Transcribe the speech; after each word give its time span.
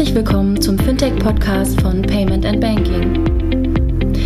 Herzlich 0.00 0.16
willkommen 0.16 0.58
zum 0.58 0.78
Fintech-Podcast 0.78 1.78
von 1.82 2.00
Payment 2.00 2.46
and 2.46 2.58
Banking. 2.58 3.22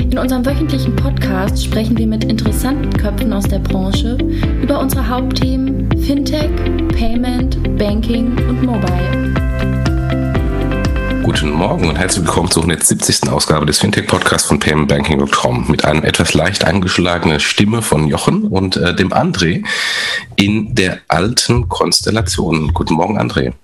In 0.09 0.17
unserem 0.17 0.47
wöchentlichen 0.47 0.95
Podcast 0.95 1.65
sprechen 1.65 1.99
wir 1.99 2.07
mit 2.07 2.23
interessanten 2.23 2.93
Köpfen 2.93 3.33
aus 3.33 3.43
der 3.43 3.59
Branche 3.59 4.17
über 4.63 4.79
unsere 4.79 5.09
Hauptthemen 5.09 5.91
Fintech, 6.01 6.49
Payment, 6.97 7.77
Banking 7.77 8.39
und 8.49 8.63
Mobile. 8.63 9.35
Guten 11.25 11.51
Morgen 11.51 11.89
und 11.89 11.99
herzlich 11.99 12.25
willkommen 12.25 12.53
zur 12.53 12.63
170. 12.63 13.29
Ausgabe 13.29 13.67
des 13.67 13.81
Fintech-Podcasts 13.81 14.47
von 14.47 14.61
Payment 14.61 14.87
Banking.com 14.87 15.69
mit 15.69 15.85
einem 15.85 16.05
etwas 16.05 16.35
leicht 16.35 16.63
eingeschlagenen 16.63 17.41
Stimme 17.41 17.83
von 17.83 18.07
Jochen 18.07 18.45
und 18.45 18.77
äh, 18.77 18.95
dem 18.95 19.13
André 19.13 19.65
in 20.37 20.77
der 20.77 21.01
alten 21.09 21.69
Konstellation. 21.69 22.73
Guten 22.73 22.95
Morgen, 22.95 23.19
André. 23.19 23.55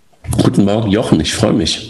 Guten 0.42 0.64
Morgen, 0.64 0.90
Jochen, 0.90 1.20
ich 1.20 1.34
freue 1.34 1.52
mich. 1.52 1.89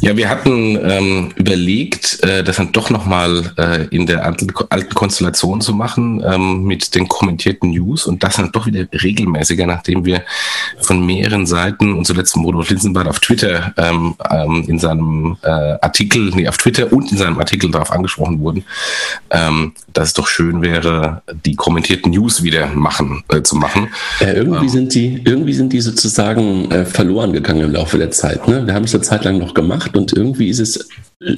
Ja, 0.00 0.16
wir 0.16 0.28
hatten 0.28 0.78
ähm, 0.82 1.32
überlegt, 1.36 2.22
äh, 2.22 2.44
das 2.44 2.56
dann 2.56 2.72
doch 2.72 2.90
nochmal 2.90 3.52
äh, 3.56 3.86
in 3.94 4.06
der 4.06 4.24
alten, 4.24 4.52
Konstellation 4.94 5.60
zu 5.60 5.74
machen 5.74 6.22
ähm, 6.26 6.64
mit 6.64 6.94
den 6.94 7.08
kommentierten 7.08 7.70
News 7.70 8.06
und 8.06 8.22
das 8.22 8.36
dann 8.36 8.52
doch 8.52 8.66
wieder 8.66 8.86
regelmäßiger, 8.92 9.66
nachdem 9.66 10.04
wir 10.04 10.22
von 10.80 11.04
mehreren 11.04 11.46
Seiten 11.46 11.94
und 11.94 12.06
zuletzt 12.06 12.36
Rudolf 12.36 12.70
Linsenbart 12.70 13.08
auf 13.08 13.20
Twitter 13.20 13.72
ähm, 13.76 14.14
ähm, 14.30 14.64
in 14.68 14.78
seinem 14.78 15.36
äh, 15.42 15.48
Artikel, 15.48 16.30
nee, 16.34 16.46
auf 16.46 16.58
Twitter 16.58 16.92
und 16.92 17.10
in 17.10 17.18
seinem 17.18 17.38
Artikel 17.38 17.70
darauf 17.70 17.90
angesprochen 17.90 18.40
wurden, 18.40 18.64
ähm, 19.30 19.72
dass 19.92 20.08
es 20.08 20.14
doch 20.14 20.28
schön 20.28 20.62
wäre, 20.62 21.22
die 21.44 21.54
kommentierten 21.54 22.12
News 22.12 22.42
wieder 22.42 22.66
machen, 22.68 23.24
äh, 23.28 23.42
zu 23.42 23.56
machen. 23.56 23.88
Äh, 24.20 24.32
irgendwie, 24.32 24.66
ähm, 24.66 24.68
sind 24.68 24.94
die, 24.94 25.22
irgendwie 25.24 25.54
sind 25.54 25.72
die 25.72 25.80
sozusagen 25.80 26.70
äh, 26.70 26.84
verloren 26.84 27.32
gegangen 27.32 27.62
im 27.62 27.72
Laufe 27.72 27.98
der 27.98 28.10
Zeit. 28.10 28.46
Ne? 28.46 28.66
Wir 28.66 28.74
haben 28.74 28.84
es 28.84 28.94
eine 28.94 29.02
Zeit 29.02 29.24
lang 29.24 29.38
noch 29.38 29.54
gemacht 29.54 29.85
und 29.94 30.12
irgendwie 30.12 30.48
ist 30.48 30.60
es 30.60 30.88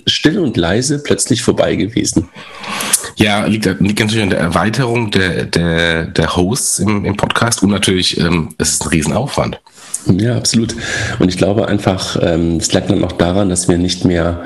still 0.07 0.39
und 0.39 0.57
leise 0.57 1.03
plötzlich 1.03 1.43
vorbei 1.43 1.77
gewesen. 1.77 2.29
Ja, 3.17 3.47
liegt, 3.47 3.65
liegt 3.65 4.01
natürlich 4.01 4.23
an 4.23 4.31
der 4.31 4.39
Erweiterung 4.39 5.11
der, 5.11 5.45
der, 5.45 6.07
der 6.07 6.37
Hosts 6.37 6.79
im, 6.81 7.05
im 7.05 7.17
Podcast 7.17 7.63
und 7.63 7.71
natürlich, 7.71 8.19
ähm, 8.21 8.51
es 8.59 8.73
ist 8.73 8.83
ein 8.83 8.89
Riesenaufwand. 8.89 9.61
Ja, 10.07 10.37
absolut. 10.37 10.75
Und 11.19 11.29
ich 11.29 11.37
glaube 11.37 11.69
einfach, 11.69 12.17
ähm, 12.23 12.57
es 12.57 12.73
lag 12.73 12.87
dann 12.87 13.05
auch 13.05 13.13
daran, 13.13 13.49
dass 13.51 13.69
wir 13.69 13.79
nicht 13.79 14.05
mehr 14.05 14.45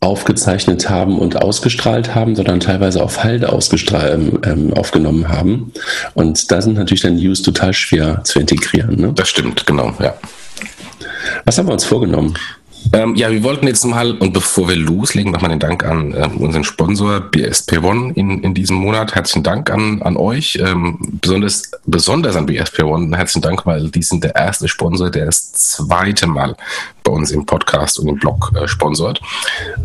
aufgezeichnet 0.00 0.90
haben 0.90 1.18
und 1.18 1.40
ausgestrahlt 1.40 2.14
haben, 2.14 2.36
sondern 2.36 2.60
teilweise 2.60 3.02
auf 3.02 3.22
Halde 3.22 3.52
ausgestrahlt, 3.52 4.14
ähm, 4.14 4.38
ähm, 4.44 4.74
aufgenommen 4.74 5.28
haben. 5.28 5.72
Und 6.14 6.50
da 6.50 6.60
sind 6.60 6.74
natürlich 6.74 7.02
dann 7.02 7.16
News 7.16 7.42
total 7.42 7.72
schwer 7.72 8.22
zu 8.24 8.38
integrieren. 8.38 9.00
Ne? 9.00 9.12
Das 9.14 9.28
stimmt, 9.28 9.66
genau, 9.66 9.94
ja. 10.00 10.14
Was 11.44 11.58
haben 11.58 11.66
wir 11.66 11.72
uns 11.72 11.84
vorgenommen? 11.84 12.34
Ähm, 12.92 13.14
ja, 13.14 13.30
wir 13.30 13.42
wollten 13.42 13.66
jetzt 13.66 13.84
mal, 13.84 14.12
und 14.12 14.32
bevor 14.32 14.68
wir 14.68 14.76
loslegen, 14.76 15.32
nochmal 15.32 15.50
den 15.50 15.58
Dank 15.58 15.84
an 15.84 16.14
äh, 16.14 16.28
unseren 16.38 16.64
Sponsor 16.64 17.20
BSP 17.20 17.78
One 17.82 18.12
in, 18.14 18.42
in 18.42 18.54
diesem 18.54 18.76
Monat. 18.76 19.14
Herzlichen 19.14 19.42
Dank 19.42 19.70
an, 19.70 20.02
an 20.02 20.16
euch, 20.16 20.58
ähm, 20.62 20.98
besonders, 21.20 21.70
besonders 21.86 22.36
an 22.36 22.46
BSP 22.46 22.82
One. 22.82 23.16
Herzlichen 23.16 23.42
Dank, 23.42 23.66
weil 23.66 23.90
die 23.90 24.02
sind 24.02 24.24
der 24.24 24.34
erste 24.34 24.68
Sponsor, 24.68 25.10
der 25.10 25.26
das 25.26 25.52
zweite 25.52 26.26
Mal 26.26 26.56
bei 27.02 27.12
uns 27.12 27.30
im 27.30 27.46
Podcast 27.46 27.98
und 27.98 28.08
im 28.08 28.16
Blog 28.16 28.52
äh, 28.54 28.66
sponsort. 28.66 29.20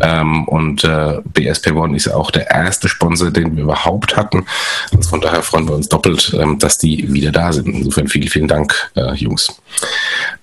Ähm, 0.02 0.48
und 0.48 0.84
äh, 0.84 1.22
BSP 1.26 1.72
One 1.72 1.96
ist 1.96 2.08
auch 2.10 2.32
der 2.32 2.50
erste 2.50 2.88
Sponsor, 2.88 3.32
den 3.32 3.56
wir 3.56 3.64
überhaupt 3.64 4.16
hatten. 4.16 4.46
Also 4.96 5.10
von 5.10 5.22
daher 5.22 5.44
freuen 5.44 5.68
wir 5.68 5.76
uns 5.76 5.90
doppelt, 5.90 6.36
ähm, 6.40 6.60
dass 6.60 6.78
die 6.78 7.12
wieder 7.12 7.32
da 7.32 7.52
sind. 7.52 7.68
Insofern 7.68 8.08
vielen, 8.08 8.28
vielen 8.28 8.48
Dank, 8.48 8.92
äh, 8.96 9.14
Jungs. 9.16 9.50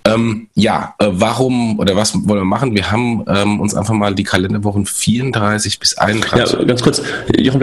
Ähm, 0.06 0.48
ja, 0.54 0.94
äh, 0.98 1.06
warum 1.10 1.78
oder 1.78 1.96
was 1.96 2.14
wollen 2.14 2.40
wir 2.40 2.44
machen? 2.44 2.74
Wir 2.74 2.90
haben 2.90 3.24
ähm, 3.26 3.60
uns 3.60 3.74
einfach 3.74 3.94
mal 3.94 4.14
die 4.14 4.24
Kalenderwochen 4.24 4.84
34 4.84 5.78
bis 5.78 5.96
31. 5.96 6.58
Ja, 6.58 6.64
ganz 6.64 6.82
kurz, 6.82 7.02
Jochen, 7.38 7.60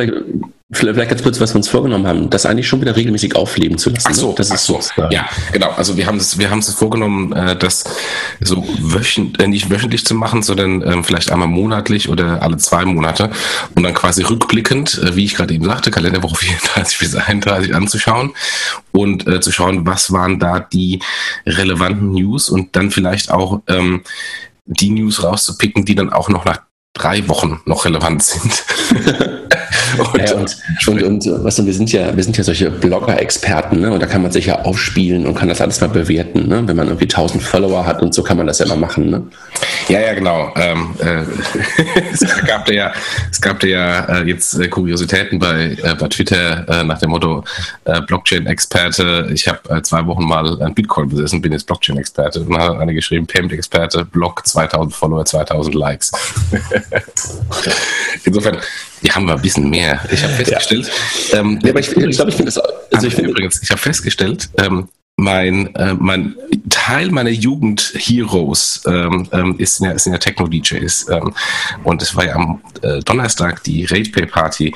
Vielleicht 0.73 1.09
ganz 1.09 1.21
kurz, 1.21 1.41
was 1.41 1.53
wir 1.53 1.57
uns 1.57 1.67
vorgenommen 1.67 2.07
haben, 2.07 2.29
das 2.29 2.45
eigentlich 2.45 2.65
schon 2.65 2.79
wieder 2.79 2.95
regelmäßig 2.95 3.35
aufleben 3.35 3.77
zu 3.77 3.89
lassen. 3.89 4.07
Ach 4.09 4.13
so, 4.13 4.29
ne? 4.29 4.35
das 4.37 4.51
ist 4.51 4.63
so. 4.63 4.79
Ja, 5.09 5.27
genau. 5.51 5.71
Also 5.71 5.97
wir 5.97 6.05
haben 6.05 6.17
es, 6.17 6.37
wir 6.37 6.49
haben 6.49 6.59
es 6.59 6.73
vorgenommen, 6.73 7.33
äh, 7.33 7.57
das 7.57 7.83
so 8.39 8.63
wöchentlich, 8.79 9.43
äh, 9.43 9.49
nicht 9.49 9.69
wöchentlich 9.69 10.05
zu 10.05 10.15
machen, 10.15 10.43
sondern 10.43 10.81
ähm, 10.81 11.03
vielleicht 11.03 11.29
einmal 11.29 11.49
monatlich 11.49 12.07
oder 12.07 12.41
alle 12.41 12.55
zwei 12.55 12.85
Monate 12.85 13.31
und 13.75 13.83
dann 13.83 13.93
quasi 13.93 14.23
rückblickend, 14.23 14.97
äh, 15.03 15.15
wie 15.17 15.25
ich 15.25 15.35
gerade 15.35 15.53
eben 15.53 15.65
sagte, 15.65 15.91
Kalenderwoche 15.91 16.35
34 16.45 16.99
bis 16.99 17.15
31 17.15 17.75
anzuschauen 17.75 18.31
und 18.93 19.27
äh, 19.27 19.41
zu 19.41 19.51
schauen, 19.51 19.85
was 19.85 20.13
waren 20.13 20.39
da 20.39 20.61
die 20.61 21.01
relevanten 21.45 22.13
News 22.13 22.49
und 22.49 22.77
dann 22.77 22.91
vielleicht 22.91 23.29
auch 23.29 23.61
ähm, 23.67 24.03
die 24.65 24.91
News 24.91 25.21
rauszupicken, 25.21 25.83
die 25.83 25.95
dann 25.95 26.13
auch 26.13 26.29
noch 26.29 26.45
nach 26.45 26.61
drei 26.93 27.27
Wochen 27.27 27.59
noch 27.65 27.83
relevant 27.83 28.23
sind. 28.23 28.63
und, 30.13 30.29
ja, 30.29 30.35
und, 30.35 30.57
und, 30.87 31.03
und, 31.03 31.43
was, 31.43 31.59
und 31.59 31.65
wir 31.65 31.73
sind 31.73 31.91
ja, 31.91 32.15
wir 32.15 32.23
sind 32.23 32.37
ja 32.37 32.43
solche 32.43 32.71
Blogger-Experten, 32.71 33.79
ne? 33.79 33.91
Und 33.91 34.01
da 34.01 34.07
kann 34.07 34.21
man 34.21 34.31
sich 34.31 34.47
ja 34.47 34.61
aufspielen 34.61 35.25
und 35.25 35.35
kann 35.35 35.49
das 35.49 35.61
alles 35.61 35.81
mal 35.81 35.89
bewerten, 35.89 36.47
ne? 36.47 36.63
Wenn 36.65 36.75
man 36.75 36.87
irgendwie 36.87 37.05
1000 37.05 37.41
Follower 37.41 37.85
hat 37.85 38.01
und 38.01 38.13
so 38.13 38.23
kann 38.23 38.37
man 38.37 38.47
das 38.47 38.59
ja 38.59 38.65
immer 38.65 38.75
machen, 38.75 39.09
ne? 39.09 39.23
Ja, 39.87 39.99
ja, 39.99 40.13
genau. 40.13 40.53
Ähm, 40.55 40.95
äh, 40.99 41.23
es 42.13 42.25
gab 42.45 42.65
da 42.65 42.73
ja, 42.73 42.93
es 43.29 43.41
gab 43.41 43.59
da 43.59 43.67
ja 43.67 44.05
äh, 44.05 44.23
jetzt 44.27 44.59
äh, 44.59 44.67
Kuriositäten 44.67 45.39
bei, 45.39 45.77
äh, 45.81 45.95
bei 45.95 46.07
Twitter 46.07 46.67
äh, 46.67 46.83
nach 46.83 46.99
dem 46.99 47.11
Motto 47.11 47.43
äh, 47.85 48.01
Blockchain-Experte. 48.01 49.29
Ich 49.33 49.47
habe 49.47 49.81
zwei 49.83 50.05
Wochen 50.05 50.23
mal 50.23 50.61
ein 50.61 50.73
Bitcoin 50.73 51.09
besessen, 51.09 51.41
bin 51.41 51.51
jetzt 51.51 51.67
Blockchain-Experte. 51.67 52.41
Und 52.41 52.57
hat 52.57 52.79
eine 52.79 52.93
geschrieben, 52.93 53.27
Payment-Experte, 53.27 54.05
Blog 54.05 54.45
2000 54.45 54.93
Follower, 54.93 55.25
2000 55.25 55.75
Likes. 55.75 56.11
Insofern, 58.23 58.57
die 59.03 59.12
haben 59.12 59.25
wir 59.25 59.34
ein 59.34 59.41
bisschen 59.41 59.69
mehr. 59.69 60.00
Ich 60.12 60.23
habe 60.23 60.34
festgestellt. 60.34 60.91
Ja. 61.31 61.39
Ähm, 61.39 61.59
ja, 61.63 61.69
aber 61.72 61.79
ich, 61.79 61.95
ich 61.95 62.16
glaube, 62.16 62.29
ich 62.29 62.35
finde 62.35 62.51
das. 62.51 62.57
Also 62.94 63.07
ich 63.07 63.16
finde 63.16 63.31
übrigens, 63.31 63.62
ich 63.62 63.69
habe 63.72 63.81
festgestellt, 63.81 64.50
ähm, 64.57 64.89
mein, 65.21 65.73
äh, 65.75 65.93
mein 65.93 66.35
Teil 66.69 67.11
meiner 67.11 67.29
Jugend-Heroes 67.29 68.83
ähm, 68.87 69.27
ähm, 69.31 69.55
ist 69.57 69.79
ja, 69.79 69.97
sind 69.97 70.13
ja 70.13 70.19
Techno-DJs. 70.19 71.09
Ähm, 71.09 71.33
und 71.83 72.01
es 72.01 72.15
war 72.15 72.25
ja 72.25 72.35
am 72.35 72.61
äh, 72.81 72.99
Donnerstag 73.01 73.63
die 73.63 73.85
RatePay-Party 73.85 74.73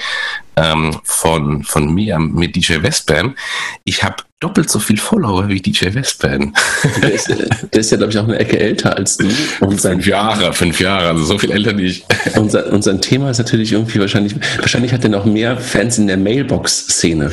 ähm, 0.57 0.97
von, 1.03 1.63
von 1.63 1.93
mir 1.93 2.19
mit 2.19 2.55
DJ 2.55 2.81
Westbam. 2.81 3.35
Ich 3.83 4.03
habe 4.03 4.17
doppelt 4.39 4.69
so 4.69 4.79
viel 4.79 4.97
Follower 4.97 5.47
wie 5.47 5.59
DJ 5.59 5.93
Westbam. 5.93 6.53
Der 7.01 7.11
ist, 7.13 7.29
der 7.29 7.79
ist 7.79 7.91
ja, 7.91 7.97
glaube 7.97 8.11
ich, 8.11 8.19
auch 8.19 8.25
eine 8.25 8.37
Ecke 8.37 8.59
älter 8.59 8.95
als 8.95 9.17
du. 9.17 9.27
Und 9.61 9.81
sein, 9.81 9.93
fünf 9.93 10.07
Jahre, 10.07 10.53
fünf 10.53 10.79
Jahre, 10.79 11.09
also 11.09 11.23
so 11.23 11.37
viel 11.37 11.51
älter 11.51 11.75
wie 11.77 11.85
ich. 11.85 12.05
Und 12.35 12.51
sein, 12.51 12.65
und 12.65 12.83
sein 12.83 13.01
Thema 13.01 13.31
ist 13.31 13.39
natürlich 13.39 13.71
irgendwie 13.71 13.99
wahrscheinlich, 13.99 14.35
wahrscheinlich 14.59 14.93
hat 14.93 15.03
er 15.03 15.09
noch 15.09 15.25
mehr 15.25 15.57
Fans 15.57 15.97
in 15.97 16.07
der 16.07 16.17
Mailbox-Szene. 16.17 17.31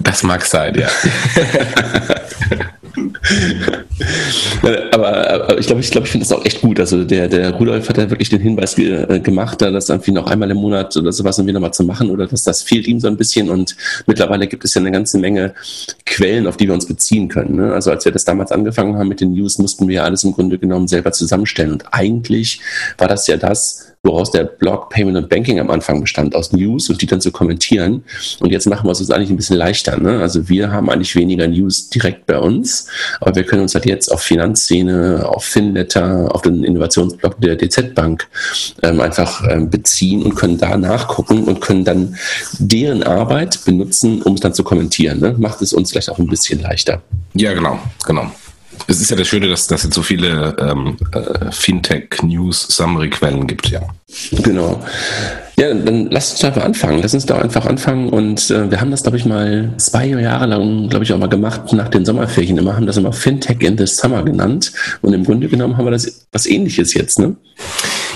Das 0.00 0.22
mag 0.22 0.44
sein, 0.44 0.78
ja. 0.78 0.88
aber, 4.92 5.30
aber, 5.30 5.58
ich 5.58 5.66
glaube, 5.66 5.80
ich, 5.80 5.90
glaube, 5.90 6.06
ich 6.06 6.12
finde 6.12 6.26
das 6.26 6.32
auch 6.36 6.44
echt 6.44 6.60
gut. 6.60 6.78
Also 6.80 7.04
der, 7.04 7.28
der 7.28 7.52
Rudolf 7.54 7.88
hat 7.88 7.98
ja 7.98 8.10
wirklich 8.10 8.28
den 8.28 8.40
Hinweis 8.40 8.74
ge 8.74 9.06
äh, 9.08 9.20
gemacht, 9.20 9.62
da 9.62 9.70
das 9.70 9.88
irgendwie 9.88 10.12
noch 10.12 10.26
einmal 10.26 10.50
im 10.50 10.58
Monat 10.58 10.96
oder 10.96 11.12
sowas 11.12 11.38
irgendwie 11.38 11.52
nochmal 11.54 11.72
zu 11.72 11.84
machen 11.84 12.10
oder 12.10 12.26
dass 12.26 12.44
das 12.44 12.62
fehlt 12.62 12.86
ihm 12.86 13.00
so 13.00 13.08
ein 13.08 13.16
bisschen 13.16 13.50
und 13.50 13.76
mittlerweile 14.06 14.46
gibt 14.46 14.64
es 14.64 14.74
ja 14.74 14.80
eine 14.80 14.90
ganze 14.90 15.18
Menge 15.18 15.54
Quellen, 16.04 16.46
auf 16.46 16.56
die 16.56 16.66
wir 16.66 16.74
uns 16.74 16.86
beziehen 16.86 17.28
können. 17.28 17.56
Ne? 17.56 17.72
Also 17.72 17.90
als 17.90 18.04
wir 18.04 18.12
das 18.12 18.24
damals 18.24 18.52
angefangen 18.52 18.96
haben 18.96 19.08
mit 19.08 19.20
den 19.20 19.32
News, 19.32 19.58
mussten 19.58 19.88
wir 19.88 19.96
ja 19.96 20.04
alles 20.04 20.24
im 20.24 20.32
Grunde 20.32 20.58
genommen 20.58 20.88
selber 20.88 21.12
zusammenstellen 21.12 21.72
und 21.72 21.84
eigentlich 21.92 22.60
war 22.98 23.08
das 23.08 23.26
ja 23.26 23.36
das, 23.36 23.92
woraus 24.06 24.30
der 24.30 24.44
Blog 24.44 24.90
Payment 24.90 25.16
und 25.16 25.28
Banking 25.28 25.60
am 25.60 25.70
Anfang 25.70 26.00
bestand, 26.00 26.34
aus 26.34 26.52
News 26.52 26.88
und 26.88 27.02
die 27.02 27.06
dann 27.06 27.20
zu 27.20 27.30
kommentieren. 27.30 28.04
Und 28.40 28.50
jetzt 28.50 28.66
machen 28.66 28.86
wir 28.86 28.92
es 28.92 29.00
uns 29.00 29.10
eigentlich 29.10 29.30
ein 29.30 29.36
bisschen 29.36 29.56
leichter. 29.56 29.98
Ne? 29.98 30.20
Also 30.20 30.48
wir 30.48 30.70
haben 30.70 30.88
eigentlich 30.88 31.14
weniger 31.14 31.46
News 31.46 31.90
direkt 31.90 32.26
bei 32.26 32.38
uns, 32.38 32.86
aber 33.20 33.34
wir 33.34 33.44
können 33.44 33.62
uns 33.62 33.74
halt 33.74 33.86
jetzt 33.86 34.10
auf 34.10 34.22
Finanzszene, 34.22 35.26
auf 35.28 35.44
Finletter, 35.44 36.34
auf 36.34 36.42
den 36.42 36.64
Innovationsblog 36.64 37.40
der 37.40 37.56
DZ 37.56 37.94
Bank 37.94 38.26
ähm, 38.82 39.00
einfach 39.00 39.42
ähm, 39.48 39.68
beziehen 39.68 40.22
und 40.22 40.34
können 40.34 40.58
da 40.58 40.76
nachgucken 40.76 41.44
und 41.44 41.60
können 41.60 41.84
dann 41.84 42.16
deren 42.58 43.02
Arbeit 43.02 43.64
benutzen, 43.64 44.22
um 44.22 44.34
es 44.34 44.40
dann 44.40 44.54
zu 44.54 44.64
kommentieren. 44.64 45.20
Ne? 45.20 45.34
Macht 45.38 45.60
es 45.62 45.72
uns 45.72 45.90
vielleicht 45.90 46.10
auch 46.10 46.18
ein 46.18 46.26
bisschen 46.26 46.60
leichter. 46.62 47.02
Ja, 47.34 47.52
genau, 47.52 47.78
genau 48.06 48.30
es 48.86 49.00
ist 49.00 49.10
ja 49.10 49.16
das 49.16 49.26
Schöne, 49.26 49.48
dass, 49.48 49.66
dass 49.66 49.84
es 49.84 49.94
so 49.94 50.02
viele 50.02 50.56
ähm, 50.58 50.96
äh, 51.12 51.50
Fintech-News-Summary-Quellen 51.50 53.46
gibt, 53.46 53.68
ja. 53.68 53.80
Genau. 54.42 54.82
Ja, 55.58 55.72
dann 55.72 56.10
lass 56.10 56.32
uns 56.32 56.44
einfach 56.44 56.64
anfangen. 56.64 57.00
Lass 57.02 57.14
uns 57.14 57.26
doch 57.26 57.38
einfach 57.38 57.66
anfangen. 57.66 58.10
Und 58.10 58.50
äh, 58.50 58.70
wir 58.70 58.80
haben 58.80 58.90
das, 58.90 59.02
glaube 59.02 59.16
ich, 59.16 59.24
mal 59.24 59.72
zwei 59.78 60.06
Jahre 60.06 60.46
lang, 60.46 60.88
glaube 60.88 61.04
ich, 61.04 61.12
auch 61.12 61.18
mal 61.18 61.28
gemacht 61.28 61.72
nach 61.72 61.88
den 61.88 62.04
Sommerferien 62.04 62.58
immer, 62.58 62.76
haben 62.76 62.86
das 62.86 62.98
immer 62.98 63.12
Fintech 63.12 63.60
in 63.60 63.78
the 63.78 63.86
Summer 63.86 64.22
genannt. 64.22 64.72
Und 65.02 65.12
im 65.12 65.24
Grunde 65.24 65.48
genommen 65.48 65.76
haben 65.76 65.86
wir 65.86 65.92
das 65.92 66.26
was 66.30 66.46
ähnliches 66.46 66.94
jetzt, 66.94 67.18
ne? 67.18 67.36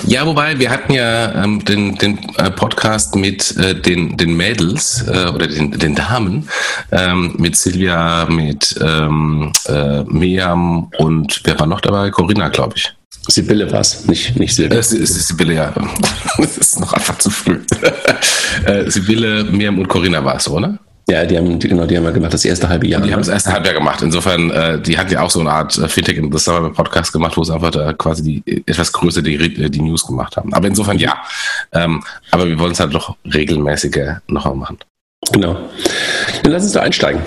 Ja, 0.06 0.26
wobei 0.26 0.58
wir 0.58 0.70
hatten 0.70 0.92
ja 0.92 1.44
ähm, 1.44 1.64
den, 1.64 1.96
den 1.96 2.18
äh, 2.36 2.50
Podcast 2.50 3.14
mit 3.14 3.56
äh, 3.56 3.74
den, 3.74 4.16
den 4.16 4.36
Mädels 4.36 5.04
äh, 5.06 5.28
oder 5.28 5.46
den, 5.46 5.72
den 5.72 5.94
Damen, 5.94 6.48
ähm, 6.90 7.34
mit 7.38 7.56
Silvia, 7.56 8.26
mit 8.28 8.78
ähm, 8.82 9.52
äh, 9.66 10.02
Meam 10.04 10.88
und 10.98 11.40
wer 11.44 11.58
war 11.58 11.66
noch 11.66 11.80
dabei? 11.80 12.10
Corinna, 12.10 12.48
glaube 12.48 12.74
ich. 12.76 12.92
Sibylle 13.28 13.70
war 13.70 13.80
es, 13.80 14.06
nicht, 14.06 14.36
nicht 14.36 14.54
Silvia. 14.54 14.78
Es 14.78 14.92
ist 14.92 15.28
Sibylle, 15.28 15.54
ja. 15.54 15.72
Das 16.38 16.56
ist 16.56 16.80
noch 16.80 16.92
einfach 16.92 17.18
zu 17.18 17.30
früh. 17.30 17.60
Äh, 18.64 18.90
Sibylle, 18.90 19.44
Miriam 19.44 19.78
und 19.78 19.88
Corinna 19.88 20.24
war 20.24 20.34
es, 20.34 20.48
oder? 20.48 20.76
Ja, 21.10 21.24
die 21.26 21.36
haben, 21.36 21.58
genau, 21.58 21.86
die 21.86 21.96
haben 21.96 22.04
ja 22.04 22.10
gemacht, 22.12 22.32
das 22.32 22.44
erste 22.44 22.68
halbe 22.68 22.86
Jahr. 22.86 23.00
Die 23.00 23.08
ne? 23.08 23.14
haben 23.14 23.20
das 23.20 23.28
erste 23.28 23.52
halbe 23.52 23.66
Jahr 23.66 23.74
gemacht. 23.74 24.00
Insofern, 24.00 24.50
äh, 24.50 24.80
die 24.80 24.96
hatten 24.96 25.12
ja 25.12 25.22
auch 25.22 25.30
so 25.30 25.40
eine 25.40 25.50
Art 25.50 25.76
äh, 25.76 25.88
Fintech 25.88 26.16
in 26.16 26.30
the 26.30 26.38
Summer 26.38 26.70
Podcast 26.70 27.12
gemacht, 27.12 27.36
wo 27.36 27.42
sie 27.42 27.52
einfach 27.52 27.72
da 27.72 27.92
quasi 27.94 28.22
die 28.44 28.62
etwas 28.64 28.92
größer 28.92 29.20
die, 29.20 29.70
die 29.70 29.82
News 29.82 30.06
gemacht 30.06 30.36
haben. 30.36 30.54
Aber 30.54 30.68
insofern 30.68 30.98
ja. 30.98 31.20
Ähm, 31.72 32.04
aber 32.30 32.46
wir 32.46 32.56
wollen 32.60 32.72
es 32.72 32.80
halt 32.80 32.94
doch 32.94 33.16
regelmäßiger 33.24 34.22
noch 34.28 34.54
machen. 34.54 34.78
Genau. 35.32 35.56
Dann 36.44 36.52
lass 36.52 36.62
uns 36.62 36.72
da 36.72 36.82
einsteigen. 36.82 37.20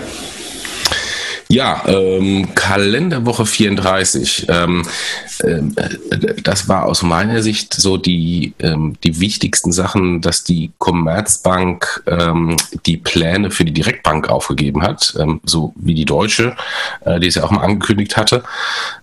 Ja, 1.50 1.84
ähm, 1.88 2.56
Kalenderwoche 2.56 3.46
34. 3.46 4.48
Ähm, 4.50 4.84
äh, 5.40 5.62
das 6.44 6.68
war 6.68 6.86
aus 6.86 7.04
meiner 7.04 7.42
Sicht 7.42 7.74
so 7.74 7.98
die, 7.98 8.54
ähm, 8.60 8.96
die 9.04 9.20
wichtigsten 9.20 9.72
Sachen, 9.72 10.22
dass 10.22 10.44
die 10.44 10.72
Commerzbank 10.78 12.04
ähm, 12.08 12.58
die 12.86 12.98
Pläne 12.98 13.52
für 13.52 13.66
die 13.66 13.74
Direktbank 13.74 14.30
aufgegeben 14.30 14.82
hat, 14.82 15.14
ähm, 15.20 15.42
so 15.44 15.74
wie 15.76 15.94
die 15.94 16.06
Deutsche, 16.06 16.56
äh, 17.06 17.20
die 17.20 17.28
es 17.28 17.36
ja 17.36 17.44
auch 17.44 17.52
mal 17.52 17.62
angekündigt 17.62 18.18
hatte. 18.18 18.44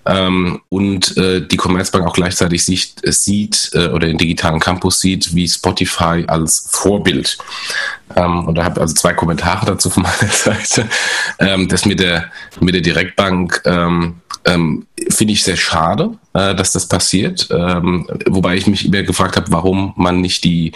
Ähm, 0.07 0.61
und 0.69 1.17
äh, 1.17 1.47
die 1.47 1.57
Commerzbank 1.57 2.07
auch 2.07 2.15
gleichzeitig 2.15 2.65
sich, 2.65 2.95
sieht 3.05 3.71
äh, 3.75 3.89
oder 3.89 4.07
den 4.07 4.19
digitalen 4.19 4.61
Campus 4.61 5.01
sieht, 5.01 5.35
wie 5.35 5.49
Spotify 5.49 6.25
als 6.27 6.69
Vorbild. 6.71 7.39
Ähm, 8.17 8.47
und 8.47 8.57
da 8.57 8.65
habe 8.65 8.75
ich 8.77 8.81
also 8.81 8.95
zwei 8.95 9.13
Kommentare 9.13 9.67
dazu 9.67 9.91
von 9.91 10.03
meiner 10.03 10.15
Seite. 10.33 10.89
Ähm, 11.39 11.69
das 11.69 11.85
mit 11.85 12.01
der, 12.01 12.30
mit 12.61 12.75
der 12.75 12.83
Direktbank 12.83 13.63
ähm, 13.65 14.21
ähm, 14.45 14.87
finde 15.11 15.35
ich 15.35 15.43
sehr 15.43 15.57
schade, 15.57 16.13
äh, 16.33 16.55
dass 16.55 16.73
das 16.73 16.89
passiert. 16.89 17.49
Ähm, 17.51 18.07
wobei 18.27 18.57
ich 18.57 18.67
mich 18.67 18.87
immer 18.87 19.03
gefragt 19.03 19.37
habe, 19.37 19.51
warum 19.51 19.93
man 19.97 20.21
nicht 20.21 20.45
die, 20.45 20.73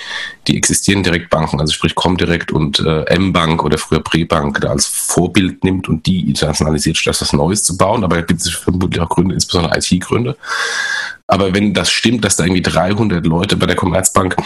die 0.46 0.56
existierenden 0.56 1.12
Direktbanken, 1.12 1.60
also 1.60 1.72
sprich 1.72 1.94
Comdirect 1.94 2.52
und 2.52 2.80
äh, 2.80 3.04
M-Bank 3.04 3.64
oder 3.64 3.78
früher 3.78 4.00
Prebank, 4.00 4.60
da 4.60 4.68
als 4.68 4.86
Vorbild 4.86 5.64
nimmt 5.64 5.88
und 5.88 6.04
die 6.06 6.28
internationalisiert, 6.28 6.98
statt 6.98 7.20
was 7.20 7.32
Neues 7.32 7.62
zu 7.64 7.76
bauen. 7.76 8.04
Aber 8.04 8.16
da 8.16 8.22
gibt 8.22 8.40
es 8.40 8.50
vermutlich 8.50 9.00
auch 9.00 9.08
Gründe, 9.08 9.34
insbesondere 9.34 9.78
IT-Gründe. 9.78 10.36
Aber 11.26 11.54
wenn 11.54 11.72
das 11.72 11.90
stimmt, 11.90 12.24
dass 12.24 12.36
da 12.36 12.44
irgendwie 12.44 12.62
300 12.62 13.24
Leute 13.24 13.56
bei 13.56 13.66
der 13.66 13.76
Commerzbank 13.76 14.36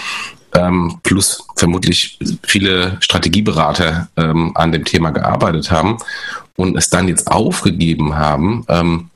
ähm, 0.54 1.00
plus 1.02 1.44
vermutlich 1.56 2.18
viele 2.44 2.96
Strategieberater 3.00 4.08
ähm, 4.16 4.52
an 4.54 4.70
dem 4.70 4.84
Thema 4.84 5.10
gearbeitet 5.10 5.70
haben 5.70 5.98
und 6.58 6.76
es 6.76 6.90
dann 6.90 7.08
jetzt 7.08 7.30
aufgegeben 7.30 8.16
haben, 8.16 8.64
ähm, 8.68 9.10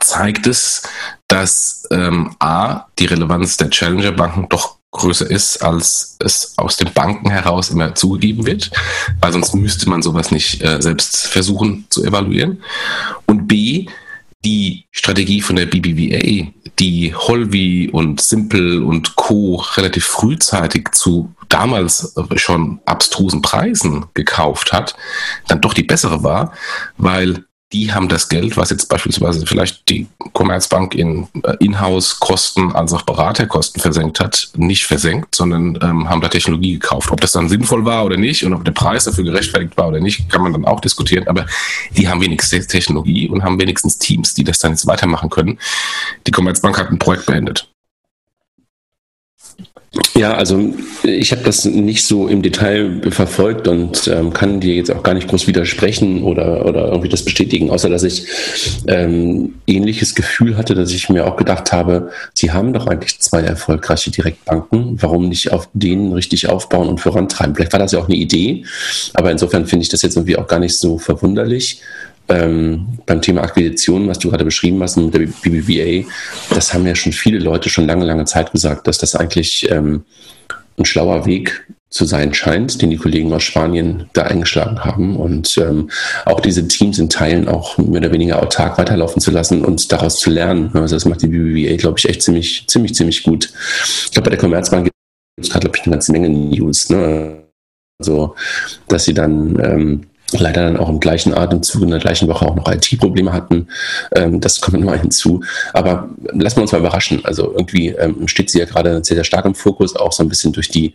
zeigt 0.00 0.46
es, 0.46 0.82
dass 1.26 1.88
ähm, 1.90 2.36
A, 2.38 2.84
die 2.98 3.06
Relevanz 3.06 3.56
der 3.56 3.70
Challenger-Banken 3.70 4.48
doch 4.50 4.76
größer 4.90 5.30
ist, 5.30 5.62
als 5.62 6.16
es 6.18 6.52
aus 6.58 6.76
den 6.76 6.92
Banken 6.92 7.30
heraus 7.30 7.70
immer 7.70 7.94
zugegeben 7.94 8.44
wird, 8.44 8.70
weil 9.20 9.32
sonst 9.32 9.54
müsste 9.54 9.88
man 9.88 10.02
sowas 10.02 10.30
nicht 10.30 10.62
äh, 10.62 10.82
selbst 10.82 11.28
versuchen 11.28 11.86
zu 11.88 12.04
evaluieren. 12.04 12.62
Und 13.26 13.46
B, 13.46 13.86
die 14.44 14.86
Strategie 14.90 15.42
von 15.42 15.56
der 15.56 15.66
BBVA, 15.66 16.50
die 16.78 17.14
Holvi 17.14 17.90
und 17.92 18.20
Simple 18.20 18.82
und 18.84 19.16
Co. 19.16 19.56
relativ 19.76 20.06
frühzeitig 20.06 20.90
zu 20.92 21.34
damals 21.48 22.14
schon 22.36 22.80
abstrusen 22.86 23.42
Preisen 23.42 24.06
gekauft 24.14 24.72
hat, 24.72 24.96
dann 25.48 25.60
doch 25.60 25.74
die 25.74 25.82
bessere 25.82 26.22
war, 26.22 26.52
weil 26.96 27.44
die 27.72 27.92
haben 27.92 28.08
das 28.08 28.28
Geld, 28.28 28.56
was 28.56 28.70
jetzt 28.70 28.88
beispielsweise 28.88 29.46
vielleicht 29.46 29.88
die 29.88 30.08
Commerzbank 30.32 30.94
in 30.94 31.28
äh, 31.44 31.54
Inhouse-Kosten 31.60 32.72
als 32.72 32.92
auch 32.92 33.02
Beraterkosten 33.02 33.80
versenkt 33.80 34.18
hat, 34.18 34.50
nicht 34.56 34.86
versenkt, 34.86 35.34
sondern 35.34 35.78
ähm, 35.80 36.08
haben 36.08 36.20
da 36.20 36.28
Technologie 36.28 36.74
gekauft. 36.74 37.12
Ob 37.12 37.20
das 37.20 37.32
dann 37.32 37.48
sinnvoll 37.48 37.84
war 37.84 38.04
oder 38.04 38.16
nicht 38.16 38.44
und 38.44 38.54
ob 38.54 38.64
der 38.64 38.72
Preis 38.72 39.04
dafür 39.04 39.24
gerechtfertigt 39.24 39.76
war 39.76 39.88
oder 39.88 40.00
nicht, 40.00 40.28
kann 40.28 40.42
man 40.42 40.52
dann 40.52 40.64
auch 40.64 40.80
diskutieren. 40.80 41.28
Aber 41.28 41.46
die 41.96 42.08
haben 42.08 42.20
wenigstens 42.20 42.66
Technologie 42.66 43.28
und 43.28 43.44
haben 43.44 43.60
wenigstens 43.60 43.98
Teams, 43.98 44.34
die 44.34 44.44
das 44.44 44.58
dann 44.58 44.72
jetzt 44.72 44.86
weitermachen 44.86 45.30
können. 45.30 45.58
Die 46.26 46.32
Commerzbank 46.32 46.76
hat 46.76 46.90
ein 46.90 46.98
Projekt 46.98 47.26
beendet. 47.26 47.69
Ja, 50.16 50.34
also 50.34 50.72
ich 51.02 51.32
habe 51.32 51.42
das 51.42 51.64
nicht 51.64 52.06
so 52.06 52.28
im 52.28 52.42
Detail 52.42 53.00
verfolgt 53.10 53.66
und 53.66 54.06
ähm, 54.06 54.32
kann 54.32 54.60
dir 54.60 54.76
jetzt 54.76 54.92
auch 54.92 55.02
gar 55.02 55.14
nicht 55.14 55.26
groß 55.26 55.48
widersprechen 55.48 56.22
oder, 56.22 56.64
oder 56.64 56.88
irgendwie 56.88 57.08
das 57.08 57.24
bestätigen, 57.24 57.70
außer 57.70 57.88
dass 57.88 58.04
ich 58.04 58.26
ähm, 58.86 59.54
ähnliches 59.66 60.14
Gefühl 60.14 60.56
hatte, 60.56 60.76
dass 60.76 60.92
ich 60.92 61.08
mir 61.08 61.26
auch 61.26 61.36
gedacht 61.36 61.72
habe, 61.72 62.10
sie 62.34 62.52
haben 62.52 62.72
doch 62.72 62.86
eigentlich 62.86 63.18
zwei 63.18 63.40
erfolgreiche 63.40 64.12
Direktbanken, 64.12 64.96
warum 65.02 65.28
nicht 65.28 65.52
auf 65.52 65.68
denen 65.72 66.12
richtig 66.12 66.48
aufbauen 66.48 66.88
und 66.88 67.00
vorantreiben? 67.00 67.56
Vielleicht 67.56 67.72
war 67.72 67.80
das 67.80 67.90
ja 67.90 67.98
auch 67.98 68.08
eine 68.08 68.16
Idee, 68.16 68.64
aber 69.14 69.32
insofern 69.32 69.66
finde 69.66 69.82
ich 69.82 69.88
das 69.88 70.02
jetzt 70.02 70.16
irgendwie 70.16 70.36
auch 70.36 70.46
gar 70.46 70.60
nicht 70.60 70.78
so 70.78 70.98
verwunderlich 70.98 71.82
ähm, 72.30 72.98
beim 73.06 73.20
Thema 73.20 73.42
Akquisition, 73.42 74.08
was 74.08 74.18
du 74.18 74.30
gerade 74.30 74.44
beschrieben 74.44 74.82
hast 74.82 74.96
mit 74.96 75.14
der 75.14 75.20
BBVA, 75.20 76.08
das 76.54 76.72
haben 76.72 76.86
ja 76.86 76.94
schon 76.94 77.12
viele 77.12 77.38
Leute 77.38 77.68
schon 77.68 77.86
lange, 77.86 78.04
lange 78.04 78.24
Zeit 78.24 78.52
gesagt, 78.52 78.86
dass 78.86 78.98
das 78.98 79.14
eigentlich 79.14 79.70
ähm, 79.70 80.04
ein 80.78 80.84
schlauer 80.84 81.26
Weg 81.26 81.66
zu 81.90 82.04
sein 82.04 82.32
scheint, 82.32 82.80
den 82.80 82.90
die 82.90 82.96
Kollegen 82.96 83.32
aus 83.32 83.42
Spanien 83.42 84.08
da 84.12 84.22
eingeschlagen 84.22 84.84
haben 84.84 85.16
und 85.16 85.58
ähm, 85.58 85.90
auch 86.24 86.38
diese 86.38 86.66
Teams 86.68 87.00
in 87.00 87.08
Teilen 87.08 87.48
auch 87.48 87.78
mehr 87.78 88.00
oder 88.00 88.12
weniger 88.12 88.40
autark 88.40 88.78
weiterlaufen 88.78 89.20
zu 89.20 89.32
lassen 89.32 89.64
und 89.64 89.90
daraus 89.90 90.20
zu 90.20 90.30
lernen. 90.30 90.70
Also 90.72 90.94
das 90.94 91.04
macht 91.04 91.22
die 91.22 91.26
BBVA, 91.26 91.76
glaube 91.76 91.98
ich, 91.98 92.08
echt 92.08 92.22
ziemlich, 92.22 92.64
ziemlich, 92.68 92.94
ziemlich 92.94 93.24
gut. 93.24 93.52
Ich 94.04 94.12
glaube, 94.12 94.30
bei 94.30 94.36
der 94.36 94.38
Commerzbank 94.38 94.84
gibt 94.84 94.94
es 95.42 95.50
gerade, 95.50 95.64
glaube 95.64 95.78
ich, 95.78 95.82
eine 95.82 95.94
ganze 95.94 96.12
Menge 96.12 96.28
News. 96.28 96.90
Ne? 96.90 97.42
Also, 97.98 98.36
dass 98.86 99.04
sie 99.04 99.14
dann 99.14 99.58
ähm, 99.62 100.06
leider 100.38 100.64
dann 100.64 100.76
auch 100.76 100.88
im 100.88 101.00
gleichen 101.00 101.34
Atemzug 101.34 101.82
in 101.82 101.90
der 101.90 101.98
gleichen 101.98 102.28
Woche 102.28 102.46
auch 102.46 102.54
noch 102.54 102.70
IT-Probleme 102.70 103.32
hatten. 103.32 103.68
Ähm, 104.14 104.40
das 104.40 104.60
kommt 104.60 104.84
mal 104.84 104.98
hinzu. 105.00 105.42
Aber 105.72 106.08
lassen 106.32 106.56
wir 106.56 106.62
uns 106.62 106.72
mal 106.72 106.78
überraschen. 106.78 107.24
Also 107.24 107.52
irgendwie 107.52 107.88
ähm, 107.88 108.28
steht 108.28 108.50
sie 108.50 108.58
ja 108.58 108.64
gerade 108.64 109.02
sehr, 109.04 109.16
sehr 109.16 109.24
stark 109.24 109.44
im 109.44 109.54
Fokus, 109.54 109.96
auch 109.96 110.12
so 110.12 110.22
ein 110.22 110.28
bisschen 110.28 110.52
durch 110.52 110.68
die 110.68 110.94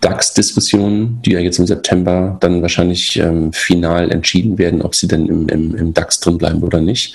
DAX-Diskussionen, 0.00 1.20
die 1.22 1.32
ja 1.32 1.40
jetzt 1.40 1.58
im 1.58 1.66
September 1.66 2.38
dann 2.40 2.62
wahrscheinlich 2.62 3.18
ähm, 3.18 3.52
final 3.52 4.10
entschieden 4.10 4.56
werden, 4.56 4.82
ob 4.82 4.94
sie 4.94 5.08
denn 5.08 5.26
im, 5.26 5.48
im, 5.48 5.74
im, 5.74 5.94
DAX 5.94 6.20
drin 6.20 6.38
bleiben 6.38 6.62
oder 6.62 6.80
nicht. 6.80 7.14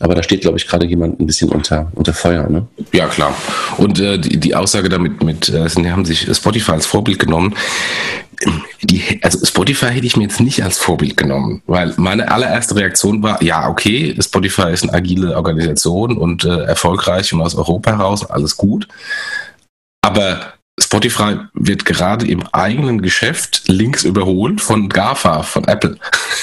Aber 0.00 0.14
da 0.14 0.22
steht, 0.22 0.42
glaube 0.42 0.58
ich, 0.58 0.66
gerade 0.66 0.86
jemand 0.86 1.18
ein 1.18 1.26
bisschen 1.26 1.48
unter, 1.48 1.90
unter 1.94 2.12
Feuer. 2.12 2.48
Ne? 2.48 2.66
Ja, 2.92 3.06
klar. 3.06 3.34
Und 3.78 4.00
äh, 4.00 4.18
die, 4.18 4.38
die 4.38 4.54
Aussage 4.54 4.88
damit, 4.88 5.22
mit, 5.22 5.48
äh, 5.48 5.68
haben 5.90 6.04
sich 6.04 6.28
Spotify 6.36 6.72
als 6.72 6.86
Vorbild 6.86 7.18
genommen 7.18 7.54
die, 8.82 9.20
also 9.22 9.44
Spotify 9.44 9.86
hätte 9.86 10.06
ich 10.06 10.16
mir 10.16 10.24
jetzt 10.24 10.40
nicht 10.40 10.62
als 10.62 10.78
Vorbild 10.78 11.16
genommen, 11.16 11.62
weil 11.66 11.94
meine 11.96 12.30
allererste 12.30 12.76
Reaktion 12.76 13.22
war, 13.22 13.42
ja, 13.42 13.68
okay, 13.68 14.16
Spotify 14.20 14.72
ist 14.72 14.84
eine 14.84 14.94
agile 14.94 15.36
Organisation 15.36 16.16
und 16.16 16.44
äh, 16.44 16.64
erfolgreich 16.64 17.32
und 17.32 17.40
aus 17.42 17.54
Europa 17.54 17.92
heraus, 17.96 18.28
alles 18.28 18.56
gut. 18.56 18.88
Aber 20.02 20.54
Spotify 20.78 21.38
wird 21.54 21.84
gerade 21.86 22.26
im 22.26 22.46
eigenen 22.52 23.00
Geschäft 23.00 23.62
links 23.66 24.04
überholt 24.04 24.60
von 24.60 24.88
GAFA, 24.88 25.42
von 25.42 25.64
Apple. 25.64 25.96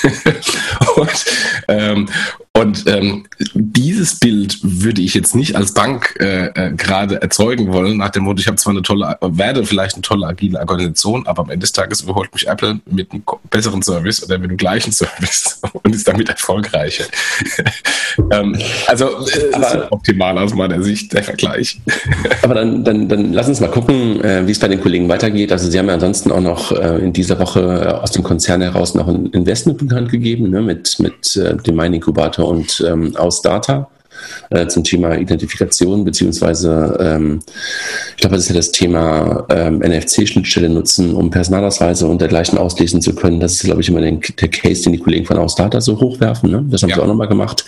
und, 0.95 1.25
ähm, 1.67 2.09
und 2.63 2.85
ähm, 2.87 3.25
dieses 3.53 4.19
Bild 4.19 4.59
würde 4.61 5.01
ich 5.01 5.13
jetzt 5.13 5.35
nicht 5.35 5.55
als 5.55 5.73
Bank 5.73 6.15
äh, 6.19 6.47
äh, 6.47 6.71
gerade 6.71 7.21
erzeugen 7.21 7.73
wollen, 7.73 7.97
nach 7.97 8.09
dem 8.09 8.23
Motto, 8.23 8.39
ich 8.39 8.47
habe 8.47 8.57
zwar 8.57 8.71
eine 8.71 8.81
tolle, 8.81 9.17
werde 9.21 9.65
vielleicht 9.65 9.95
eine 9.95 10.01
tolle 10.01 10.27
agile 10.27 10.59
Organisation, 10.59 11.27
aber 11.27 11.43
am 11.43 11.49
Ende 11.49 11.63
des 11.63 11.71
Tages 11.71 12.01
überholt 12.01 12.33
mich 12.33 12.47
Apple 12.47 12.79
mit 12.89 13.11
einem 13.11 13.23
besseren 13.49 13.81
Service 13.81 14.23
oder 14.23 14.37
mit 14.37 14.51
dem 14.51 14.57
gleichen 14.57 14.91
Service 14.91 15.59
und 15.73 15.95
ist 15.95 16.07
damit 16.07 16.29
erfolgreicher. 16.29 17.05
ähm, 18.31 18.57
also 18.87 19.05
äh, 19.05 19.53
aber, 19.53 19.91
optimal 19.91 20.37
aus 20.37 20.53
meiner 20.53 20.81
Sicht, 20.81 21.13
der 21.13 21.23
Vergleich. 21.23 21.81
aber 22.43 22.55
dann, 22.55 22.83
dann, 22.83 23.09
dann 23.09 23.33
lass 23.33 23.47
uns 23.47 23.59
mal 23.59 23.71
gucken, 23.71 24.23
äh, 24.23 24.45
wie 24.45 24.51
es 24.51 24.59
bei 24.59 24.67
den 24.67 24.81
Kollegen 24.81 25.09
weitergeht. 25.09 25.51
Also 25.51 25.69
sie 25.69 25.79
haben 25.79 25.87
ja 25.87 25.95
ansonsten 25.95 26.31
auch 26.31 26.41
noch 26.41 26.71
äh, 26.71 26.99
in 26.99 27.13
dieser 27.13 27.39
Woche 27.39 28.01
aus 28.01 28.11
dem 28.11 28.23
Konzern 28.23 28.61
heraus 28.61 28.95
noch 28.95 29.07
ein 29.07 29.27
Investment 29.27 29.79
bekannt 29.79 30.09
gegeben, 30.09 30.49
ne, 30.49 30.61
mit, 30.61 30.99
mit 30.99 31.35
äh, 31.35 31.55
dem 31.57 31.75
Mining 31.75 32.03
Inkubator 32.03 32.49
und 32.53 32.81
ähm, 32.87 33.15
aus 33.17 33.41
Data 33.41 33.89
äh, 34.49 34.67
zum 34.67 34.83
Thema 34.83 35.17
Identifikation, 35.17 36.03
beziehungsweise 36.03 36.97
ähm, 36.99 37.39
ich 38.11 38.17
glaube, 38.17 38.35
das 38.35 38.43
ist 38.43 38.49
ja 38.49 38.55
das 38.55 38.71
Thema 38.71 39.45
ähm, 39.49 39.79
NFC-Schnittstelle 39.79 40.69
nutzen, 40.69 41.13
um 41.15 41.29
Personalausweise 41.29 42.07
und 42.07 42.21
dergleichen 42.21 42.57
auslesen 42.57 43.01
zu 43.01 43.13
können. 43.15 43.39
Das 43.39 43.53
ist, 43.53 43.63
glaube 43.63 43.81
ich, 43.81 43.89
immer 43.89 44.01
den, 44.01 44.21
der 44.39 44.47
Case, 44.49 44.83
den 44.83 44.93
die 44.93 44.99
Kollegen 44.99 45.25
von 45.25 45.37
Ausdata 45.37 45.81
so 45.81 45.99
hochwerfen. 45.99 46.51
Ne? 46.51 46.65
Das 46.69 46.83
haben 46.83 46.89
ja. 46.89 46.95
sie 46.95 47.01
auch 47.01 47.07
nochmal 47.07 47.27
gemacht. 47.27 47.65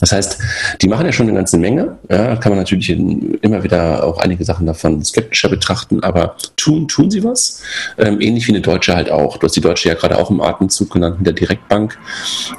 Das 0.00 0.12
heißt, 0.12 0.38
die 0.80 0.88
machen 0.88 1.06
ja 1.06 1.12
schon 1.12 1.28
eine 1.28 1.36
ganze 1.36 1.58
Menge. 1.58 1.98
Ja, 2.10 2.36
kann 2.36 2.52
man 2.52 2.58
natürlich 2.58 2.90
immer 2.90 3.62
wieder 3.62 4.04
auch 4.04 4.18
einige 4.18 4.44
Sachen 4.44 4.66
davon 4.66 5.04
skeptischer 5.04 5.48
betrachten, 5.48 6.02
aber 6.02 6.36
tun, 6.56 6.88
tun 6.88 7.10
sie 7.10 7.24
was. 7.24 7.62
Ähm, 7.98 8.20
ähnlich 8.20 8.46
wie 8.46 8.52
eine 8.52 8.60
Deutsche 8.60 8.94
halt 8.94 9.10
auch. 9.10 9.38
Du 9.38 9.46
hast 9.46 9.56
die 9.56 9.60
Deutsche 9.60 9.88
ja 9.88 9.94
gerade 9.94 10.18
auch 10.18 10.30
im 10.30 10.40
Atemzug 10.40 10.90
genannt 10.90 11.18
mit 11.18 11.26
der 11.26 11.34
Direktbank. 11.34 11.98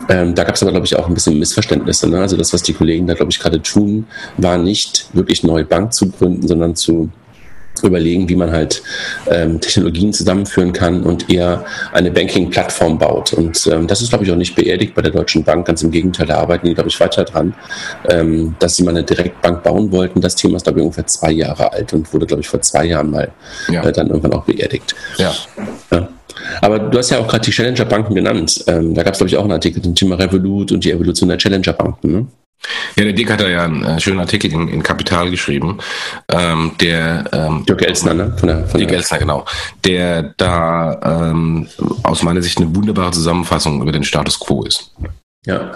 Ähm, 0.10 0.36
da 0.36 0.44
gab 0.44 0.56
es 0.56 0.62
aber, 0.62 0.72
glaube 0.72 0.86
ich, 0.86 0.96
auch 0.96 1.08
ein 1.08 1.14
bisschen 1.14 1.40
Missverständnisse. 1.40 2.10
Ne? 2.10 2.20
Also 2.20 2.38
das, 2.38 2.54
was 2.54 2.64
die 2.64 2.74
Kollegen 2.74 3.08
da, 3.08 3.14
glaube 3.14 3.32
ich, 3.32 3.39
gerade 3.40 3.62
tun, 3.62 4.08
war 4.38 4.58
nicht 4.58 5.08
wirklich 5.14 5.44
neue 5.44 5.66
Bank 5.66 5.94
zu 5.94 6.10
gründen, 6.10 6.48
sondern 6.48 6.76
zu 6.76 7.10
überlegen, 7.84 8.28
wie 8.30 8.36
man 8.36 8.52
halt 8.52 8.82
ähm, 9.28 9.60
Technologien 9.60 10.14
zusammenführen 10.14 10.74
kann 10.74 11.04
und 11.04 11.30
eher 11.30 11.66
eine 11.94 12.12
Banking-Plattform 12.12 12.98
baut. 12.98 13.34
Und 13.34 13.68
ähm, 13.68 13.88
das 13.88 14.02
ist, 14.02 14.10
glaube 14.10 14.26
ich, 14.26 14.32
auch 14.32 14.36
nicht 14.36 14.56
beerdigt 14.56 14.94
bei 14.96 15.02
der 15.02 15.12
Deutschen 15.12 15.44
Bank. 15.44 15.66
Ganz 15.66 15.82
im 15.82 15.92
Gegenteil, 15.92 16.28
da 16.28 16.38
arbeiten 16.38 16.68
die, 16.68 16.74
glaube 16.74 16.90
ich, 16.90 17.00
weiter 17.00 17.24
dran, 17.24 17.54
ähm, 18.10 18.56
dass 18.60 18.76
sie 18.76 18.84
mal 18.84 18.92
eine 18.92 19.04
Direktbank 19.04 19.64
bauen 19.64 19.92
wollten. 19.92 20.22
Das 20.22 20.36
Thema 20.36 20.58
ist, 20.58 20.64
glaube 20.64 20.80
ich, 20.80 20.84
ungefähr 20.84 21.08
zwei 21.08 21.32
Jahre 21.32 21.72
alt 21.72 21.94
und 21.94 22.12
wurde, 22.14 22.26
glaube 22.26 22.42
ich, 22.42 22.50
vor 22.50 22.62
zwei 22.62 22.86
Jahren 22.86 23.12
mal 23.12 23.32
ja. 23.70 23.84
äh, 23.84 23.92
dann 23.92 24.08
irgendwann 24.08 24.34
auch 24.34 24.44
beerdigt. 24.44 24.96
Ja. 25.18 25.34
ja. 25.92 26.10
Aber 26.62 26.80
du 26.80 26.98
hast 26.98 27.10
ja 27.10 27.20
auch 27.20 27.28
gerade 27.28 27.46
die 27.46 27.52
Challenger-Banken 27.52 28.16
genannt. 28.16 28.64
Ähm, 28.68 28.94
da 28.94 29.04
gab 29.04 29.14
es, 29.14 29.20
glaube 29.20 29.30
ich, 29.30 29.38
auch 29.38 29.44
einen 29.44 29.52
Artikel 29.52 29.82
zum 29.82 29.96
Thema 29.96 30.16
Revolut 30.16 30.72
und 30.72 30.84
die 30.84 30.92
Evolution 30.92 31.30
der 31.30 31.38
Challenger-Banken. 31.38 32.12
Ne? 32.12 32.28
Ja, 32.96 33.04
der 33.04 33.14
Dick 33.14 33.32
hat 33.32 33.42
da 33.42 33.48
ja 33.48 33.64
einen 33.64 33.84
äh, 33.84 34.00
schönen 34.00 34.20
Artikel 34.20 34.52
in, 34.52 34.68
in 34.68 34.84
Kapital 34.84 35.32
geschrieben, 35.32 35.78
ähm, 36.30 36.72
der 36.82 37.26
ähm, 37.32 37.66
Dirk 37.66 37.82
Elsner, 37.82 38.14
ne? 38.14 38.34
Von 38.38 38.48
der, 38.48 38.68
von 38.68 38.80
Dirk 38.80 38.92
Elsner, 38.92 39.18
genau. 39.18 39.46
Der 39.86 40.34
da 40.38 41.30
ähm, 41.32 41.68
aus 42.04 42.24
meiner 42.24 42.42
Sicht 42.42 42.60
eine 42.60 42.76
wunderbare 42.76 43.12
Zusammenfassung 43.12 43.82
über 43.82 43.92
den 43.92 44.04
Status 44.04 44.40
quo 44.40 44.64
ist. 44.64 44.92
Ja, 45.46 45.72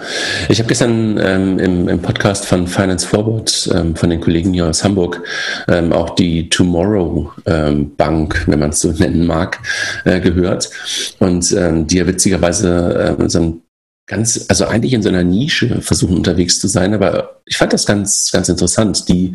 ich 0.50 0.58
habe 0.58 0.68
gestern 0.68 1.18
ähm, 1.18 1.58
im, 1.58 1.88
im, 1.88 2.02
Podcast 2.02 2.44
von 2.44 2.66
Finance 2.66 3.08
Forward 3.08 3.70
ähm, 3.74 3.96
von 3.96 4.10
den 4.10 4.20
Kollegen 4.20 4.52
hier 4.52 4.66
aus 4.66 4.84
Hamburg 4.84 5.22
ähm, 5.68 5.90
auch 5.90 6.10
die 6.10 6.50
Tomorrow 6.50 7.32
ähm, 7.46 7.96
Bank, 7.96 8.44
wenn 8.46 8.58
man 8.58 8.70
es 8.70 8.80
so 8.80 8.92
nennen 8.98 9.26
mag, 9.26 9.58
äh, 10.04 10.20
gehört 10.20 10.68
und 11.18 11.50
ähm, 11.52 11.86
die 11.86 11.96
ja 11.96 12.06
witzigerweise 12.06 13.16
äh, 13.18 13.28
so 13.30 13.40
ein 13.40 13.63
ganz, 14.06 14.46
also 14.48 14.66
eigentlich 14.66 14.92
in 14.92 15.02
so 15.02 15.08
einer 15.08 15.24
Nische 15.24 15.80
versuchen 15.80 16.16
unterwegs 16.16 16.58
zu 16.58 16.68
sein, 16.68 16.94
aber 16.94 17.42
ich 17.46 17.58
fand 17.58 17.74
das 17.74 17.84
ganz, 17.84 18.30
ganz 18.32 18.48
interessant. 18.48 19.06
Die 19.08 19.34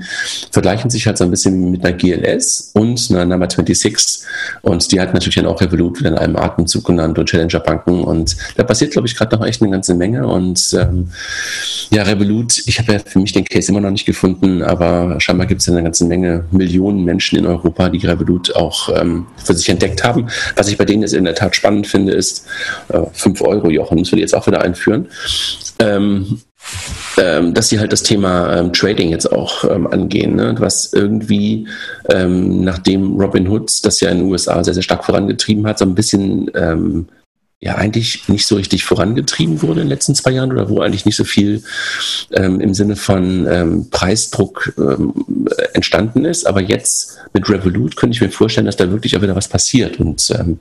vergleichen 0.51 0.89
sich 0.89 1.05
halt 1.05 1.19
so 1.19 1.23
ein 1.23 1.29
bisschen 1.29 1.69
mit 1.69 1.85
einer 1.85 1.95
GLS 1.95 2.71
und 2.73 3.07
einer 3.11 3.25
Number 3.25 3.47
26 3.47 4.27
und 4.63 4.91
die 4.91 4.99
hat 4.99 5.13
natürlich 5.13 5.35
dann 5.35 5.45
auch 5.45 5.61
Revolut 5.61 5.99
wieder 5.99 6.09
in 6.09 6.17
einem 6.17 6.35
Atemzug 6.35 6.85
genannt 6.85 7.19
und 7.19 7.29
Challenger 7.29 7.59
Banken 7.59 8.03
und 8.03 8.35
da 8.57 8.63
passiert, 8.63 8.91
glaube 8.93 9.07
ich, 9.07 9.15
gerade 9.15 9.35
noch 9.35 9.45
echt 9.45 9.61
eine 9.61 9.69
ganze 9.69 9.93
Menge 9.93 10.25
und 10.25 10.73
ähm, 10.73 11.11
ja, 11.91 12.01
Revolut, 12.01 12.63
ich 12.65 12.79
habe 12.79 12.93
ja 12.93 12.99
für 12.99 13.19
mich 13.19 13.33
den 13.33 13.45
Case 13.45 13.71
immer 13.71 13.81
noch 13.81 13.91
nicht 13.91 14.05
gefunden, 14.05 14.63
aber 14.63 15.19
scheinbar 15.19 15.45
gibt 15.45 15.61
es 15.61 15.67
ja 15.67 15.73
eine 15.73 15.83
ganze 15.83 16.05
Menge 16.05 16.45
Millionen 16.49 17.03
Menschen 17.03 17.37
in 17.37 17.45
Europa, 17.45 17.89
die 17.89 18.05
Revolut 18.05 18.55
auch 18.55 18.89
ähm, 18.99 19.27
für 19.37 19.53
sich 19.53 19.69
entdeckt 19.69 20.03
haben. 20.03 20.27
Was 20.55 20.67
ich 20.67 20.77
bei 20.77 20.85
denen 20.85 21.03
jetzt 21.03 21.13
in 21.13 21.25
der 21.25 21.35
Tat 21.35 21.55
spannend 21.55 21.85
finde, 21.85 22.13
ist 22.13 22.47
äh, 22.87 23.01
5 23.13 23.41
Euro, 23.41 23.69
Jochen, 23.69 23.99
müssen 23.99 24.13
wir 24.13 24.21
jetzt 24.21 24.33
auch 24.33 24.47
wieder 24.47 24.61
einführen. 24.61 25.09
Ähm, 25.77 26.41
ähm, 27.17 27.53
dass 27.53 27.69
sie 27.69 27.79
halt 27.79 27.91
das 27.91 28.03
Thema 28.03 28.55
ähm, 28.55 28.73
Trading 28.73 29.09
jetzt 29.09 29.31
auch 29.31 29.63
ähm, 29.63 29.87
angehen, 29.87 30.35
ne? 30.35 30.55
was 30.57 30.93
irgendwie, 30.93 31.67
ähm, 32.11 32.63
nachdem 32.63 33.19
Robin 33.19 33.47
Hood 33.47 33.85
das 33.85 33.99
ja 33.99 34.09
in 34.09 34.19
den 34.19 34.31
USA 34.31 34.63
sehr, 34.63 34.73
sehr 34.73 34.83
stark 34.83 35.03
vorangetrieben 35.05 35.65
hat, 35.65 35.79
so 35.79 35.85
ein 35.85 35.95
bisschen 35.95 36.51
ähm, 36.55 37.07
ja 37.61 37.75
eigentlich 37.75 38.29
nicht 38.29 38.47
so 38.47 38.55
richtig 38.55 38.85
vorangetrieben 38.85 39.61
wurde 39.61 39.81
in 39.81 39.87
den 39.87 39.89
letzten 39.89 40.15
zwei 40.15 40.31
Jahren 40.31 40.51
oder 40.51 40.69
wo 40.69 40.79
eigentlich 40.79 41.05
nicht 41.05 41.17
so 41.17 41.25
viel 41.25 41.61
ähm, 42.31 42.61
im 42.61 42.73
Sinne 42.73 42.95
von 42.95 43.47
ähm, 43.47 43.89
Preisdruck 43.89 44.73
ähm, 44.77 45.13
entstanden 45.73 46.23
ist. 46.23 46.47
Aber 46.47 46.61
jetzt 46.61 47.17
mit 47.33 47.49
Revolut 47.49 47.97
könnte 47.97 48.15
ich 48.15 48.21
mir 48.21 48.31
vorstellen, 48.31 48.65
dass 48.65 48.77
da 48.77 48.89
wirklich 48.91 49.17
auch 49.17 49.21
wieder 49.21 49.35
was 49.35 49.49
passiert 49.49 49.99
und 49.99 50.29
ähm, 50.39 50.59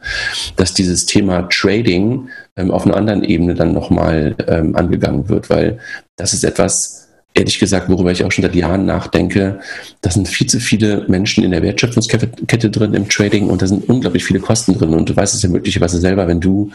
dass 0.56 0.74
dieses 0.74 1.06
Thema 1.06 1.48
Trading 1.48 2.30
ähm, 2.56 2.72
auf 2.72 2.84
einer 2.84 2.96
anderen 2.96 3.22
Ebene 3.22 3.54
dann 3.54 3.72
nochmal 3.72 4.34
ähm, 4.48 4.74
angegangen 4.74 5.28
wird, 5.28 5.50
weil 5.50 5.78
das 6.16 6.32
ist 6.32 6.42
etwas, 6.42 7.07
ehrlich 7.34 7.58
gesagt, 7.58 7.88
worüber 7.88 8.10
ich 8.10 8.24
auch 8.24 8.32
schon 8.32 8.42
seit 8.42 8.54
Jahren 8.54 8.84
nachdenke, 8.84 9.60
da 10.00 10.10
sind 10.10 10.28
viel 10.28 10.46
zu 10.46 10.58
viele 10.58 11.04
Menschen 11.08 11.44
in 11.44 11.52
der 11.52 11.62
Wertschöpfungskette 11.62 12.70
drin 12.70 12.94
im 12.94 13.08
Trading 13.08 13.48
und 13.48 13.62
da 13.62 13.66
sind 13.66 13.88
unglaublich 13.88 14.24
viele 14.24 14.40
Kosten 14.40 14.76
drin. 14.76 14.94
Und 14.94 15.08
du 15.08 15.16
weißt 15.16 15.34
es 15.34 15.42
ja 15.42 15.48
möglicherweise 15.48 15.98
selber, 15.98 16.26
wenn 16.26 16.40
du 16.40 16.70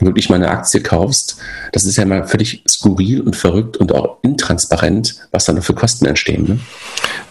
wirklich 0.00 0.28
mal 0.28 0.36
eine 0.36 0.50
Aktie 0.50 0.80
kaufst, 0.80 1.38
das 1.72 1.84
ist 1.84 1.96
ja 1.96 2.04
mal 2.04 2.26
völlig 2.26 2.62
skurril 2.68 3.22
und 3.22 3.34
verrückt 3.34 3.76
und 3.78 3.94
auch 3.94 4.18
intransparent, 4.22 5.16
was 5.30 5.46
da 5.46 5.52
noch 5.52 5.64
für 5.64 5.74
Kosten 5.74 6.06
entstehen. 6.06 6.44
Ne? 6.44 6.58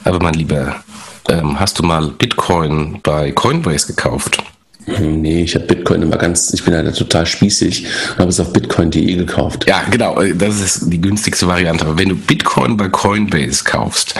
Aber 0.03 0.19
mein 0.19 0.33
Lieber, 0.33 0.83
ähm, 1.29 1.59
hast 1.59 1.77
du 1.79 1.83
mal 1.83 2.09
Bitcoin 2.09 2.99
bei 3.03 3.31
Coinbase 3.31 3.87
gekauft? 3.87 4.43
Nee, 4.85 5.43
ich 5.43 5.55
habe 5.55 5.65
Bitcoin 5.65 6.01
immer 6.01 6.17
ganz, 6.17 6.53
ich 6.53 6.63
bin 6.63 6.73
halt 6.73 6.95
total 6.97 7.25
spießig 7.25 7.87
habe 8.17 8.29
es 8.29 8.39
auf 8.39 8.53
bitcoin.de 8.53 9.15
gekauft. 9.15 9.65
Ja, 9.67 9.83
genau, 9.89 10.21
das 10.35 10.59
ist 10.59 10.91
die 10.91 10.99
günstigste 10.99 11.47
Variante. 11.47 11.85
Aber 11.85 11.97
wenn 11.97 12.09
du 12.09 12.15
Bitcoin 12.15 12.77
bei 12.77 12.89
Coinbase 12.89 13.63
kaufst, 13.63 14.15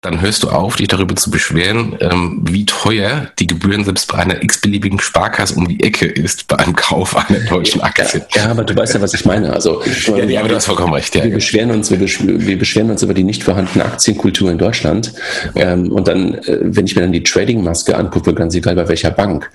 dann 0.00 0.20
hörst 0.20 0.44
du 0.44 0.48
auf, 0.50 0.76
dich 0.76 0.86
darüber 0.86 1.16
zu 1.16 1.28
beschweren, 1.28 1.96
ähm, 2.00 2.40
wie 2.48 2.64
teuer 2.66 3.32
die 3.40 3.48
Gebühren 3.48 3.84
selbst 3.84 4.12
bei 4.12 4.18
einer 4.18 4.44
x-beliebigen 4.44 5.00
Sparkasse 5.00 5.56
um 5.56 5.66
die 5.66 5.82
Ecke 5.82 6.06
ist 6.06 6.46
bei 6.46 6.56
einem 6.56 6.76
Kauf 6.76 7.16
einer 7.16 7.40
deutschen 7.40 7.80
Aktie. 7.80 8.24
Ja, 8.32 8.44
ja 8.44 8.50
aber 8.52 8.62
du 8.62 8.76
weißt 8.76 8.94
ja, 8.94 9.00
was 9.00 9.12
ich 9.12 9.24
meine. 9.24 9.52
Also, 9.52 9.82
ja, 10.06 10.22
ja, 10.24 10.40
aber 10.40 10.50
du 10.50 10.54
hast 10.54 10.66
vollkommen 10.66 10.92
recht. 10.92 11.16
Ja, 11.16 11.24
wir, 11.24 11.32
beschweren 11.32 11.72
uns, 11.72 11.90
wir, 11.90 11.98
besch 11.98 12.20
wir, 12.22 12.58
beschweren 12.58 12.92
uns 12.92 13.02
über 13.02 13.12
die 13.12 13.24
nicht 13.24 13.42
vorhandene 13.42 13.84
Aktienkultur 13.84 14.52
in 14.52 14.58
Deutschland. 14.58 15.12
Ähm, 15.56 15.90
und 15.90 16.06
dann, 16.06 16.34
äh, 16.34 16.58
wenn 16.60 16.86
ich 16.86 16.94
mir 16.94 17.02
dann 17.02 17.12
die 17.12 17.24
Trading-Maske 17.24 17.96
angucke, 17.96 18.34
ganz 18.34 18.54
egal 18.54 18.76
bei 18.76 18.88
welcher 18.88 19.10
Bank, 19.10 19.50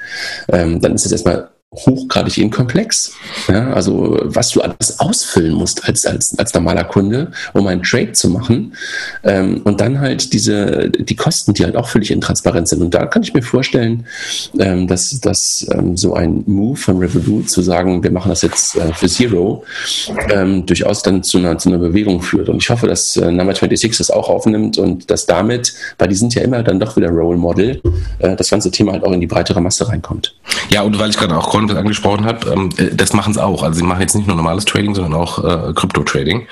ähm, 0.50 0.82
dann 0.82 0.94
ist 0.94 1.06
es 1.06 1.14
erstmal 1.14 1.53
hochgradig 1.76 2.38
inkomplex. 2.38 3.14
Ja, 3.48 3.74
also 3.74 4.20
was 4.24 4.50
du 4.50 4.62
alles 4.62 5.00
ausfüllen 5.00 5.54
musst 5.54 5.88
als, 5.88 6.06
als, 6.06 6.38
als 6.38 6.54
normaler 6.54 6.84
Kunde, 6.84 7.32
um 7.54 7.68
einen 7.68 7.84
Trade 7.84 8.14
zu 8.14 8.30
machen. 8.30 8.76
Ähm, 9.24 9.62
und 9.64 9.82
dann 9.82 10.00
halt 10.00 10.34
diese, 10.34 10.90
die 10.90 11.16
Kosten, 11.16 11.54
die 11.54 11.64
halt 11.64 11.76
auch 11.76 11.88
völlig 11.88 12.12
intransparent 12.12 12.68
sind. 12.68 12.82
Und 12.82 12.94
da 12.94 13.06
kann 13.06 13.24
ich 13.24 13.34
mir 13.34 13.42
vorstellen, 13.42 14.06
ähm, 14.60 14.88
dass, 14.88 15.20
dass 15.20 15.68
ähm, 15.72 15.98
so 15.98 16.14
ein 16.14 16.44
Move 16.46 16.78
von 16.78 16.98
Revolut 16.98 17.50
zu 17.50 17.62
sagen, 17.62 18.04
wir 18.04 18.12
machen 18.12 18.30
das 18.30 18.42
jetzt 18.42 18.76
äh, 18.76 18.94
für 18.94 19.08
Zero, 19.08 19.64
ähm, 20.30 20.66
durchaus 20.66 21.02
dann 21.04 21.24
zu 21.24 21.38
einer, 21.38 21.58
zu 21.58 21.70
einer 21.70 21.80
Bewegung 21.80 22.22
führt. 22.22 22.50
Und 22.50 22.62
ich 22.62 22.70
hoffe, 22.70 22.88
dass 22.88 23.18
äh, 23.18 23.32
Number 23.32 23.54
26 23.54 23.98
das 23.98 24.12
auch 24.12 24.30
aufnimmt 24.30 24.78
und 24.78 25.10
dass 25.10 25.26
damit, 25.26 25.74
weil 25.98 26.08
die 26.08 26.16
sind 26.16 26.36
ja 26.36 26.44
immer 26.44 26.64
dann 26.64 26.80
doch 26.80 26.96
wieder 26.96 27.10
Role 27.10 27.38
Model, 27.38 27.82
äh, 28.20 28.36
das 28.36 28.50
ganze 28.50 28.72
Thema 28.72 28.94
halt 28.94 29.04
auch 29.04 29.12
in 29.12 29.22
die 29.22 29.28
breitere 29.28 29.62
Masse 29.62 29.88
reinkommt. 29.88 30.36
Ja, 30.70 30.82
und 30.82 30.98
weil 31.00 31.10
ich 31.10 31.18
gerade 31.18 31.38
auch 31.38 31.50
Coinbase 31.64 31.80
angesprochen 31.80 32.26
habe, 32.26 32.50
ähm, 32.52 32.70
äh, 32.78 32.96
das 32.96 33.14
machen 33.14 33.34
sie 33.34 33.44
auch. 33.44 33.64
Also 33.64 33.80
sie 33.80 33.86
machen 33.86 34.02
jetzt 34.02 34.16
nicht 34.16 34.28
nur 34.28 34.36
normales 34.36 34.66
Trading, 34.66 34.96
sondern 34.96 35.14
auch 35.14 35.44
äh, 35.44 35.74
Krypto-Trading 35.74 36.48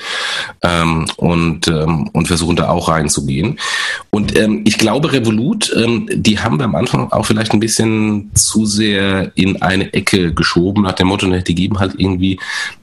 ähm, 0.62 1.06
und, 1.18 1.68
ähm, 1.68 2.10
und 2.14 2.28
versuchen 2.28 2.56
da 2.56 2.70
auch 2.70 2.90
reinzugehen. 2.90 3.60
Und 4.10 4.38
ähm, 4.38 4.62
ich 4.66 4.78
glaube, 4.78 5.12
Revolut, 5.12 5.74
ähm, 5.76 6.08
die 6.12 6.40
haben 6.40 6.58
wir 6.58 6.66
am 6.66 6.76
Anfang 6.76 7.12
auch 7.12 7.26
vielleicht 7.26 7.54
ein 7.54 7.60
bisschen 7.60 8.32
zu 8.34 8.66
sehr 8.66 9.32
in 9.36 9.62
eine 9.62 9.94
Ecke 9.94 10.34
geschoben, 10.34 10.84
nach 10.84 10.94
dem 10.94 11.08
Motto, 11.08 11.28
ne, 11.28 11.44
die 11.44 11.56
geben 11.56 11.80
halt 11.80 11.94
irgendwie 11.98 12.40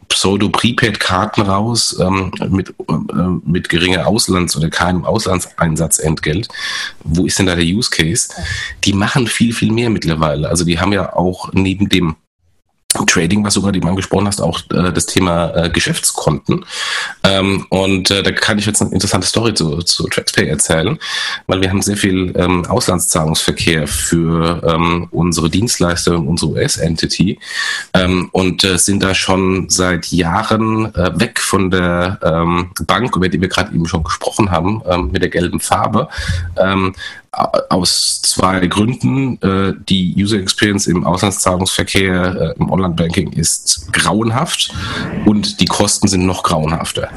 Pseudo-Prepaid-Karten 0.09 1.43
raus 1.43 1.97
ähm, 2.01 2.33
mit, 2.49 2.71
äh, 2.71 2.93
mit 3.45 3.69
geringer 3.69 4.07
Auslands- 4.07 4.57
oder 4.57 4.71
keinem 4.71 5.05
Auslandseinsatzentgelt. 5.05 6.49
Wo 7.05 7.27
ist 7.27 7.39
denn 7.39 7.47
da 7.47 7.55
der 7.55 7.65
Use 7.65 7.91
Case? 7.91 8.29
Die 8.85 8.93
machen 8.93 9.27
viel, 9.27 9.53
viel 9.53 9.73
mehr 9.73 9.91
mittlerweile. 9.91 10.49
Also 10.49 10.65
die 10.65 10.81
haben 10.81 10.93
ja 10.93 11.15
auch 11.15 11.53
neben 11.53 11.89
dem 11.89 12.17
Trading, 13.05 13.45
was 13.45 13.55
sogar, 13.55 13.73
du 13.73 13.87
angesprochen 13.87 14.27
hast, 14.27 14.41
auch 14.41 14.61
äh, 14.73 14.93
das 14.93 15.07
Thema 15.07 15.51
äh, 15.55 15.71
Geschäftskonten. 15.71 16.65
Ähm, 17.25 17.67
und 17.71 18.11
äh, 18.11 18.23
da 18.23 18.33
kann 18.33 18.59
ich 18.59 18.67
jetzt 18.67 18.83
eine 18.83 18.93
interessante 18.93 19.27
Story 19.27 19.55
zu, 19.55 19.79
zu 19.79 20.09
TraxPay 20.09 20.49
erzählen, 20.49 20.99
weil 21.47 21.61
wir 21.61 21.71
haben 21.71 21.83
sehr 21.83 21.97
viel 21.97 22.33
ähm, 22.37 22.67
Auslandszahlungsverkehr 22.67 23.87
für 23.87 24.63
ähm, 24.67 25.09
unsere 25.11 25.51
Dienstleister 25.51 26.19
unsere 26.19 26.53
US-Entity 26.53 27.39
ähm, 27.95 28.29
und 28.33 28.65
äh, 28.65 28.79
sind 28.79 29.03
da 29.03 29.15
schon 29.15 29.69
seit 29.69 30.07
Jahren 30.07 30.95
äh, 30.95 31.19
weg 31.19 31.41
von 31.41 31.71
der 31.71 32.19
ähm, 32.23 32.71
Bank, 32.87 33.17
über 33.17 33.29
die 33.29 33.41
wir 33.41 33.49
gerade 33.49 33.75
eben 33.75 33.87
schon 33.87 34.05
gesprochen 34.05 34.51
haben, 34.51 34.83
ähm, 34.87 35.11
mit 35.13 35.23
der 35.23 35.31
gelben 35.31 35.61
Farbe, 35.61 36.09
ähm, 36.57 36.95
aus 37.33 38.23
zwei 38.23 38.67
Gründen. 38.67 39.41
Äh, 39.43 39.75
die 39.89 40.15
User 40.17 40.39
Experience 40.39 40.87
im 40.87 41.05
Auslandszahlungsverkehr, 41.05 42.55
äh, 42.57 42.61
im 42.61 42.71
Online-Banking 42.71 43.33
ist 43.33 43.93
grauenhaft 43.93 44.73
und 45.25 45.61
die 45.61 45.67
Kosten 45.67 46.09
sind 46.09 46.27
noch 46.27 46.43
grauenhafter. 46.43 47.11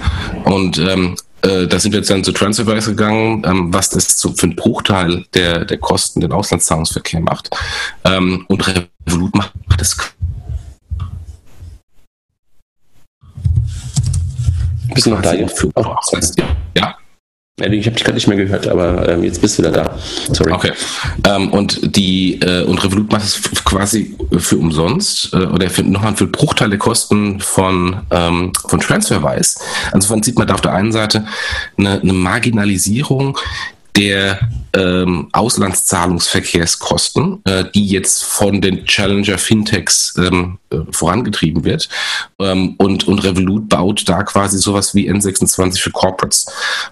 Und 0.46 0.78
ähm, 0.78 1.16
äh, 1.42 1.68
da 1.68 1.80
sind 1.80 1.92
wir 1.92 2.00
jetzt 2.00 2.10
dann 2.10 2.24
zu 2.24 2.32
TransferWise 2.32 2.92
gegangen, 2.92 3.44
ähm, 3.46 3.74
was 3.74 3.90
das 3.90 4.20
so 4.20 4.32
für 4.34 4.44
einen 4.44 4.56
Bruchteil 4.56 5.26
der, 5.34 5.66
der 5.66 5.78
Kosten 5.78 6.22
den 6.22 6.32
Auslandszahlungsverkehr 6.32 7.22
macht. 7.22 7.50
Ähm, 8.04 8.46
und 8.48 8.68
Revolut 8.68 9.36
macht 9.36 9.54
das 9.78 9.98
Bist 14.94 15.08
du 15.08 15.12
noch 15.12 15.22
da? 15.22 15.34
Oh, 15.76 15.96
ja. 16.76 16.98
Ich 17.62 17.86
habe 17.86 17.96
dich 17.96 18.04
gerade 18.04 18.16
nicht 18.16 18.28
mehr 18.28 18.38
gehört, 18.38 18.68
aber 18.68 19.08
ähm, 19.10 19.24
jetzt 19.24 19.42
bist 19.42 19.58
du 19.58 19.64
wieder 19.64 19.72
da. 19.72 19.98
Sorry. 20.32 20.52
Okay. 20.52 20.72
Ähm, 21.28 21.50
und 21.50 21.96
die 21.96 22.40
äh, 22.42 22.64
und 22.64 22.84
Revolut 22.84 23.12
macht 23.12 23.24
es 23.24 23.42
quasi 23.64 24.16
für 24.38 24.58
umsonst 24.58 25.34
äh, 25.34 25.38
oder 25.38 25.70
für, 25.70 25.84
nochmal 25.84 26.16
für 26.16 26.28
Bruchteile 26.28 26.78
Kosten 26.78 27.40
von 27.40 28.02
ähm, 28.12 28.52
von 28.68 28.80
Transferwise. 28.80 29.60
Also 29.92 30.08
von 30.08 30.24
sieht 30.24 30.38
man 30.38 30.48
da 30.48 30.56
auf 30.56 30.62
der 30.62 30.74
einen 30.74 30.92
Seite 30.92 31.26
eine, 31.78 32.02
eine 32.02 32.14
Marginalisierung 32.14 33.38
der 33.96 34.50
ähm, 34.74 35.30
Auslandszahlungsverkehrskosten, 35.34 37.42
äh, 37.44 37.66
die 37.76 37.88
jetzt 37.88 38.24
von 38.24 38.62
den 38.62 38.86
Challenger 38.86 39.38
Fintechs 39.38 40.16
ähm, 40.18 40.60
äh, 40.70 40.78
vorangetrieben 40.92 41.66
wird. 41.66 41.90
Ähm, 42.40 42.76
und, 42.78 43.06
und 43.08 43.20
Revolut 43.20 43.68
baut 43.68 44.08
da 44.08 44.24
quasi 44.24 44.60
sowas 44.60 44.96
wie 44.96 45.12
N26 45.12 45.80
für 45.80 45.92
Corporates. 45.92 46.46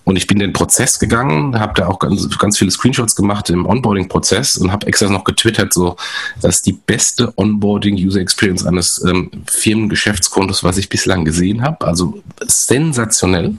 Und 0.03 0.17
ich 0.17 0.27
bin 0.27 0.39
den 0.39 0.51
Prozess 0.51 0.99
gegangen, 0.99 1.57
habe 1.57 1.75
da 1.75 1.87
auch 1.87 1.99
ganz, 1.99 2.37
ganz 2.37 2.57
viele 2.57 2.71
Screenshots 2.71 3.15
gemacht 3.15 3.49
im 3.49 3.65
Onboarding-Prozess 3.65 4.57
und 4.57 4.73
habe 4.73 4.87
extra 4.87 5.07
noch 5.09 5.23
getwittert, 5.23 5.73
so 5.73 5.95
dass 6.41 6.61
die 6.61 6.73
beste 6.73 7.31
Onboarding-User-Experience 7.37 8.65
eines 8.65 9.01
ähm, 9.05 9.31
Firmengeschäftskontos, 9.49 10.65
was 10.65 10.77
ich 10.77 10.89
bislang 10.89 11.23
gesehen 11.23 11.61
habe. 11.61 11.87
Also 11.87 12.21
sensationell 12.45 13.55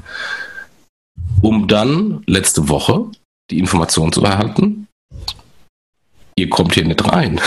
um 1.43 1.69
dann 1.69 2.23
letzte 2.27 2.69
Woche 2.69 3.07
die 3.51 3.59
Information 3.59 4.13
zu 4.13 4.23
erhalten, 4.23 4.87
ihr 6.37 6.49
kommt 6.49 6.75
hier 6.75 6.85
nicht 6.85 7.05
rein. 7.13 7.41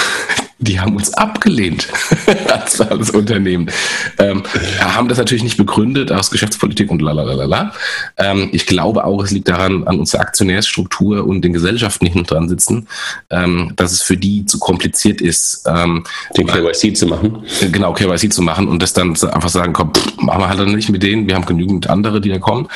Die 0.64 0.80
haben 0.80 0.96
uns 0.96 1.14
abgelehnt 1.14 1.88
als, 2.50 2.80
als 2.80 3.10
Unternehmen. 3.12 3.70
Ähm, 4.18 4.44
haben 4.80 5.10
das 5.10 5.18
natürlich 5.18 5.44
nicht 5.44 5.58
begründet 5.58 6.12
aus 6.12 6.32
Geschäftspolitik 6.32 6.90
und 6.90 7.02
lalalala. 7.02 7.74
Ähm, 8.18 8.50
ich 8.54 8.66
glaube 8.66 9.04
auch, 9.04 9.24
es 9.24 9.32
liegt 9.32 9.50
daran, 9.50 9.86
an 9.86 10.00
unserer 10.00 10.22
Aktionärsstruktur 10.22 11.26
und 11.26 11.42
den 11.42 11.54
Gesellschaften, 11.54 12.06
die 12.06 12.12
hinten 12.12 12.28
dran 12.28 12.48
sitzen, 12.48 12.88
ähm, 13.30 13.74
dass 13.76 13.92
es 13.92 14.02
für 14.02 14.16
die 14.16 14.46
zu 14.46 14.58
kompliziert 14.60 15.20
ist. 15.20 15.66
Ähm, 15.68 16.06
den 16.38 16.48
KYC 16.48 16.96
zu 16.96 17.08
machen. 17.08 17.44
Genau, 17.72 17.94
KYC 17.94 18.32
zu 18.32 18.42
machen 18.42 18.68
und 18.68 18.82
das 18.82 18.94
dann 18.94 19.10
einfach 19.10 19.50
sagen, 19.50 19.74
komm, 19.74 19.94
pff, 19.94 20.18
machen 20.18 20.42
wir 20.42 20.50
halt 20.50 20.60
dann 20.60 20.74
nicht 20.74 20.90
mit 20.90 21.04
denen, 21.04 21.28
wir 21.28 21.36
haben 21.36 21.46
genügend 21.46 21.90
andere, 21.90 22.22
die 22.22 22.30
da 22.30 22.40
kommen. 22.40 22.70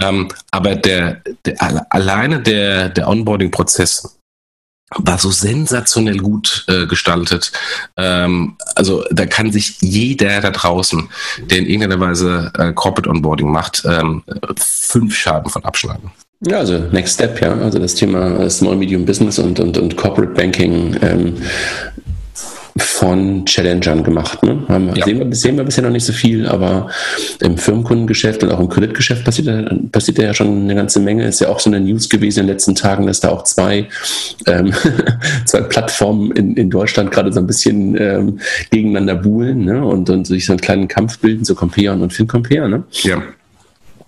Ähm, 0.00 0.28
aber 0.50 0.74
der, 0.74 1.22
der 1.44 1.56
alleine 1.90 2.40
der, 2.40 2.88
der 2.88 3.08
Onboarding-Prozess 3.08 4.15
war 4.94 5.18
so 5.18 5.30
sensationell 5.30 6.18
gut 6.18 6.64
äh, 6.68 6.86
gestaltet. 6.86 7.52
Ähm, 7.96 8.56
also 8.74 9.04
da 9.10 9.26
kann 9.26 9.50
sich 9.50 9.76
jeder 9.80 10.40
da 10.40 10.50
draußen, 10.50 11.08
der 11.50 11.58
in 11.58 11.66
irgendeiner 11.66 12.00
Weise 12.00 12.52
äh, 12.56 12.72
Corporate 12.72 13.10
Onboarding 13.10 13.50
macht, 13.50 13.84
ähm, 13.84 14.22
fünf 14.56 15.14
Schaden 15.14 15.50
von 15.50 15.64
abschneiden. 15.64 16.10
Ja, 16.40 16.58
also 16.58 16.78
Next 16.92 17.14
Step, 17.14 17.40
ja. 17.40 17.54
Also 17.54 17.78
das 17.78 17.94
Thema 17.94 18.48
Small 18.50 18.76
Medium 18.76 19.06
Business 19.06 19.38
und, 19.38 19.58
und, 19.58 19.78
und 19.78 19.96
Corporate 19.96 20.34
Banking 20.34 20.96
ähm, 21.00 21.36
von 22.76 23.44
Challengern 23.46 24.02
gemacht. 24.02 24.42
Ne? 24.42 24.62
Haben, 24.68 24.94
ja. 24.94 25.04
sehen, 25.04 25.18
wir, 25.18 25.34
sehen 25.34 25.56
wir 25.56 25.64
bisher 25.64 25.84
noch 25.84 25.90
nicht 25.90 26.04
so 26.04 26.12
viel, 26.12 26.46
aber 26.46 26.88
im 27.40 27.56
Firmenkundengeschäft 27.56 28.42
und 28.42 28.50
auch 28.50 28.60
im 28.60 28.68
Kreditgeschäft 28.68 29.24
passiert, 29.24 29.92
passiert 29.92 30.18
ja 30.18 30.34
schon 30.34 30.64
eine 30.64 30.74
ganze 30.74 31.00
Menge. 31.00 31.26
Ist 31.26 31.40
ja 31.40 31.48
auch 31.48 31.60
so 31.60 31.70
eine 31.70 31.80
News 31.80 32.08
gewesen 32.08 32.40
in 32.40 32.46
den 32.46 32.54
letzten 32.54 32.74
Tagen, 32.74 33.06
dass 33.06 33.20
da 33.20 33.30
auch 33.30 33.44
zwei, 33.44 33.88
ähm, 34.46 34.72
zwei 35.44 35.60
Plattformen 35.62 36.30
in, 36.32 36.56
in 36.56 36.70
Deutschland 36.70 37.10
gerade 37.10 37.32
so 37.32 37.40
ein 37.40 37.46
bisschen 37.46 37.96
ähm, 38.00 38.40
gegeneinander 38.70 39.14
buhlen 39.14 39.64
ne? 39.64 39.84
und, 39.84 40.10
und 40.10 40.26
sich 40.26 40.46
so 40.46 40.52
einen 40.52 40.60
kleinen 40.60 40.88
Kampf 40.88 41.18
bilden, 41.18 41.44
so 41.44 41.54
Compare 41.54 41.92
und 41.92 42.12
FinCompare. 42.12 42.68
Ne? 42.68 42.84
Ja. 43.02 43.22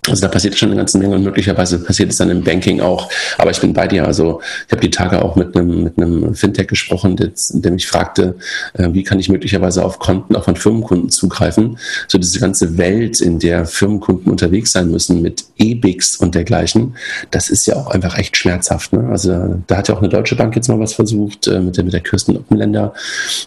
Also 0.09 0.21
da 0.21 0.27
passiert 0.27 0.57
schon 0.57 0.69
eine 0.69 0.77
ganze 0.77 0.97
Menge 0.97 1.15
und 1.15 1.23
möglicherweise 1.23 1.79
passiert 1.79 2.11
es 2.11 2.17
dann 2.17 2.29
im 2.29 2.43
Banking 2.43 2.81
auch. 2.81 3.09
Aber 3.37 3.51
ich 3.51 3.59
bin 3.59 3.73
bei 3.73 3.87
dir. 3.87 4.05
Also 4.05 4.41
ich 4.67 4.71
habe 4.71 4.81
die 4.81 4.89
Tage 4.89 5.21
auch 5.23 5.35
mit 5.35 5.55
einem, 5.55 5.83
mit 5.83 5.97
einem 5.97 6.35
Fintech 6.35 6.67
gesprochen, 6.67 7.15
der, 7.15 7.31
der 7.49 7.71
mich 7.71 7.87
fragte, 7.87 8.35
äh, 8.73 8.89
wie 8.91 9.03
kann 9.03 9.19
ich 9.19 9.29
möglicherweise 9.29 9.83
auf 9.83 9.99
Konten 9.99 10.35
auch 10.35 10.45
von 10.45 10.55
Firmenkunden 10.55 11.09
zugreifen. 11.09 11.77
So 12.07 12.17
diese 12.17 12.39
ganze 12.39 12.77
Welt, 12.77 13.21
in 13.21 13.39
der 13.39 13.65
Firmenkunden 13.65 14.31
unterwegs 14.31 14.71
sein 14.71 14.89
müssen 14.89 15.21
mit 15.21 15.45
E-Bix 15.57 16.15
und 16.17 16.35
dergleichen, 16.35 16.95
das 17.31 17.49
ist 17.49 17.65
ja 17.67 17.75
auch 17.75 17.87
einfach 17.87 18.17
echt 18.17 18.37
schmerzhaft. 18.37 18.93
Ne? 18.93 19.07
Also 19.09 19.61
da 19.67 19.77
hat 19.77 19.87
ja 19.87 19.95
auch 19.95 19.99
eine 19.99 20.09
Deutsche 20.09 20.35
Bank 20.35 20.55
jetzt 20.55 20.67
mal 20.67 20.79
was 20.79 20.93
versucht, 20.93 21.47
äh, 21.47 21.59
mit 21.59 21.77
der, 21.77 21.83
mit 21.83 21.93
der 21.93 22.01
Kirsten 22.01 22.37
Oppenländer, 22.37 22.93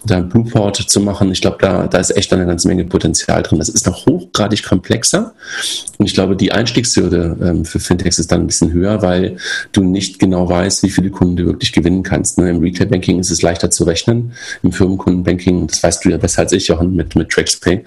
da 0.04 0.18
ein 0.18 0.28
Blueport 0.28 0.76
zu 0.76 1.00
machen. 1.00 1.30
Ich 1.32 1.40
glaube, 1.40 1.58
da, 1.60 1.86
da 1.86 1.98
ist 1.98 2.16
echt 2.16 2.32
eine 2.32 2.46
ganze 2.46 2.68
Menge 2.68 2.84
Potenzial 2.84 3.42
drin. 3.42 3.58
Das 3.58 3.68
ist 3.68 3.86
noch 3.86 4.06
hochgradig 4.06 4.62
komplexer. 4.62 5.34
Und 5.98 6.06
ich 6.06 6.14
glaube, 6.14 6.36
die 6.36 6.51
Einstiegshürde 6.52 7.36
ähm, 7.42 7.64
für 7.64 7.80
Fintechs 7.80 8.18
ist 8.18 8.30
dann 8.30 8.42
ein 8.42 8.46
bisschen 8.46 8.72
höher, 8.72 9.02
weil 9.02 9.36
du 9.72 9.82
nicht 9.82 10.18
genau 10.18 10.48
weißt, 10.48 10.82
wie 10.82 10.90
viele 10.90 11.10
Kunden 11.10 11.36
du 11.36 11.46
wirklich 11.46 11.72
gewinnen 11.72 12.02
kannst. 12.02 12.38
Ne? 12.38 12.50
Im 12.50 12.60
Retail-Banking 12.60 13.18
ist 13.18 13.30
es 13.30 13.42
leichter 13.42 13.70
zu 13.70 13.84
rechnen. 13.84 14.32
Im 14.62 14.72
Firmenkundenbanking, 14.72 15.66
das 15.66 15.82
weißt 15.82 16.04
du 16.04 16.10
ja 16.10 16.18
besser 16.18 16.42
als 16.42 16.52
ich, 16.52 16.70
auch 16.72 16.82
mit, 16.82 17.14
mit 17.16 17.28
TraxPay, 17.30 17.84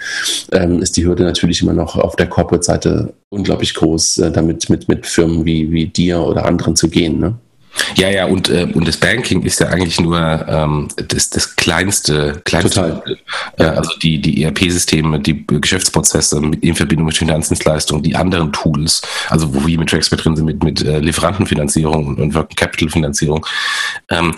ähm, 0.52 0.82
ist 0.82 0.98
die 0.98 1.06
Hürde 1.06 1.24
natürlich 1.24 1.62
immer 1.62 1.74
noch 1.74 1.96
auf 1.96 2.16
der 2.16 2.28
Corporate-Seite 2.28 3.14
unglaublich 3.30 3.74
groß, 3.74 4.20
äh, 4.20 4.32
damit 4.32 4.70
mit, 4.70 4.88
mit 4.88 5.06
Firmen 5.06 5.46
wie, 5.46 5.72
wie 5.72 5.88
dir 5.88 6.22
oder 6.22 6.46
anderen 6.46 6.76
zu 6.76 6.90
gehen. 6.90 7.20
Ne? 7.20 7.36
Ja, 7.96 8.10
ja, 8.10 8.26
und, 8.26 8.50
äh, 8.50 8.68
und 8.74 8.88
das 8.88 8.98
Banking 8.98 9.42
ist 9.44 9.60
ja 9.60 9.68
eigentlich 9.68 10.00
nur 10.00 10.20
ähm, 10.48 10.88
das, 10.96 11.30
das 11.30 11.56
kleinste, 11.56 12.42
kleinste 12.46 13.04
äh, 13.58 13.64
also 13.64 13.92
die, 14.02 14.20
die 14.20 14.44
ERP-Systeme, 14.44 15.20
die 15.20 15.46
Geschäftsprozesse 15.48 16.40
mit, 16.40 16.64
in 16.64 16.76
Verbindung 16.76 17.08
mit 17.08 17.18
Finanzdienstleistungen, 17.18 18.04
die 18.04 18.16
anderen 18.16 18.52
Tools, 18.52 19.02
also 19.30 19.54
wo 19.54 19.66
wir 19.66 19.78
mit 19.78 19.90
Traxpay 19.90 20.18
drin 20.18 20.36
sind, 20.36 20.46
mit, 20.46 20.64
mit 20.64 20.84
äh, 20.84 21.00
Lieferantenfinanzierung 21.00 22.08
und, 22.08 22.20
und 22.20 22.34
Working 22.34 22.56
Capital-Finanzierung. 22.56 23.46
Ähm, 24.10 24.36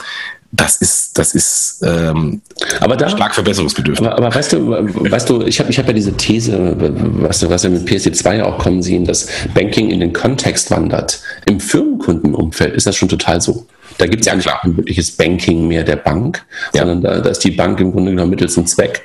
das 0.51 0.77
ist, 0.77 1.17
das 1.17 1.33
ist 1.33 1.83
ähm, 1.83 2.41
aber 2.79 2.95
da, 2.95 3.09
stark 3.09 3.35
verbesserungsbedürftig. 3.35 4.05
Aber, 4.05 4.17
aber 4.17 4.35
weißt 4.35 4.53
du, 4.53 4.69
weißt 4.69 5.29
du, 5.29 5.41
ich 5.43 5.59
habe 5.59 5.69
ich 5.69 5.77
hab 5.77 5.87
ja 5.87 5.93
diese 5.93 6.13
These, 6.13 6.75
was, 6.77 7.47
was 7.49 7.63
wir 7.63 7.69
mit 7.69 7.87
PSD2 7.87 8.43
auch 8.43 8.57
kommen 8.57 8.81
sehen, 8.81 9.05
dass 9.05 9.27
Banking 9.53 9.89
in 9.89 9.99
den 9.99 10.13
Kontext 10.13 10.71
wandert. 10.71 11.21
Im 11.45 11.59
Firmenkundenumfeld 11.59 12.73
ist 12.75 12.87
das 12.87 12.95
schon 12.95 13.09
total 13.09 13.41
so. 13.41 13.65
Da 13.97 14.05
gibt 14.05 14.21
es 14.21 14.27
ja 14.27 14.35
nicht 14.35 14.49
ein 14.49 14.77
wirkliches 14.77 15.11
Banking 15.11 15.67
mehr 15.67 15.83
der 15.83 15.95
Bank, 15.95 16.45
ja. 16.73 16.81
sondern 16.81 17.01
da, 17.01 17.21
da, 17.21 17.29
ist 17.29 17.43
die 17.43 17.51
Bank 17.51 17.79
im 17.79 17.91
Grunde 17.91 18.11
genommen 18.11 18.31
mittels 18.31 18.53
zum 18.53 18.65
Zweck 18.65 19.01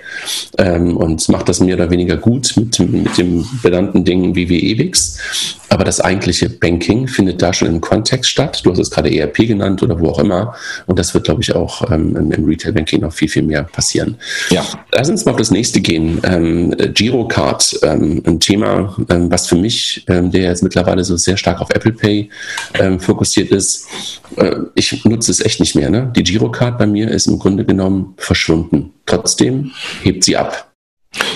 ähm, 0.59 0.97
und 0.97 1.27
macht 1.29 1.49
das 1.49 1.61
mehr 1.61 1.77
oder 1.77 1.91
weniger 1.91 2.17
gut 2.17 2.53
mit, 2.57 2.79
mit 2.79 3.17
dem 3.17 3.47
benannten 3.63 4.05
Ding 4.05 4.35
wie 4.35 4.49
WEWIX. 4.49 5.63
Aber 5.73 5.85
das 5.85 6.03
eigentliche 6.03 6.51
Banking 6.51 7.09
findet 7.09 7.41
da 7.41 7.55
schon 7.55 7.69
im 7.69 7.81
Kontext 7.81 8.31
statt. 8.31 8.61
Du 8.63 8.71
hast 8.71 8.79
es 8.79 8.91
gerade 8.91 9.11
ERP 9.11 9.37
genannt 9.37 9.83
oder 9.83 9.99
wo 9.99 10.09
auch 10.09 10.19
immer. 10.19 10.55
Und 10.85 10.99
das 10.99 11.15
wird, 11.15 11.25
glaube 11.25 11.41
ich, 11.41 11.55
auch 11.55 11.91
ähm, 11.91 12.15
im 12.31 12.45
Retail-Banking 12.45 13.01
noch 13.01 13.13
viel, 13.15 13.29
viel 13.29 13.43
mehr 13.43 13.63
passieren. 13.63 14.19
Ja. 14.51 14.63
Lass 14.93 15.09
uns 15.09 15.25
mal 15.25 15.31
auf 15.31 15.39
das 15.39 15.51
nächste 15.51 15.81
gehen. 15.81 16.21
Ähm, 16.25 16.77
Girocard, 16.93 17.79
ähm, 17.85 18.23
ein 18.27 18.39
Thema, 18.39 18.95
ähm, 19.09 19.31
was 19.31 19.47
für 19.47 19.57
mich, 19.57 20.05
ähm, 20.09 20.31
der 20.31 20.43
jetzt 20.43 20.63
mittlerweile 20.63 21.05
so 21.05 21.17
sehr 21.17 21.39
stark 21.39 21.63
auf 21.63 21.71
Apple 21.71 21.93
Pay 21.93 22.29
ähm, 22.75 23.01
fokussiert 23.01 23.51
ist, 23.51 23.89
äh, 24.37 24.57
ich 24.75 25.05
nutze 25.05 25.31
es 25.31 25.41
echt 25.41 25.61
nicht 25.61 25.75
mehr. 25.75 25.91
Ne? 25.91 26.13
Die 26.15 26.23
Girocard 26.23 26.79
bei 26.79 26.87
mir 26.87 27.11
ist 27.11 27.27
im 27.27 27.39
Grunde 27.39 27.65
genommen 27.65 28.15
verschwunden. 28.17 28.93
Trotzdem 29.07 29.73
hebt 30.03 30.25
sie 30.25 30.37
ab. 30.37 30.73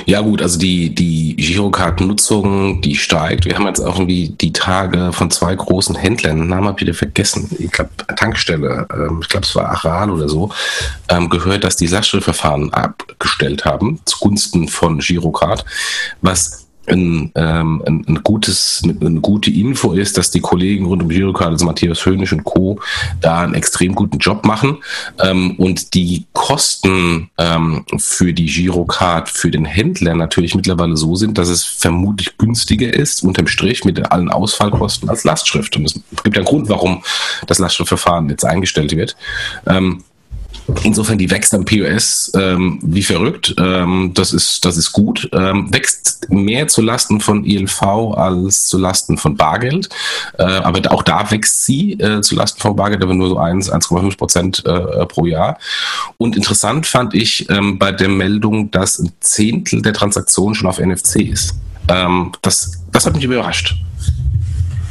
Ja 0.06 0.20
gut, 0.20 0.40
also 0.40 0.58
die, 0.58 0.94
die 0.94 1.36
Girocard-Nutzung, 1.36 2.80
die 2.80 2.94
steigt. 2.94 3.44
Wir 3.44 3.56
haben 3.56 3.66
jetzt 3.66 3.80
auch 3.80 3.98
irgendwie 3.98 4.30
die 4.30 4.52
Tage 4.52 5.12
von 5.12 5.30
zwei 5.30 5.54
großen 5.54 5.94
Händlern, 5.96 6.48
Namen 6.48 6.68
habe 6.68 6.78
ich 6.78 6.86
wieder 6.86 6.94
vergessen, 6.94 7.50
ich 7.58 7.70
glaube 7.70 7.90
Tankstelle, 8.16 8.86
ähm, 8.94 9.18
ich 9.20 9.28
glaube 9.28 9.44
es 9.44 9.54
war 9.54 9.68
Aral 9.68 10.10
oder 10.10 10.28
so, 10.28 10.50
ähm, 11.08 11.28
gehört, 11.28 11.64
dass 11.64 11.76
die 11.76 11.88
Lastschriftverfahren 11.88 12.72
abgestellt 12.72 13.64
haben 13.64 14.00
zugunsten 14.06 14.68
von 14.68 15.00
Girocard, 15.00 15.64
was 16.22 16.65
ein, 16.88 17.32
ähm, 17.34 17.82
ein, 17.86 18.04
ein 18.06 18.22
gutes, 18.22 18.82
eine 18.84 19.20
gute 19.20 19.50
Info 19.50 19.92
ist, 19.92 20.16
dass 20.18 20.30
die 20.30 20.40
Kollegen 20.40 20.86
rund 20.86 21.02
um 21.02 21.08
Girocard, 21.08 21.50
also 21.50 21.64
Matthias 21.64 22.04
Höhnisch 22.04 22.32
und 22.32 22.44
Co., 22.44 22.80
da 23.20 23.40
einen 23.40 23.54
extrem 23.54 23.94
guten 23.94 24.18
Job 24.18 24.44
machen 24.44 24.78
ähm, 25.22 25.56
und 25.56 25.94
die 25.94 26.26
Kosten 26.32 27.30
ähm, 27.38 27.84
für 27.98 28.32
die 28.32 28.46
Girocard 28.46 29.28
für 29.28 29.50
den 29.50 29.64
Händler 29.64 30.14
natürlich 30.14 30.54
mittlerweile 30.54 30.96
so 30.96 31.16
sind, 31.16 31.38
dass 31.38 31.48
es 31.48 31.64
vermutlich 31.64 32.38
günstiger 32.38 32.92
ist, 32.92 33.22
unterm 33.22 33.46
Strich 33.46 33.84
mit 33.84 34.10
allen 34.10 34.30
Ausfallkosten 34.30 35.08
als 35.08 35.24
Lastschrift. 35.24 35.76
Und 35.76 35.86
es 35.86 36.00
gibt 36.22 36.36
einen 36.36 36.46
Grund, 36.46 36.68
warum 36.68 37.02
das 37.46 37.58
Lastschriftverfahren 37.58 38.28
jetzt 38.30 38.44
eingestellt 38.44 38.96
wird. 38.96 39.16
Ähm, 39.66 40.04
Insofern, 40.82 41.18
die 41.18 41.30
wächst 41.30 41.54
am 41.54 41.64
POS 41.64 42.32
ähm, 42.34 42.80
wie 42.82 43.02
verrückt. 43.02 43.54
Ähm, 43.58 44.12
das, 44.14 44.32
ist, 44.32 44.64
das 44.64 44.76
ist 44.76 44.92
gut. 44.92 45.28
Ähm, 45.32 45.72
wächst 45.72 46.28
mehr 46.28 46.66
zu 46.66 46.82
Lasten 46.82 47.20
von 47.20 47.44
ILV 47.44 47.82
als 47.82 48.66
zu 48.66 48.78
Lasten 48.78 49.16
von 49.16 49.36
Bargeld. 49.36 49.88
Äh, 50.38 50.42
aber 50.42 50.92
auch 50.92 51.02
da 51.02 51.30
wächst 51.30 51.64
sie 51.64 51.92
äh, 51.94 52.20
zu 52.20 52.34
Lasten 52.34 52.60
von 52.60 52.74
Bargeld, 52.74 53.02
aber 53.02 53.14
nur 53.14 53.28
so 53.28 53.38
1,5 53.38 54.16
Prozent 54.16 54.64
äh, 54.66 55.06
pro 55.06 55.26
Jahr. 55.26 55.58
Und 56.16 56.36
interessant 56.36 56.86
fand 56.86 57.14
ich 57.14 57.48
ähm, 57.48 57.78
bei 57.78 57.92
der 57.92 58.08
Meldung, 58.08 58.70
dass 58.70 58.98
ein 58.98 59.12
Zehntel 59.20 59.82
der 59.82 59.92
Transaktionen 59.92 60.54
schon 60.54 60.68
auf 60.68 60.80
NFC 60.80 61.16
ist. 61.16 61.54
Ähm, 61.88 62.32
das 62.42 62.76
das 62.96 63.04
hat 63.04 63.14
mich 63.14 63.24
überrascht. 63.24 63.76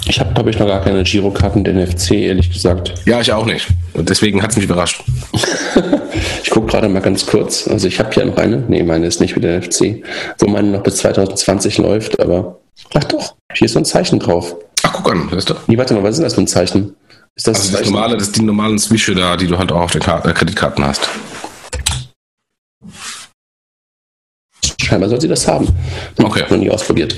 Ich 0.08 0.20
habe, 0.20 0.34
glaube 0.34 0.52
ich, 0.52 0.60
noch 0.60 0.68
gar 0.68 0.82
keine 0.82 1.04
Girokarten 1.04 1.64
der 1.64 1.74
NFC, 1.74 2.12
ehrlich 2.12 2.52
gesagt. 2.52 2.94
Ja, 3.06 3.22
ich 3.22 3.32
auch 3.32 3.46
nicht. 3.46 3.68
Und 3.94 4.10
deswegen 4.10 4.42
hat 4.42 4.52
es 4.52 4.56
mich 4.56 4.66
überrascht. 4.66 5.04
ich 6.44 6.50
gucke 6.52 6.68
gerade 6.68 6.88
mal 6.90 7.02
ganz 7.02 7.26
kurz. 7.26 7.68
Also 7.68 7.88
ich 7.88 8.00
habe 8.00 8.14
ja 8.16 8.26
noch 8.26 8.38
eine. 8.38 8.64
Nee, 8.68 8.84
meine 8.84 9.08
ist 9.08 9.20
nicht 9.20 9.36
wie 9.36 9.40
der 9.40 9.60
NFC. 9.60 10.04
Wo 10.38 10.48
meine 10.48 10.70
noch 10.70 10.84
bis 10.84 10.98
2020 10.98 11.80
läuft, 11.80 12.20
aber. 12.20 12.60
Ach 12.94 13.04
doch, 13.06 13.36
hier 13.54 13.66
ist 13.66 13.74
so 13.74 13.80
ein 13.80 13.86
Zeichen 13.86 14.20
drauf. 14.20 14.56
Ach, 14.84 14.94
guck 14.94 15.12
an, 15.12 15.32
weißt 15.32 15.50
du? 15.50 15.56
Nee, 15.68 15.78
warte 15.78 15.96
mal, 15.96 16.04
was 16.04 16.16
ist 16.16 16.24
das 16.24 16.36
für 16.36 16.42
ein 16.42 16.48
Zeichen? 16.48 16.96
Ist 17.36 17.48
das, 17.48 17.60
also 17.60 17.78
das, 17.78 17.90
normale, 17.90 18.18
das 18.18 18.28
sind 18.28 18.38
die 18.38 18.44
normalen 18.44 18.78
Swische 18.78 19.16
da, 19.16 19.36
die 19.36 19.48
du 19.48 19.58
halt 19.58 19.72
auch 19.72 19.82
auf 19.82 19.92
den 19.92 20.02
Karte, 20.02 20.30
äh, 20.30 20.34
Kreditkarten 20.34 20.86
hast. 20.86 21.10
Scheinbar 24.86 25.10
soll 25.10 25.20
sie 25.20 25.28
das 25.28 25.48
haben. 25.48 25.68
Okay. 26.22 26.44
Noch 26.50 26.58
nie 26.58 26.70
ausprobiert. 26.70 27.16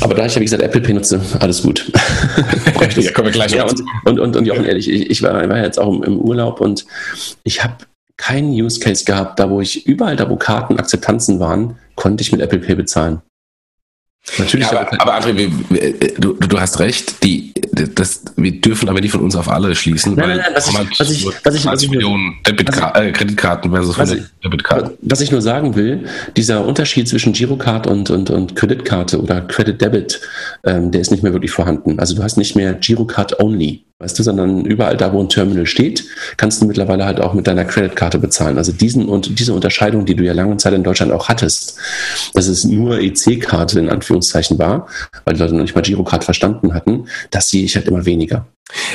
Aber 0.00 0.14
da 0.14 0.26
ich 0.26 0.34
ja, 0.34 0.40
wie 0.40 0.44
gesagt, 0.44 0.62
Apple 0.62 0.80
Pay 0.80 0.94
nutze, 0.94 1.20
alles 1.38 1.62
gut. 1.62 1.90
ja, 2.96 3.12
kommen 3.12 3.26
wir 3.26 3.32
gleich 3.32 3.52
ja, 3.52 3.64
und, 3.64 3.82
und, 4.04 4.18
und, 4.18 4.36
und 4.36 4.44
Jochen, 4.44 4.64
ehrlich, 4.64 4.90
ich, 4.90 5.10
ich 5.10 5.22
war, 5.22 5.48
war 5.48 5.58
jetzt 5.58 5.78
auch 5.78 5.92
im, 5.94 6.02
im 6.02 6.18
Urlaub 6.18 6.60
und 6.60 6.86
ich 7.44 7.62
habe 7.62 7.76
keinen 8.16 8.50
Use 8.50 8.80
Case 8.80 9.04
gehabt, 9.04 9.38
da 9.38 9.48
wo 9.48 9.60
ich 9.60 9.86
überall, 9.86 10.16
da 10.16 10.28
wo 10.28 10.36
Karten 10.36 10.78
Akzeptanzen 10.78 11.38
waren, 11.38 11.78
konnte 11.94 12.22
ich 12.22 12.32
mit 12.32 12.40
Apple 12.40 12.58
Pay 12.58 12.74
bezahlen. 12.74 13.22
Natürlich. 14.38 14.70
Ja, 14.70 14.80
aber, 14.80 15.00
aber 15.00 15.20
André, 15.20 15.36
wir, 15.36 16.14
du, 16.18 16.32
du 16.32 16.60
hast 16.60 16.80
recht, 16.80 17.22
die, 17.22 17.52
das, 17.94 18.22
wir 18.36 18.58
dürfen 18.58 18.88
aber 18.88 19.00
nicht 19.00 19.12
von 19.12 19.20
uns 19.20 19.36
auf 19.36 19.48
alle 19.50 19.74
schließen, 19.74 20.14
nein, 20.14 20.28
weil 20.28 20.36
nein, 20.36 20.46
nein, 20.46 20.54
was, 20.54 20.68
ich, 20.68 20.74
was, 21.00 21.10
ich, 21.10 21.26
was, 21.44 21.54
ich, 21.54 21.66
was 21.66 21.82
ich, 21.82 21.90
Millionen 21.90 22.38
äh, 22.44 23.12
Kreditkarten 23.12 23.70
versus 23.70 23.98
was 23.98 24.16
Debitkarten. 24.42 24.92
Was 25.02 25.20
ich 25.20 25.30
nur 25.30 25.42
sagen 25.42 25.76
will, 25.76 26.08
dieser 26.38 26.64
Unterschied 26.64 27.06
zwischen 27.06 27.34
Girocard 27.34 27.86
und, 27.86 28.08
und, 28.08 28.30
und 28.30 28.56
Kreditkarte 28.56 29.20
oder 29.20 29.42
Credit 29.42 29.80
Debit, 29.80 30.20
ähm, 30.64 30.90
der 30.90 31.02
ist 31.02 31.10
nicht 31.10 31.22
mehr 31.22 31.34
wirklich 31.34 31.50
vorhanden. 31.50 31.98
Also 32.00 32.16
du 32.16 32.22
hast 32.22 32.38
nicht 32.38 32.56
mehr 32.56 32.72
Girocard 32.72 33.40
only 33.40 33.84
weißt 34.04 34.18
du, 34.18 34.22
sondern 34.22 34.66
überall 34.66 34.96
da, 34.96 35.12
wo 35.12 35.20
ein 35.20 35.30
Terminal 35.30 35.66
steht, 35.66 36.04
kannst 36.36 36.60
du 36.60 36.66
mittlerweile 36.66 37.06
halt 37.06 37.20
auch 37.20 37.32
mit 37.32 37.46
deiner 37.46 37.64
Kreditkarte 37.64 38.18
bezahlen. 38.18 38.58
Also 38.58 38.70
diesen 38.70 39.08
und 39.08 39.38
diese 39.38 39.54
Unterscheidung, 39.54 40.04
die 40.04 40.14
du 40.14 40.22
ja 40.22 40.34
lange 40.34 40.58
Zeit 40.58 40.74
in 40.74 40.84
Deutschland 40.84 41.10
auch 41.10 41.28
hattest, 41.28 41.78
dass 42.34 42.46
es 42.46 42.64
nur 42.64 43.00
EC-Karte 43.00 43.78
in 43.78 43.88
Anführungszeichen 43.88 44.58
war, 44.58 44.86
weil 45.24 45.34
die 45.34 45.40
Leute 45.40 45.54
noch 45.54 45.62
nicht 45.62 45.74
mal 45.74 45.80
Girocard 45.80 46.22
verstanden 46.22 46.74
hatten, 46.74 47.06
das 47.30 47.48
sehe 47.48 47.64
ich 47.64 47.76
halt 47.76 47.88
immer 47.88 48.04
weniger. 48.04 48.46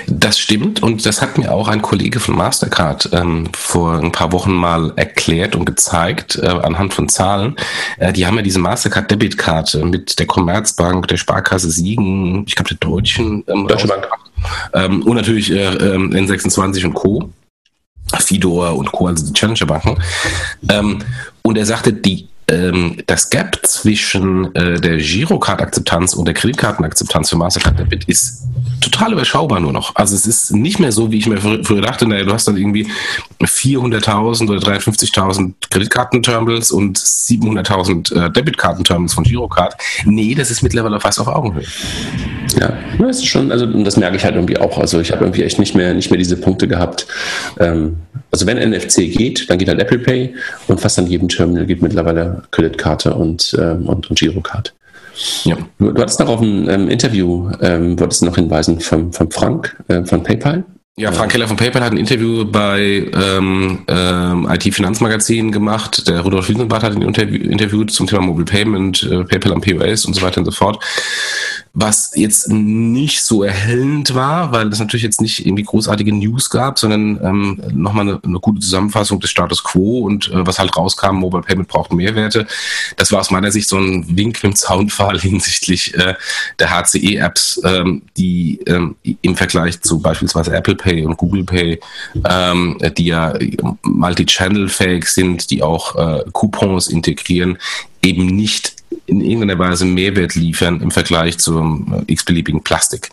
Das 0.07 0.39
stimmt 0.39 0.81
und 0.81 1.05
das 1.05 1.21
hat 1.21 1.37
mir 1.37 1.51
auch 1.51 1.67
ein 1.67 1.81
Kollege 1.81 2.19
von 2.19 2.35
Mastercard 2.35 3.09
ähm, 3.13 3.49
vor 3.55 3.99
ein 3.99 4.11
paar 4.11 4.31
Wochen 4.31 4.51
mal 4.51 4.93
erklärt 4.95 5.55
und 5.55 5.65
gezeigt 5.65 6.39
äh, 6.41 6.47
anhand 6.47 6.93
von 6.93 7.07
Zahlen. 7.07 7.55
Äh, 7.97 8.11
die 8.11 8.25
haben 8.25 8.35
ja 8.35 8.41
diese 8.41 8.59
Mastercard 8.59 9.09
Debitkarte 9.09 9.85
mit 9.85 10.17
der 10.19 10.25
Commerzbank, 10.25 11.07
der 11.07 11.17
Sparkasse 11.17 11.69
Siegen, 11.69 12.45
ich 12.47 12.55
glaube 12.55 12.69
der 12.69 12.77
Deutschen. 12.77 13.43
Ähm, 13.47 13.67
Deutsche 13.67 13.87
Bank. 13.87 14.07
Ähm, 14.73 15.03
und 15.03 15.15
natürlich 15.15 15.51
äh, 15.51 15.75
ähm, 15.75 16.11
N26 16.11 16.85
und 16.85 16.93
Co. 16.93 17.29
Fidor 18.17 18.75
und 18.75 18.91
Co., 18.91 19.07
also 19.07 19.25
die 19.25 19.33
Challenger-Banken. 19.33 20.01
Ähm, 20.69 20.99
und 21.43 21.57
er 21.57 21.65
sagte, 21.65 21.93
die 21.93 22.28
ähm, 22.49 22.97
das 23.07 23.29
Gap 23.29 23.59
zwischen 23.63 24.53
äh, 24.55 24.79
der 24.79 24.97
Girocard-Akzeptanz 24.97 26.13
und 26.13 26.25
der 26.25 26.33
Kreditkartenakzeptanz 26.33 27.29
für 27.29 27.37
Mastercard 27.37 27.79
Debit 27.79 28.05
ist 28.05 28.43
total 28.81 29.13
überschaubar 29.13 29.59
nur 29.59 29.73
noch. 29.73 29.95
Also 29.95 30.15
es 30.15 30.25
ist 30.25 30.51
nicht 30.51 30.79
mehr 30.79 30.91
so, 30.91 31.11
wie 31.11 31.17
ich 31.17 31.27
mir 31.27 31.39
früher 31.39 31.81
dachte, 31.81 32.07
naja, 32.07 32.23
du 32.23 32.33
hast 32.33 32.47
dann 32.47 32.57
irgendwie 32.57 32.87
400.000 33.41 34.49
oder 34.49 34.59
53.000 34.59 35.53
Kreditkartenterminals 35.69 36.71
und 36.71 36.97
700.000 36.97 38.15
äh, 38.15 38.31
Debitkartenterminals 38.31 39.13
von 39.13 39.23
Girocard. 39.23 39.75
Nee, 40.05 40.35
das 40.35 40.51
ist 40.51 40.61
mittlerweile 40.61 40.99
fast 40.99 41.19
auf 41.19 41.27
Augenhöhe. 41.27 41.65
Ja, 42.59 42.73
das 42.97 43.17
ist 43.17 43.27
schon, 43.27 43.51
also 43.51 43.65
das 43.65 43.97
merke 43.97 44.17
ich 44.17 44.23
halt 44.23 44.35
irgendwie 44.35 44.57
auch. 44.57 44.77
Also 44.77 44.99
ich 44.99 45.11
habe 45.11 45.25
irgendwie 45.25 45.43
echt 45.43 45.59
nicht 45.59 45.75
mehr, 45.75 45.93
nicht 45.93 46.09
mehr 46.09 46.17
diese 46.17 46.37
Punkte 46.37 46.67
gehabt. 46.67 47.07
Ähm, 47.59 47.97
also 48.31 48.45
wenn 48.45 48.57
NFC 48.57 49.11
geht, 49.11 49.49
dann 49.49 49.57
geht 49.57 49.67
halt 49.67 49.79
Apple 49.79 49.99
Pay 49.99 50.35
und 50.67 50.79
fast 50.79 50.99
an 50.99 51.07
jedem 51.07 51.29
Terminal 51.29 51.65
geht 51.65 51.81
mittlerweile 51.81 52.38
Kreditkarte 52.51 53.13
und, 53.13 53.55
ähm, 53.59 53.87
und, 53.87 54.09
und 54.09 54.19
Girocard. 54.19 54.73
Ja. 55.43 55.57
Du, 55.77 55.91
du 55.91 56.01
hattest 56.01 56.19
noch 56.19 56.29
auf 56.29 56.41
ein 56.41 56.69
ähm, 56.69 56.89
Interview, 56.89 57.51
ähm, 57.61 57.99
wolltest 57.99 58.21
du 58.21 58.25
noch 58.25 58.35
hinweisen 58.35 58.79
vom, 58.79 59.11
vom 59.11 59.29
Frank 59.31 59.75
äh, 59.87 60.03
von 60.03 60.23
PayPal? 60.23 60.63
Ja, 60.99 61.13
Frank 61.13 61.31
Keller 61.31 61.47
von 61.47 61.55
PayPal 61.55 61.81
hat 61.81 61.93
ein 61.93 61.97
Interview 61.97 62.43
bei 62.43 63.09
ähm, 63.13 63.85
ähm, 63.87 64.49
IT-Finanzmagazin 64.51 65.49
gemacht. 65.49 66.05
Der 66.09 66.19
Rudolf 66.19 66.49
Wiesenbart 66.49 66.83
hat 66.83 66.93
ein 66.93 67.01
Interview, 67.01 67.49
interviewt 67.49 67.89
zum 67.89 68.05
Thema 68.05 68.23
Mobile 68.23 68.43
Payment, 68.43 69.03
äh, 69.03 69.23
PayPal 69.23 69.53
am 69.53 69.61
POS 69.61 70.03
und 70.05 70.13
so 70.13 70.21
weiter 70.21 70.39
und 70.39 70.45
so 70.45 70.51
fort 70.51 70.83
was 71.81 72.11
jetzt 72.13 72.49
nicht 72.49 73.23
so 73.23 73.43
erhellend 73.43 74.13
war, 74.13 74.51
weil 74.51 74.67
es 74.67 74.79
natürlich 74.79 75.03
jetzt 75.03 75.21
nicht 75.21 75.45
irgendwie 75.45 75.63
großartige 75.63 76.13
News 76.13 76.49
gab, 76.49 76.77
sondern 76.77 77.19
ähm, 77.23 77.61
nochmal 77.71 78.09
eine, 78.09 78.19
eine 78.21 78.39
gute 78.39 78.59
Zusammenfassung 78.59 79.19
des 79.21 79.29
Status 79.29 79.63
Quo 79.63 79.99
und 79.99 80.27
äh, 80.29 80.45
was 80.45 80.59
halt 80.59 80.75
rauskam, 80.75 81.15
Mobile 81.15 81.41
Payment 81.41 81.69
braucht 81.69 81.93
Mehrwerte. 81.93 82.47
Das 82.97 83.11
war 83.13 83.21
aus 83.21 83.31
meiner 83.31 83.51
Sicht 83.51 83.69
so 83.69 83.77
ein 83.77 84.05
Wink 84.17 84.41
dem 84.41 84.55
Zaunpfahl 84.55 85.19
hinsichtlich 85.21 85.95
äh, 85.95 86.15
der 86.59 86.69
HCE-Apps, 86.69 87.61
ähm, 87.63 88.01
die 88.17 88.59
ähm, 88.67 88.95
im 89.21 89.35
Vergleich 89.35 89.79
zu 89.81 89.99
beispielsweise 89.99 90.53
Apple 90.53 90.75
Pay 90.75 91.05
und 91.05 91.17
Google 91.17 91.45
Pay, 91.45 91.79
ähm, 92.27 92.77
die 92.97 93.05
ja 93.05 93.33
multi-channel-fähig 93.83 95.05
sind, 95.05 95.49
die 95.49 95.63
auch 95.63 95.95
äh, 95.95 96.23
Coupons 96.33 96.89
integrieren, 96.89 97.57
eben 98.01 98.25
nicht 98.25 98.78
in 99.05 99.21
irgendeiner 99.21 99.59
Weise 99.59 99.85
Mehrwert 99.85 100.35
liefern 100.35 100.81
im 100.81 100.91
Vergleich 100.91 101.37
zum 101.37 102.05
äh, 102.07 102.11
x-beliebigen 102.11 102.63
Plastik. 102.63 103.09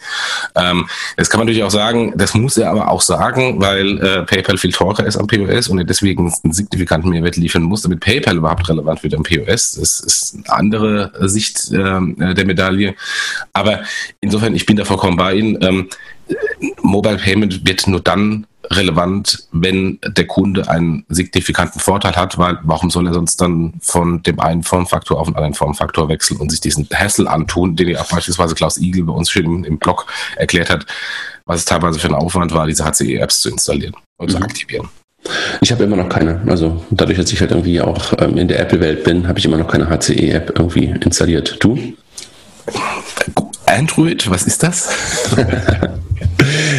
Ähm, 0.54 0.88
das 1.16 1.30
kann 1.30 1.38
man 1.38 1.46
natürlich 1.46 1.64
auch 1.64 1.70
sagen, 1.70 2.12
das 2.16 2.34
muss 2.34 2.56
er 2.56 2.70
aber 2.70 2.90
auch 2.90 3.00
sagen, 3.00 3.60
weil 3.60 3.98
äh, 3.98 4.22
PayPal 4.22 4.58
viel 4.58 4.72
teurer 4.72 5.04
ist 5.06 5.16
am 5.16 5.26
POS 5.26 5.68
und 5.68 5.78
er 5.78 5.84
deswegen 5.84 6.32
einen 6.42 6.52
signifikanten 6.52 7.10
Mehrwert 7.10 7.36
liefern 7.36 7.62
muss, 7.62 7.82
damit 7.82 8.00
PayPal 8.00 8.36
überhaupt 8.36 8.68
relevant 8.68 9.02
wird 9.02 9.14
am 9.14 9.22
POS. 9.22 9.72
Das 9.72 10.00
ist 10.00 10.34
eine 10.34 10.58
andere 10.58 11.12
Sicht 11.28 11.70
äh, 11.72 12.34
der 12.34 12.46
Medaille. 12.46 12.94
Aber 13.52 13.80
insofern, 14.20 14.54
ich 14.54 14.66
bin 14.66 14.76
da 14.76 14.84
vollkommen 14.84 15.16
bei 15.16 15.34
Ihnen. 15.34 15.58
Ähm, 15.62 15.88
Mobile 16.82 17.18
Payment 17.18 17.66
wird 17.66 17.86
nur 17.86 18.00
dann 18.00 18.46
relevant, 18.70 19.46
wenn 19.52 19.98
der 20.06 20.26
Kunde 20.26 20.68
einen 20.68 21.04
signifikanten 21.08 21.80
Vorteil 21.80 22.16
hat, 22.16 22.38
weil 22.38 22.58
warum 22.62 22.90
soll 22.90 23.06
er 23.06 23.14
sonst 23.14 23.40
dann 23.40 23.74
von 23.80 24.22
dem 24.22 24.40
einen 24.40 24.62
Formfaktor 24.62 25.20
auf 25.20 25.28
den 25.28 25.36
anderen 25.36 25.54
Formfaktor 25.54 26.08
wechseln 26.08 26.38
und 26.38 26.50
sich 26.50 26.60
diesen 26.60 26.88
Hassel 26.92 27.28
antun, 27.28 27.76
den 27.76 27.88
ja 27.88 28.02
beispielsweise 28.02 28.54
Klaus 28.54 28.78
Igel 28.78 29.04
bei 29.04 29.12
uns 29.12 29.30
schön 29.30 29.64
im, 29.64 29.78
Blog 29.78 30.06
erklärt 30.36 30.70
hat, 30.70 30.86
was 31.44 31.60
es 31.60 31.64
teilweise 31.64 31.98
für 31.98 32.08
ein 32.08 32.14
Aufwand 32.14 32.52
war, 32.52 32.66
diese 32.66 32.84
HCE-Apps 32.84 33.40
zu 33.40 33.50
installieren 33.50 33.94
und 34.16 34.30
zu 34.30 34.38
mhm. 34.38 34.42
aktivieren. 34.42 34.88
Ich 35.60 35.72
habe 35.72 35.84
immer 35.84 35.96
noch 35.96 36.08
keine. 36.08 36.40
Also 36.46 36.84
dadurch, 36.90 37.18
dass 37.18 37.32
ich 37.32 37.40
halt 37.40 37.50
irgendwie 37.50 37.80
auch 37.80 38.12
ähm, 38.18 38.38
in 38.38 38.48
der 38.48 38.60
Apple-Welt 38.60 39.04
bin, 39.04 39.28
habe 39.28 39.38
ich 39.38 39.44
immer 39.44 39.58
noch 39.58 39.68
keine 39.68 39.88
HCE-App 39.88 40.52
irgendwie 40.56 40.94
installiert. 41.00 41.56
Du? 41.60 41.78
Android, 43.66 44.30
was 44.30 44.46
ist 44.46 44.62
das? 44.62 44.88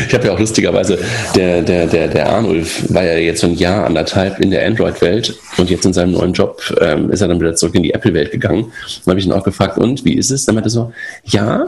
ich 0.07 0.13
habe 0.13 0.27
ja 0.27 0.33
auch 0.33 0.39
lustigerweise, 0.39 0.99
der, 1.35 1.61
der, 1.61 1.87
der, 1.87 2.07
der 2.07 2.29
Arnulf 2.29 2.91
war 2.93 3.03
ja 3.03 3.17
jetzt 3.17 3.41
so 3.41 3.47
ein 3.47 3.55
Jahr, 3.55 3.85
anderthalb 3.85 4.39
in 4.39 4.51
der 4.51 4.65
Android-Welt 4.65 5.37
und 5.57 5.69
jetzt 5.69 5.85
in 5.85 5.93
seinem 5.93 6.11
neuen 6.11 6.33
Job 6.33 6.61
ähm, 6.81 7.11
ist 7.11 7.21
er 7.21 7.27
dann 7.27 7.39
wieder 7.39 7.55
zurück 7.55 7.75
in 7.75 7.83
die 7.83 7.93
Apple-Welt 7.93 8.31
gegangen. 8.31 8.71
Dann 9.05 9.11
habe 9.11 9.19
ich 9.19 9.25
ihn 9.25 9.31
auch 9.31 9.43
gefragt, 9.43 9.77
und 9.77 10.05
wie 10.05 10.13
ist 10.13 10.31
es? 10.31 10.45
Dann 10.45 10.55
meinte 10.55 10.69
er 10.69 10.71
so, 10.71 10.93
ja, 11.25 11.67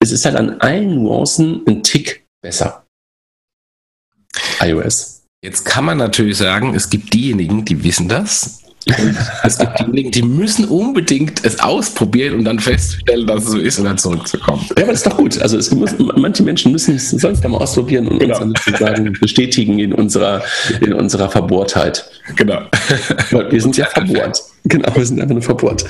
es 0.00 0.12
ist 0.12 0.24
halt 0.24 0.36
an 0.36 0.60
allen 0.60 0.94
Nuancen 0.94 1.62
ein 1.66 1.82
Tick 1.82 2.26
besser. 2.42 2.84
iOS. 4.60 5.22
Jetzt 5.42 5.64
kann 5.64 5.84
man 5.84 5.98
natürlich 5.98 6.38
sagen, 6.38 6.74
es 6.74 6.90
gibt 6.90 7.14
diejenigen, 7.14 7.64
die 7.64 7.84
wissen 7.84 8.08
das 8.08 8.65
es 9.42 9.58
gibt 9.58 9.80
diejenigen, 9.80 10.10
die 10.12 10.22
müssen 10.22 10.64
unbedingt 10.66 11.44
es 11.44 11.58
ausprobieren 11.58 12.38
und 12.38 12.44
dann 12.44 12.60
feststellen, 12.60 13.26
dass 13.26 13.44
es 13.44 13.50
so 13.50 13.58
ist 13.58 13.78
und 13.80 13.86
dann 13.86 13.98
zurückzukommen. 13.98 14.64
Ja, 14.76 14.84
aber 14.84 14.92
das 14.92 15.00
ist 15.00 15.06
doch 15.06 15.16
gut. 15.16 15.42
Also 15.42 15.74
muss, 15.74 15.90
manche 15.98 16.44
Menschen 16.44 16.70
müssen 16.70 16.94
es 16.94 17.10
sonst 17.10 17.42
mal 17.42 17.58
ausprobieren 17.58 18.06
und 18.06 18.20
genau. 18.20 18.38
uns 18.40 18.54
dann 18.54 18.54
sozusagen 18.64 19.12
bestätigen 19.20 19.80
in 19.80 19.92
unserer, 19.92 20.42
in 20.80 20.92
unserer 20.92 21.28
Verbohrtheit. 21.28 22.08
Genau. 22.36 22.60
Weil 23.32 23.50
wir 23.50 23.60
sind 23.60 23.76
ja 23.76 23.86
verbohrt. 23.92 24.40
Genau, 24.64 24.94
wir 24.94 25.04
sind 25.04 25.20
einfach 25.20 25.34
nur 25.34 25.42
verbohrt. 25.42 25.84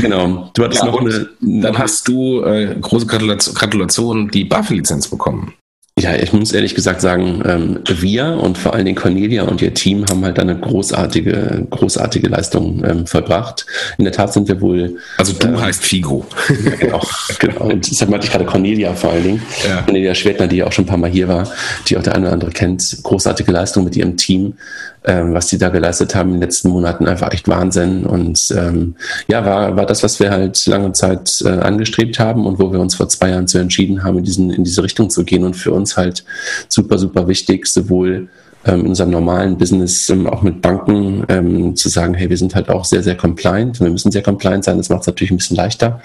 Genau. 0.00 0.50
Du 0.54 0.64
hattest 0.64 0.82
ja, 0.82 0.88
noch 0.88 1.00
eine. 1.00 1.28
Dann 1.40 1.78
hast 1.78 2.06
du 2.06 2.44
äh, 2.44 2.76
große 2.80 3.06
Gratulation, 3.06 4.28
die 4.28 4.44
BAFE-Lizenz 4.44 5.08
bekommen. 5.08 5.54
Ja, 6.02 6.16
ich 6.16 6.32
muss 6.32 6.50
ehrlich 6.50 6.74
gesagt 6.74 7.00
sagen, 7.00 7.42
ähm, 7.46 7.78
wir 7.86 8.26
und 8.42 8.58
vor 8.58 8.74
allen 8.74 8.86
Dingen 8.86 8.96
Cornelia 8.96 9.44
und 9.44 9.62
ihr 9.62 9.72
Team 9.72 10.04
haben 10.10 10.24
halt 10.24 10.36
eine 10.40 10.58
großartige, 10.58 11.64
großartige 11.70 12.26
Leistung 12.26 12.82
ähm, 12.84 13.06
vollbracht. 13.06 13.66
In 13.98 14.04
der 14.04 14.12
Tat 14.12 14.32
sind 14.32 14.48
wir 14.48 14.60
wohl. 14.60 14.96
Also 15.16 15.32
du 15.34 15.46
ähm, 15.46 15.60
heißt 15.60 15.84
Figo. 15.84 16.26
Ja, 16.64 16.70
genau, 16.80 17.02
genau. 17.38 17.60
Und 17.66 17.88
deshalb 17.88 18.10
meinte 18.10 18.26
ich 18.26 18.32
gerade 18.32 18.44
Cornelia 18.44 18.94
vor 18.94 19.12
allen 19.12 19.22
Dingen. 19.22 19.42
Ja. 19.64 19.82
Cornelia 19.82 20.12
Schwertner, 20.16 20.48
die 20.48 20.56
ja 20.56 20.66
auch 20.66 20.72
schon 20.72 20.86
ein 20.86 20.88
paar 20.88 20.98
Mal 20.98 21.10
hier 21.10 21.28
war, 21.28 21.48
die 21.86 21.96
auch 21.96 22.02
der 22.02 22.16
eine 22.16 22.24
oder 22.24 22.32
andere 22.32 22.50
kennt. 22.50 22.98
Großartige 23.04 23.52
Leistung 23.52 23.84
mit 23.84 23.94
ihrem 23.94 24.16
Team. 24.16 24.54
Ähm, 25.04 25.34
was 25.34 25.48
die 25.48 25.58
da 25.58 25.68
geleistet 25.68 26.14
haben 26.14 26.30
in 26.30 26.34
den 26.36 26.42
letzten 26.42 26.68
Monaten, 26.68 27.06
einfach 27.06 27.32
echt 27.32 27.48
Wahnsinn. 27.48 28.04
Und 28.04 28.54
ähm, 28.56 28.94
ja, 29.28 29.44
war, 29.44 29.76
war 29.76 29.86
das, 29.86 30.02
was 30.02 30.20
wir 30.20 30.30
halt 30.30 30.64
lange 30.66 30.92
Zeit 30.92 31.42
äh, 31.44 31.48
angestrebt 31.48 32.18
haben 32.18 32.46
und 32.46 32.58
wo 32.58 32.72
wir 32.72 32.80
uns 32.80 32.94
vor 32.94 33.08
zwei 33.08 33.30
Jahren 33.30 33.48
zu 33.48 33.58
entschieden 33.58 34.04
haben, 34.04 34.18
in, 34.18 34.24
diesen, 34.24 34.50
in 34.50 34.64
diese 34.64 34.82
Richtung 34.82 35.10
zu 35.10 35.24
gehen 35.24 35.44
und 35.44 35.54
für 35.54 35.72
uns 35.72 35.96
halt 35.96 36.24
super, 36.68 36.98
super 36.98 37.26
wichtig, 37.26 37.66
sowohl 37.66 38.28
ähm, 38.64 38.80
in 38.80 38.86
unserem 38.88 39.10
normalen 39.10 39.58
Business 39.58 40.08
ähm, 40.08 40.28
auch 40.28 40.42
mit 40.42 40.62
Banken 40.62 41.24
ähm, 41.28 41.74
zu 41.74 41.88
sagen, 41.88 42.14
hey, 42.14 42.30
wir 42.30 42.36
sind 42.36 42.54
halt 42.54 42.68
auch 42.68 42.84
sehr, 42.84 43.02
sehr 43.02 43.16
compliant. 43.16 43.80
Wir 43.80 43.90
müssen 43.90 44.12
sehr 44.12 44.22
compliant 44.22 44.64
sein. 44.64 44.76
Das 44.76 44.88
macht 44.88 45.00
es 45.00 45.06
natürlich 45.08 45.32
ein 45.32 45.36
bisschen 45.36 45.56
leichter. 45.56 46.00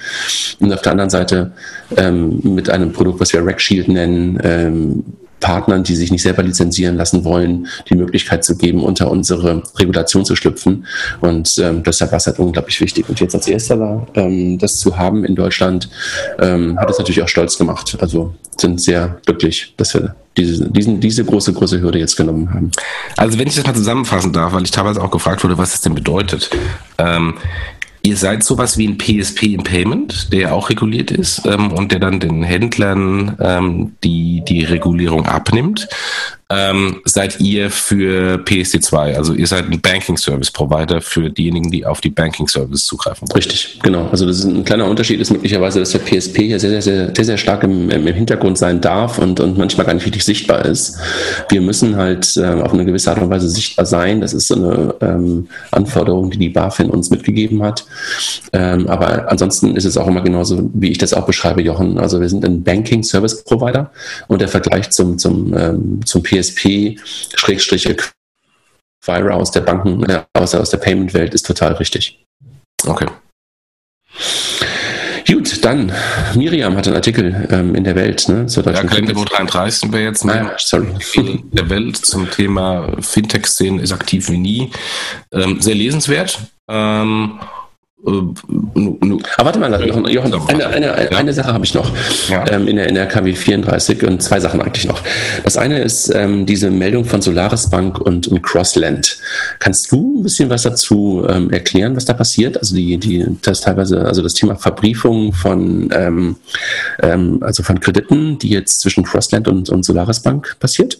Und 0.59 0.73
auf 0.73 0.81
der 0.81 0.93
anderen 0.93 1.11
Seite 1.11 1.51
ähm, 1.95 2.39
mit 2.43 2.69
einem 2.69 2.93
Produkt, 2.93 3.19
was 3.19 3.31
wir 3.31 3.45
Rack 3.45 3.61
Shield 3.61 3.89
nennen, 3.89 4.39
ähm, 4.43 5.03
Partnern, 5.39 5.83
die 5.83 5.95
sich 5.95 6.11
nicht 6.11 6.21
selber 6.21 6.43
lizenzieren 6.43 6.95
lassen 6.95 7.23
wollen, 7.23 7.67
die 7.89 7.95
Möglichkeit 7.95 8.43
zu 8.43 8.57
geben, 8.57 8.83
unter 8.83 9.11
unsere 9.11 9.63
Regulation 9.77 10.25
zu 10.25 10.35
schlüpfen. 10.35 10.85
Und 11.21 11.57
ähm, 11.59 11.83
deshalb 11.83 12.11
war 12.11 12.17
es 12.17 12.27
halt 12.27 12.39
unglaublich 12.39 12.81
wichtig. 12.81 13.07
Und 13.07 13.19
jetzt 13.19 13.35
als 13.35 13.47
erster 13.47 13.79
war, 13.79 14.07
ähm, 14.15 14.57
das 14.57 14.77
zu 14.77 14.97
haben 14.97 15.23
in 15.25 15.35
Deutschland, 15.35 15.89
ähm, 16.39 16.79
hat 16.79 16.89
es 16.89 16.97
natürlich 16.97 17.21
auch 17.21 17.27
stolz 17.27 17.57
gemacht. 17.57 17.97
Also 17.99 18.33
sind 18.59 18.81
sehr 18.81 19.17
glücklich, 19.25 19.73
dass 19.77 19.93
wir 19.93 20.15
diese, 20.35 20.69
diesen, 20.69 20.99
diese 20.99 21.23
große, 21.23 21.53
große 21.53 21.81
Hürde 21.81 21.99
jetzt 21.99 22.15
genommen 22.15 22.53
haben. 22.53 22.71
Also 23.15 23.39
wenn 23.39 23.47
ich 23.47 23.55
das 23.55 23.65
mal 23.65 23.73
zusammenfassen 23.73 24.33
darf, 24.33 24.53
weil 24.53 24.63
ich 24.63 24.71
teilweise 24.71 25.01
auch 25.01 25.11
gefragt 25.11 25.43
wurde, 25.43 25.57
was 25.57 25.71
das 25.71 25.81
denn 25.81 25.95
bedeutet. 25.95 26.49
Ähm, 26.97 27.35
Ihr 28.07 28.15
seid 28.15 28.41
sowas 28.41 28.77
wie 28.77 28.87
ein 28.87 28.97
PSP 28.97 29.47
im 29.47 29.63
Payment, 29.63 30.31
der 30.31 30.53
auch 30.53 30.69
reguliert 30.69 31.11
ist 31.11 31.45
ähm, 31.45 31.73
und 31.73 31.91
der 31.91 31.99
dann 31.99 32.21
den 32.21 32.41
Händlern 32.41 33.35
ähm, 33.41 33.95
die, 34.01 34.45
die 34.47 34.63
Regulierung 34.63 35.25
abnimmt 35.25 35.89
ähm, 36.49 37.01
seid 37.03 37.41
ihr 37.41 37.69
für 37.69 38.37
PSD2. 38.37 39.15
Also 39.15 39.33
ihr 39.33 39.47
seid 39.47 39.65
ein 39.65 39.81
Banking 39.81 40.17
Service 40.17 40.49
Provider 40.49 41.01
für 41.01 41.29
diejenigen, 41.29 41.71
die 41.71 41.85
auf 41.85 41.99
die 41.99 42.09
Banking 42.09 42.47
Service 42.47 42.85
zugreifen. 42.85 43.29
Richtig, 43.33 43.79
genau. 43.83 44.07
Also 44.11 44.25
das 44.25 44.39
ist 44.39 44.45
ein 44.45 44.63
kleiner 44.63 44.85
Unterschied 44.85 45.19
ist 45.19 45.29
möglicherweise, 45.31 45.79
dass 45.79 45.91
der 45.91 45.99
PSP 45.99 46.43
hier 46.43 46.59
sehr, 46.59 46.81
sehr, 46.81 47.11
sehr, 47.13 47.25
sehr 47.25 47.37
stark 47.37 47.63
im, 47.63 47.89
im 47.89 48.07
Hintergrund 48.07 48.57
sein 48.57 48.79
darf 48.79 49.17
und, 49.17 49.41
und 49.41 49.57
manchmal 49.57 49.85
gar 49.85 49.93
nicht 49.93 50.05
richtig 50.05 50.23
sichtbar 50.23 50.63
ist. 50.65 50.97
Wir 51.49 51.59
müssen 51.59 51.97
halt 51.97 52.37
äh, 52.37 52.45
auf 52.45 52.73
eine 52.73 52.85
gewisse 52.85 53.11
Art 53.11 53.21
und 53.21 53.29
Weise 53.29 53.49
sichtbar 53.49 53.85
sein. 53.85 54.21
Das 54.21 54.33
ist 54.33 54.47
so 54.47 54.55
eine 54.55 54.95
ähm, 55.01 55.49
Anforderung, 55.71 56.31
die 56.31 56.37
die 56.37 56.49
BaFin 56.49 56.89
uns 56.89 57.09
mitgegeben 57.09 57.61
hat. 57.61 57.85
Ähm, 58.53 58.87
aber 58.87 59.29
ansonsten 59.29 59.75
ist 59.75 59.85
es 59.85 59.97
auch 59.97 60.07
immer 60.07 60.21
genauso, 60.21 60.69
wie 60.73 60.91
ich 60.91 60.97
das 60.97 61.13
auch 61.13 61.25
beschreibe, 61.25 61.61
Jochen. 61.61 61.97
Also 61.97 62.21
wir 62.21 62.29
sind 62.29 62.45
ein 62.45 62.63
Banking 62.63 63.03
Service 63.03 63.43
Provider 63.43 63.91
und 64.29 64.39
der 64.39 64.47
Vergleich 64.47 64.91
zum, 64.91 65.17
zum, 65.17 65.53
ähm, 65.53 65.99
zum 66.05 66.23
PSP 66.23 66.36
PSP, 66.41 66.99
Schrägstrich 67.35 67.87
Acquire 67.87 69.33
aus 69.33 69.51
der 69.51 69.61
Banken, 69.61 70.03
äh, 70.03 70.23
aus, 70.33 70.55
aus 70.55 70.69
der 70.69 70.77
Payment-Welt 70.77 71.33
ist 71.33 71.45
total 71.45 71.73
richtig. 71.73 72.23
Okay. 72.85 73.07
Gut, 75.27 75.65
dann, 75.65 75.91
Miriam 76.35 76.77
hat 76.77 76.87
einen 76.87 76.95
Artikel 76.95 77.47
ähm, 77.51 77.75
in 77.75 77.83
der 77.83 77.95
Welt. 77.95 78.29
Ne, 78.29 78.45
zur 78.45 78.65
ja, 78.65 78.83
Kalenderbuch 78.83 79.25
33 79.25 79.81
sind 79.81 79.93
wir 79.93 80.01
jetzt. 80.01 80.23
Ne? 80.23 80.51
Ah, 80.53 80.55
sorry. 80.57 80.87
In 81.15 81.51
der 81.51 81.69
Welt 81.69 81.97
zum 81.97 82.31
Thema 82.31 82.93
Fintech-Szene 83.01 83.81
ist 83.81 83.91
aktiv 83.91 84.29
wie 84.29 84.37
nie. 84.37 84.71
Ähm, 85.33 85.59
sehr 85.59 85.75
lesenswert. 85.75 86.39
Ähm, 86.69 87.39
aber 88.05 88.35
warte 89.37 89.59
mal, 89.59 89.69
noch, 89.69 90.07
Jochen, 90.07 90.33
eine, 90.49 90.67
eine, 90.67 90.85
ja. 90.85 91.17
eine 91.17 91.33
Sache 91.33 91.51
habe 91.51 91.65
ich 91.65 91.73
noch 91.73 91.91
ja. 92.29 92.45
ähm, 92.51 92.67
in, 92.67 92.75
der, 92.75 92.87
in 92.89 92.95
der 92.95 93.07
KW 93.07 93.33
34 93.33 94.03
und 94.03 94.21
zwei 94.21 94.39
Sachen 94.39 94.61
eigentlich 94.61 94.85
noch. 94.85 95.01
Das 95.43 95.57
eine 95.57 95.81
ist 95.81 96.13
ähm, 96.13 96.45
diese 96.45 96.69
Meldung 96.69 97.05
von 97.05 97.23
Solaris 97.23 97.71
Bank 97.71 97.99
und, 97.99 98.27
und 98.27 98.43
Crossland. 98.43 99.17
Kannst 99.57 99.91
du 99.91 100.19
ein 100.19 100.23
bisschen 100.23 100.49
was 100.51 100.61
dazu 100.61 101.25
ähm, 101.27 101.49
erklären, 101.49 101.95
was 101.95 102.05
da 102.05 102.13
passiert? 102.13 102.57
Also 102.57 102.75
die, 102.75 102.97
die, 102.97 103.25
das 103.41 103.61
teilweise, 103.61 104.05
also 104.05 104.21
das 104.21 104.35
Thema 104.35 104.55
Verbriefung 104.55 105.33
von, 105.33 105.89
ähm, 105.91 106.35
ähm, 107.01 107.39
also 107.41 107.63
von 107.63 107.79
Krediten, 107.79 108.37
die 108.37 108.49
jetzt 108.49 108.79
zwischen 108.81 109.03
Crossland 109.05 109.47
und, 109.47 109.69
und 109.69 109.83
Solaris 109.83 110.19
Bank 110.19 110.55
passiert? 110.59 110.99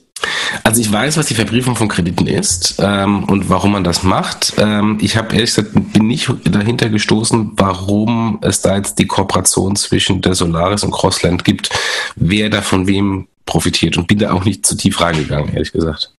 Also 0.63 0.81
ich 0.81 0.91
weiß, 0.91 1.17
was 1.17 1.27
die 1.27 1.35
Verbriefung 1.35 1.75
von 1.75 1.87
Krediten 1.87 2.27
ist 2.27 2.75
ähm, 2.79 3.23
und 3.25 3.49
warum 3.49 3.73
man 3.73 3.83
das 3.83 4.03
macht. 4.03 4.53
Ähm, 4.57 4.97
ich 5.01 5.17
habe 5.17 5.33
ehrlich 5.35 5.53
gesagt 5.53 5.71
bin 5.93 6.07
nicht 6.07 6.31
dahinter 6.45 6.89
gestoßen, 6.89 7.51
warum 7.55 8.39
es 8.41 8.61
da 8.61 8.77
jetzt 8.77 8.99
die 8.99 9.07
Kooperation 9.07 9.75
zwischen 9.75 10.21
der 10.21 10.35
Solaris 10.35 10.83
und 10.83 10.91
Crossland 10.91 11.43
gibt, 11.43 11.69
wer 12.15 12.49
da 12.49 12.61
von 12.61 12.87
wem 12.87 13.27
profitiert 13.45 13.97
und 13.97 14.07
bin 14.07 14.19
da 14.19 14.31
auch 14.33 14.45
nicht 14.45 14.65
zu 14.65 14.75
tief 14.75 14.99
reingegangen, 14.99 15.53
ehrlich 15.53 15.71
gesagt. 15.71 16.16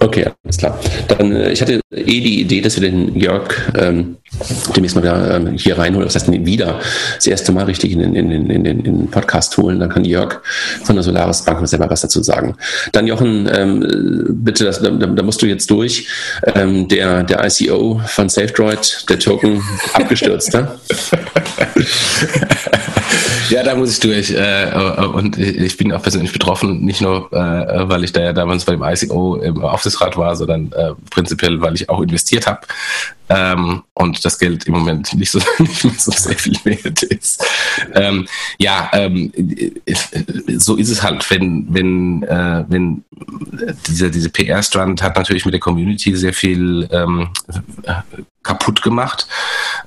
Okay, 0.00 0.26
alles 0.44 0.56
klar. 0.56 0.78
Dann, 1.08 1.32
äh, 1.32 1.50
ich 1.50 1.60
hatte 1.60 1.80
eh 1.90 2.20
die 2.20 2.40
Idee, 2.40 2.60
dass 2.60 2.80
wir 2.80 2.90
den 2.90 3.16
Jörg 3.16 3.54
ähm, 3.76 4.16
demnächst 4.74 4.96
mal 4.96 5.02
wieder 5.02 5.36
ähm, 5.36 5.56
hier 5.56 5.76
reinholen. 5.76 6.06
Das 6.06 6.14
heißt, 6.14 6.30
wieder 6.30 6.80
das 7.16 7.26
erste 7.26 7.52
Mal 7.52 7.64
richtig 7.64 7.92
in, 7.92 8.00
in, 8.00 8.14
in, 8.14 8.50
in, 8.50 8.64
in 8.64 8.82
den 8.82 9.10
Podcast 9.10 9.56
holen. 9.58 9.80
Dann 9.80 9.90
kann 9.90 10.04
Jörg 10.04 10.40
von 10.84 10.96
der 10.96 11.02
Solaris 11.02 11.42
Bank 11.42 11.66
selber 11.68 11.90
was 11.90 12.00
dazu 12.00 12.22
sagen. 12.22 12.56
Dann, 12.92 13.06
Jochen, 13.06 13.50
ähm, 13.52 14.26
bitte, 14.42 14.64
das, 14.64 14.80
da, 14.80 14.90
da 14.90 15.22
musst 15.22 15.42
du 15.42 15.46
jetzt 15.46 15.70
durch. 15.70 16.06
Ähm, 16.54 16.88
der, 16.88 17.22
der 17.22 17.44
ICO 17.44 18.00
von 18.06 18.28
SafeDroid, 18.28 19.06
der 19.08 19.18
Token, 19.18 19.62
abgestürzt, 19.92 20.54
ne? 20.54 20.68
Ja, 23.50 23.62
da 23.62 23.74
muss 23.74 23.92
ich 23.92 24.00
durch. 24.00 24.30
Äh, 24.30 24.70
und 25.12 25.38
ich 25.38 25.76
bin 25.76 25.92
auch 25.92 26.02
persönlich 26.02 26.32
betroffen, 26.32 26.84
nicht 26.84 27.00
nur, 27.00 27.32
äh, 27.32 27.88
weil 27.88 28.04
ich 28.04 28.12
da 28.12 28.22
ja 28.22 28.32
damals 28.32 28.64
bei 28.64 28.72
dem 28.72 28.82
ICO 28.82 29.36
im 29.36 29.62
Aufsichtsrat 29.62 30.16
war, 30.16 30.36
sondern 30.36 30.72
äh, 30.72 30.92
prinzipiell, 31.10 31.60
weil 31.60 31.74
ich 31.74 31.88
auch 31.88 32.00
investiert 32.00 32.46
habe 32.46 32.60
ähm, 33.30 33.82
und 33.94 34.24
das 34.24 34.38
Geld 34.38 34.66
im 34.66 34.74
Moment 34.74 35.14
nicht 35.14 35.30
so, 35.30 35.38
nicht 35.58 35.84
mehr 35.84 35.94
so 35.96 36.10
sehr 36.10 36.36
viel 36.36 36.56
wert 36.64 37.02
ist. 37.04 37.44
Ähm, 37.94 38.26
ja, 38.58 38.90
ähm, 38.92 39.32
so 40.56 40.76
ist 40.76 40.90
es 40.90 41.02
halt, 41.02 41.28
wenn, 41.30 41.66
wenn, 41.70 42.22
äh, 42.24 42.64
wenn 42.68 43.04
dieser, 43.86 44.10
diese 44.10 44.30
PR-Strand 44.30 45.02
hat 45.02 45.16
natürlich 45.16 45.44
mit 45.44 45.54
der 45.54 45.60
Community 45.60 46.16
sehr 46.16 46.34
viel 46.34 46.88
ähm, 46.90 47.28
kaputt 48.42 48.82
gemacht. 48.82 49.26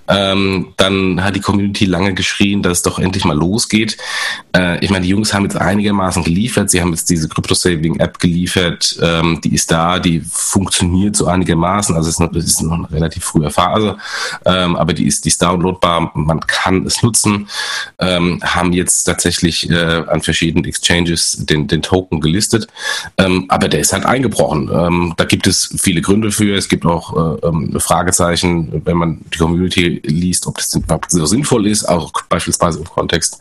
Ähm, 0.08 0.74
dann 0.78 1.24
hat 1.24 1.36
die 1.36 1.40
Community 1.40 1.86
lange 1.86 2.14
geschrien, 2.14 2.62
dass 2.62 2.80
es 2.80 2.84
doch 2.84 3.00
endlich 3.00 3.26
mal 3.26 3.36
losgeht. 3.36 3.98
Äh, 4.56 4.84
ich 4.84 4.92
meine, 4.92 5.04
die 5.04 5.10
Jungs 5.10 5.34
haben 5.34 5.44
jetzt 5.44 5.58
einigermaßen 5.58 6.24
geliefert. 6.24 6.70
Sie 6.70 6.82
haben 6.82 6.92
jetzt 6.92 7.10
diese 7.10 7.30
Crypto-Saving-App 7.30 8.20
geliefert. 8.20 8.98
Ähm, 9.02 9.42
die 9.44 9.56
ist 9.56 9.72
da, 9.72 10.00
die 10.00 10.22
funktioniert 10.22 11.16
so 11.16 11.26
einigermaßen. 11.26 11.96
Also 11.96 12.10
es 12.10 12.16
ist 12.16 12.20
noch, 12.20 12.34
es 12.34 12.46
ist 12.46 12.62
noch 12.62 12.92
relativ 12.92 13.24
frühe 13.34 13.50
Phase, 13.50 13.98
ähm, 14.46 14.76
aber 14.76 14.94
die 14.94 15.08
ist, 15.08 15.26
die 15.26 15.30
ist 15.30 15.42
downloadbar. 15.42 16.12
Man 16.14 16.40
kann 16.42 16.86
es 16.86 17.02
nutzen. 17.04 17.48
Ähm, 18.00 18.40
haben 18.44 18.74
jetzt 18.74 19.04
tatsächlich 19.04 19.70
äh, 19.70 20.04
an 20.08 20.22
verschiedenen 20.22 20.66
Exchanges 20.66 21.38
den, 21.40 21.68
den 21.68 21.82
Token 21.82 22.22
gelistet. 22.22 22.68
Ähm, 23.18 23.46
aber 23.50 23.68
der 23.68 23.80
ist 23.80 23.94
halt 23.94 24.06
eingebrochen. 24.06 24.70
Ähm, 24.74 25.14
da 25.18 25.26
gibt 25.26 25.48
es 25.48 25.76
viele 25.78 26.02
Gründe 26.02 26.32
für. 26.32 26.56
Es 26.56 26.70
gibt 26.70 26.86
auch 26.86 27.38
äh, 27.42 27.48
ähm, 27.48 27.80
Fragezeichen, 27.80 28.82
wenn 28.86 28.98
man 28.98 29.22
die 29.34 29.38
Community 29.38 30.02
liest, 30.06 30.48
ob 30.48 30.58
das 30.58 30.74
überhaupt 30.76 31.12
so 31.12 31.26
sinnvoll 31.26 31.68
ist, 31.68 31.86
auch 31.86 32.12
beispielsweise 32.30 32.80
im 32.80 32.86
Kontext 32.86 33.40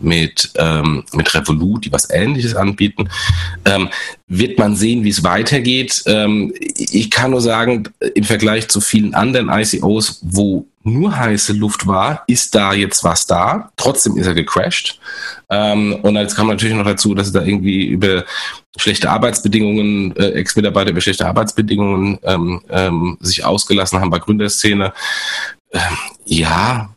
mit, 0.00 0.50
ähm, 0.56 1.04
mit 1.12 1.32
Revolut, 1.34 1.84
die 1.84 1.92
was 1.92 2.10
Ähnliches 2.10 2.54
anbieten. 2.54 3.08
Ähm, 3.64 3.88
wird 4.28 4.58
man 4.58 4.76
sehen, 4.76 5.04
wie 5.04 5.08
es 5.08 5.24
weitergeht. 5.24 6.02
Ähm, 6.06 6.52
ich 6.58 7.10
kann 7.10 7.30
nur 7.30 7.40
sagen, 7.40 7.84
im 8.14 8.24
Vergleich 8.24 8.68
zu 8.68 8.80
vielen 8.80 9.14
anderen 9.14 9.48
ICOs, 9.48 10.20
wo 10.22 10.66
nur 10.82 11.16
heiße 11.16 11.54
Luft 11.54 11.86
war, 11.86 12.24
ist 12.26 12.54
da 12.54 12.72
jetzt 12.72 13.04
was 13.04 13.26
da. 13.26 13.70
Trotzdem 13.76 14.16
ist 14.16 14.26
er 14.26 14.34
gecrashed. 14.34 15.00
Ähm, 15.50 15.98
und 16.02 16.16
jetzt 16.16 16.36
kam 16.36 16.48
natürlich 16.48 16.76
noch 16.76 16.84
dazu, 16.84 17.14
dass 17.14 17.32
da 17.32 17.42
irgendwie 17.42 17.86
über 17.86 18.24
schlechte 18.76 19.10
Arbeitsbedingungen, 19.10 20.14
äh, 20.16 20.30
Ex-Mitarbeiter 20.32 20.90
über 20.90 21.00
schlechte 21.00 21.26
Arbeitsbedingungen 21.26 22.18
ähm, 22.22 23.16
sich 23.20 23.44
ausgelassen 23.44 23.98
haben 24.00 24.10
bei 24.10 24.18
Gründerszene. 24.18 24.92
Ja, 26.24 26.90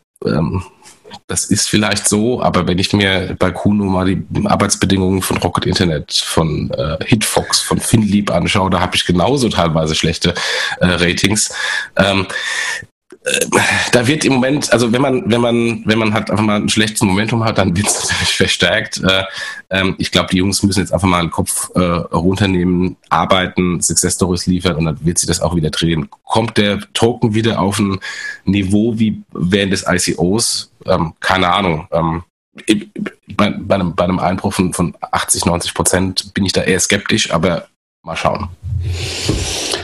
das 1.26 1.46
ist 1.46 1.68
vielleicht 1.68 2.08
so, 2.08 2.42
aber 2.42 2.66
wenn 2.66 2.78
ich 2.78 2.92
mir 2.92 3.36
bei 3.38 3.50
Kuno 3.50 3.84
mal 3.84 4.06
die 4.06 4.46
Arbeitsbedingungen 4.46 5.22
von 5.22 5.38
Rocket 5.38 5.66
Internet, 5.66 6.12
von 6.12 6.70
äh, 6.70 6.98
Hitfox, 7.04 7.60
von 7.60 7.78
Finlieb 7.78 8.30
anschaue, 8.30 8.70
da 8.70 8.80
habe 8.80 8.96
ich 8.96 9.04
genauso 9.04 9.48
teilweise 9.48 9.94
schlechte 9.94 10.34
äh, 10.80 10.86
Ratings. 10.86 11.54
Ähm, 11.96 12.26
da 13.92 14.06
wird 14.06 14.24
im 14.24 14.34
Moment, 14.34 14.72
also 14.72 14.92
wenn 14.92 15.00
man, 15.00 15.30
wenn 15.30 15.40
man, 15.40 15.82
wenn 15.84 15.98
man 15.98 16.12
halt 16.12 16.30
einfach 16.30 16.44
mal 16.44 16.56
ein 16.56 16.68
schlechtes 16.68 17.02
Momentum 17.02 17.44
hat, 17.44 17.58
dann 17.58 17.76
wird 17.76 17.86
es 17.86 18.02
natürlich 18.10 18.36
verstärkt. 18.36 19.00
Äh, 19.02 19.24
ähm, 19.70 19.94
ich 19.98 20.10
glaube, 20.10 20.30
die 20.32 20.38
Jungs 20.38 20.62
müssen 20.62 20.80
jetzt 20.80 20.92
einfach 20.92 21.08
mal 21.08 21.20
den 21.22 21.30
Kopf 21.30 21.70
äh, 21.74 21.80
runternehmen, 21.80 22.96
arbeiten, 23.10 23.80
Success 23.80 24.14
Stories 24.14 24.46
liefern 24.46 24.76
und 24.76 24.86
dann 24.86 25.04
wird 25.04 25.18
sich 25.18 25.28
das 25.28 25.40
auch 25.40 25.54
wieder 25.54 25.70
drehen. 25.70 26.08
Kommt 26.24 26.56
der 26.56 26.80
Token 26.94 27.34
wieder 27.34 27.60
auf 27.60 27.78
ein 27.78 28.00
Niveau 28.44 28.98
wie 28.98 29.22
während 29.32 29.72
des 29.72 29.84
ICOs? 29.86 30.72
Ähm, 30.86 31.12
keine 31.20 31.52
Ahnung. 31.52 31.86
Ähm, 31.92 32.24
bei, 33.36 33.46
einem, 33.46 34.18
Einbruch 34.18 34.52
von 34.52 34.94
80, 35.00 35.46
90 35.46 35.74
Prozent 35.74 36.34
bin 36.34 36.44
ich 36.44 36.52
da 36.52 36.62
eher 36.62 36.80
skeptisch, 36.80 37.30
aber 37.30 37.68
mal 38.02 38.16
schauen. 38.16 38.48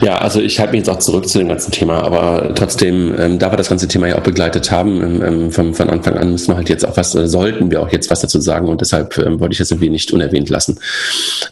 Ja, 0.01 0.17
also 0.17 0.39
ich 0.39 0.59
halte 0.59 0.71
mich 0.71 0.79
jetzt 0.79 0.89
auch 0.89 0.99
zurück 0.99 1.27
zu 1.27 1.39
dem 1.39 1.49
ganzen 1.49 1.71
Thema, 1.71 2.01
aber 2.03 2.53
trotzdem, 2.55 3.13
ähm, 3.19 3.39
da 3.39 3.51
wir 3.51 3.57
das 3.57 3.69
ganze 3.69 3.87
Thema 3.87 4.07
ja 4.07 4.17
auch 4.17 4.23
begleitet 4.23 4.71
haben, 4.71 5.01
ähm, 5.01 5.21
ähm 5.21 5.51
von, 5.51 5.73
von 5.73 5.89
Anfang 5.89 6.17
an 6.17 6.31
müssen 6.31 6.49
wir 6.49 6.55
halt 6.55 6.69
jetzt 6.69 6.85
auch 6.85 6.95
was, 6.95 7.15
äh, 7.15 7.27
sollten 7.27 7.69
wir 7.69 7.81
auch 7.81 7.91
jetzt 7.91 8.09
was 8.09 8.21
dazu 8.21 8.39
sagen 8.39 8.67
und 8.67 8.79
deshalb 8.81 9.17
ähm, 9.17 9.39
wollte 9.39 9.53
ich 9.53 9.57
das 9.57 9.71
irgendwie 9.71 9.89
nicht 9.89 10.11
unerwähnt 10.13 10.49
lassen. 10.49 10.79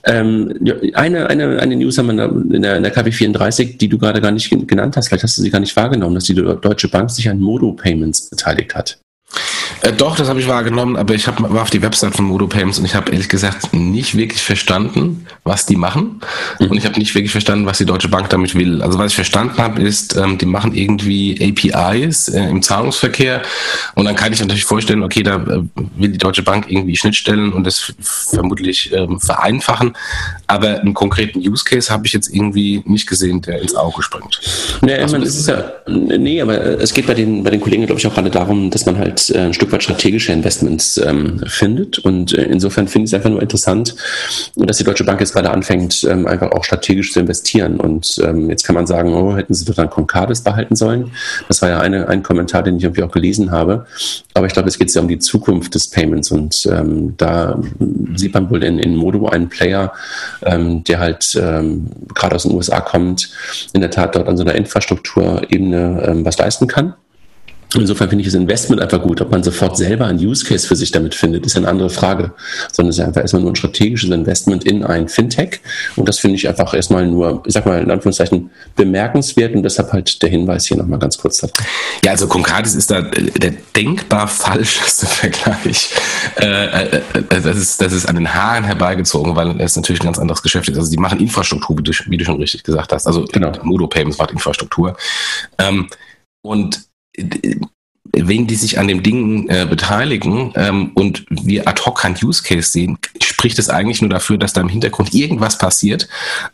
Ähm, 0.06 0.54
eine, 0.94 1.30
eine, 1.30 1.60
eine 1.60 1.76
News 1.76 1.98
haben 1.98 2.08
wir 2.08 2.56
in 2.56 2.62
der, 2.62 2.78
in 2.78 2.84
der 2.84 2.92
KW 2.92 3.12
34, 3.12 3.78
die 3.78 3.90
du 3.90 3.98
gerade 3.98 4.22
gar 4.22 4.32
nicht 4.32 4.50
genannt 4.68 4.96
hast, 4.96 5.10
vielleicht 5.10 5.24
hast 5.24 5.38
du 5.38 5.42
sie 5.42 5.50
gar 5.50 5.60
nicht 5.60 5.76
wahrgenommen, 5.76 6.16
dass 6.16 6.26
die 6.26 6.36
Deutsche 6.36 6.88
Bank 6.88 7.12
sich 7.12 7.30
an 7.30 7.40
Modo 7.40 7.74
Payments 7.74 8.30
beteiligt 8.30 8.76
hat. 8.76 8.98
Äh, 9.82 9.93
doch, 9.93 10.15
das 10.15 10.30
habe 10.30 10.39
ich 10.39 10.47
wahrgenommen, 10.47 10.95
aber 10.95 11.13
ich 11.13 11.28
hab, 11.28 11.41
war 11.41 11.62
auf 11.62 11.69
die 11.69 11.82
Website 11.82 12.15
von 12.15 12.26
Modo 12.26 12.47
Payments 12.47 12.80
und 12.80 12.86
ich 12.86 12.95
habe 12.95 13.12
ehrlich 13.12 13.30
gesagt 13.30 13.73
nicht 13.73 14.15
wirklich 14.15 14.41
verstanden, 14.41 15.26
was 15.43 15.65
die 15.65 15.76
machen. 15.76 16.21
Mhm. 16.60 16.71
Und 16.71 16.78
ich 16.78 16.86
habe 16.86 16.97
nicht 16.97 17.13
wirklich 17.15 17.32
verstanden, 17.32 17.65
was 17.65 17.78
die 17.78 17.86
Deutsche 17.86 18.10
Bank 18.10 18.30
damit 18.30 18.56
will. 18.56 18.82
Also 18.82 18.97
was 18.97 19.12
ich 19.12 19.15
verstanden 19.15 19.58
habe, 19.58 19.82
ist, 19.82 20.15
ähm, 20.15 20.38
die 20.38 20.45
machen 20.45 20.73
irgendwie 20.73 21.38
APIs 21.41 22.30
äh, 22.30 22.41
im 22.50 22.62
Zahlungsverkehr 22.62 23.41
und 23.95 24.06
dann 24.06 24.15
kann 24.15 24.34
ich 24.34 24.39
natürlich 24.39 24.65
vorstellen, 24.65 25.04
okay, 25.04 25.23
da 25.23 25.36
äh, 25.36 25.62
will 25.95 26.10
die 26.10 26.17
Deutsche 26.17 26.43
Bank 26.43 26.65
irgendwie 26.69 26.95
Schnittstellen 26.95 27.54
und 27.54 27.65
das 27.65 27.93
vermutlich 28.00 28.91
ähm, 28.93 29.19
vereinfachen. 29.19 29.95
Aber 30.48 30.80
einen 30.80 30.94
konkreten 30.94 31.40
Use 31.40 31.66
Case 31.66 31.92
habe 31.92 32.08
ich 32.08 32.14
jetzt 32.14 32.34
irgendwie 32.34 32.82
nicht 32.86 33.08
gesehen, 33.08 33.42
der 33.42 33.62
ins 33.62 33.76
Auge 33.76 34.02
springt. 34.02 34.40
Nee, 34.82 34.96
also, 34.96 35.18
man, 35.18 35.28
ist 35.28 35.48
ja, 35.48 35.74
nee, 35.88 36.42
aber 36.42 36.82
es 36.82 36.94
geht 36.94 37.06
bei 37.06 37.14
den, 37.14 37.44
bei 37.44 37.50
den 37.50 37.60
Kollegen, 37.60 37.86
glaube 37.86 38.00
ich, 38.00 38.08
auch 38.08 38.14
gerade 38.14 38.30
darum, 38.30 38.70
dass 38.70 38.86
man 38.86 38.98
halt 38.98 39.30
äh, 39.30 39.40
ein 39.40 39.54
Stück 39.54 39.72
weit 39.74 39.84
strategische 39.84 40.32
Investments 40.32 40.98
ähm, 40.98 41.42
findet. 41.48 42.00
Und 42.00 42.34
äh, 42.34 42.44
insofern 42.44 42.88
finde 42.88 43.06
ich 43.06 43.10
es 43.10 43.14
einfach 43.14 43.30
nur 43.30 43.42
interessant, 43.42 43.96
dass 44.56 44.78
die 44.78 44.84
Deutsche 44.86 45.04
Bank 45.04 45.20
jetzt 45.20 45.34
gerade 45.34 45.52
anfängt, 45.52 46.06
ähm, 46.10 46.28
einfach 46.28 46.52
auch 46.52 46.64
strategisch 46.64 47.12
zu 47.12 47.20
investieren. 47.20 47.80
Und 47.80 48.20
ähm, 48.24 48.50
jetzt 48.50 48.64
kann 48.64 48.76
man 48.76 48.88
sagen, 48.88 49.14
oh, 49.14 49.36
hätten 49.36 49.54
sie 49.54 49.66
doch 49.66 49.76
dann 49.76 49.90
Concardis 49.90 50.42
behalten 50.42 50.76
sollen. 50.76 51.12
Das 51.50 51.62
war 51.62 51.70
ja 51.70 51.80
eine, 51.80 52.08
ein 52.08 52.24
Kommentar, 52.24 52.64
den 52.64 52.78
ich 52.78 52.84
irgendwie 52.84 53.04
auch 53.04 53.12
gelesen 53.12 53.52
habe. 53.52 53.86
Aber 54.34 54.48
ich 54.48 54.54
glaube, 54.54 54.70
es 54.70 54.80
geht 54.80 54.94
ja 54.94 55.02
um 55.02 55.08
die 55.08 55.20
Zukunft 55.20 55.76
des 55.76 55.90
Payments. 55.90 56.32
Und 56.32 56.68
ähm, 56.72 57.16
da 57.18 57.60
sieht 58.16 58.34
man 58.34 58.50
wohl 58.50 58.64
in, 58.64 58.80
in 58.80 58.96
Modo 58.96 59.28
einen 59.28 59.50
Player, 59.50 59.92
ähm, 60.43 60.84
der 60.84 61.00
halt 61.00 61.39
ähm, 61.41 61.89
gerade 62.13 62.36
aus 62.36 62.43
den 62.43 62.54
USA 62.54 62.80
kommt, 62.80 63.32
in 63.73 63.82
der 63.82 63.91
Tat 63.91 64.15
dort 64.15 64.28
an 64.28 64.38
so 64.38 64.43
einer 64.43 64.56
Infrastrukturebene 64.56 66.04
ähm, 66.08 66.26
was 66.26 66.38
leisten 66.38 66.67
kann. 66.67 66.93
Insofern 67.75 68.08
finde 68.08 68.21
ich 68.21 68.27
das 68.27 68.34
Investment 68.34 68.82
einfach 68.82 69.01
gut. 69.01 69.19
Ob 69.19 69.30
man 69.30 69.43
sofort 69.43 69.75
selber 69.75 70.06
ein 70.06 70.17
Use 70.17 70.45
Case 70.45 70.65
für 70.65 70.75
sich 70.75 70.91
damit 70.91 71.13
findet, 71.13 71.45
ist 71.45 71.58
eine 71.58 71.67
andere 71.67 71.89
Frage. 71.89 72.32
Sondern 72.71 72.91
es 72.91 72.97
ist 72.97 73.06
einfach 73.06 73.21
erstmal 73.21 73.41
nur 73.41 73.51
ein 73.51 73.56
strategisches 73.56 74.10
Investment 74.10 74.63
in 74.63 74.86
ein 74.86 75.10
Fintech. 75.10 75.60
Und 75.97 76.08
das 76.08 76.19
finde 76.19 76.36
ich 76.36 76.47
einfach 76.47 76.73
erstmal 76.73 77.06
nur, 77.08 77.43
ich 77.45 77.53
sag 77.53 77.65
mal 77.65 77.82
in 77.82 77.91
Anführungszeichen, 77.91 78.49
bemerkenswert. 78.75 79.53
Und 79.53 79.63
deshalb 79.63 79.91
halt 79.91 80.21
der 80.21 80.30
Hinweis 80.30 80.65
hier 80.65 80.77
nochmal 80.77 80.99
ganz 80.99 81.17
kurz 81.17 81.38
darauf. 81.38 81.58
Ja, 82.06 82.12
also 82.12 82.27
Concardis 82.27 82.73
ist 82.73 82.89
da 82.89 83.01
der 83.01 83.51
denkbar 83.75 84.30
falscheste 84.30 85.06
Vergleich. 85.17 85.89
Äh, 86.39 86.45
äh, 86.45 87.01
äh, 87.13 87.23
das, 87.41 87.58
ist, 87.58 87.82
das 87.82 87.91
ist 87.91 88.08
an 88.08 88.15
den 88.15 88.34
Haaren 88.34 88.63
herbeigezogen, 88.63 89.36
weil 89.36 89.60
es 89.60 89.75
natürlich 89.75 90.01
ein 90.01 90.06
ganz 90.06 90.19
anderes 90.19 90.41
Geschäft 90.41 90.69
ist. 90.69 90.77
Also 90.77 90.89
die 90.89 90.97
machen 90.97 91.19
Infrastruktur, 91.19 91.77
wie 91.77 91.84
du, 91.84 91.91
wie 92.06 92.17
du 92.17 92.23
schon 92.23 92.39
richtig 92.39 92.63
gesagt 92.63 92.93
hast. 92.93 93.08
Also 93.08 93.25
genau. 93.25 93.51
Modo 93.63 93.88
Payments 93.88 94.17
macht 94.17 94.32
Infrastruktur. 94.32 94.95
Ähm, 95.60 95.89
und 96.41 96.87
wenn 98.13 98.47
die 98.47 98.56
sich 98.56 98.80
an 98.80 98.88
dem 98.88 99.03
Ding 99.03 99.49
äh, 99.49 99.65
beteiligen 99.69 100.51
ähm, 100.56 100.91
und 100.93 101.25
wir 101.30 101.67
ad 101.67 101.82
hoc 101.86 101.99
kein 101.99 102.15
Use 102.21 102.41
Case 102.41 102.71
sehen, 102.71 102.97
spricht 103.21 103.60
es 103.60 103.69
eigentlich 103.69 104.01
nur 104.01 104.10
dafür, 104.10 104.38
dass 104.38 104.53
da 104.53 104.62
im 104.62 104.69
Hintergrund 104.69 105.13
irgendwas 105.13 105.58
passiert 105.58 106.08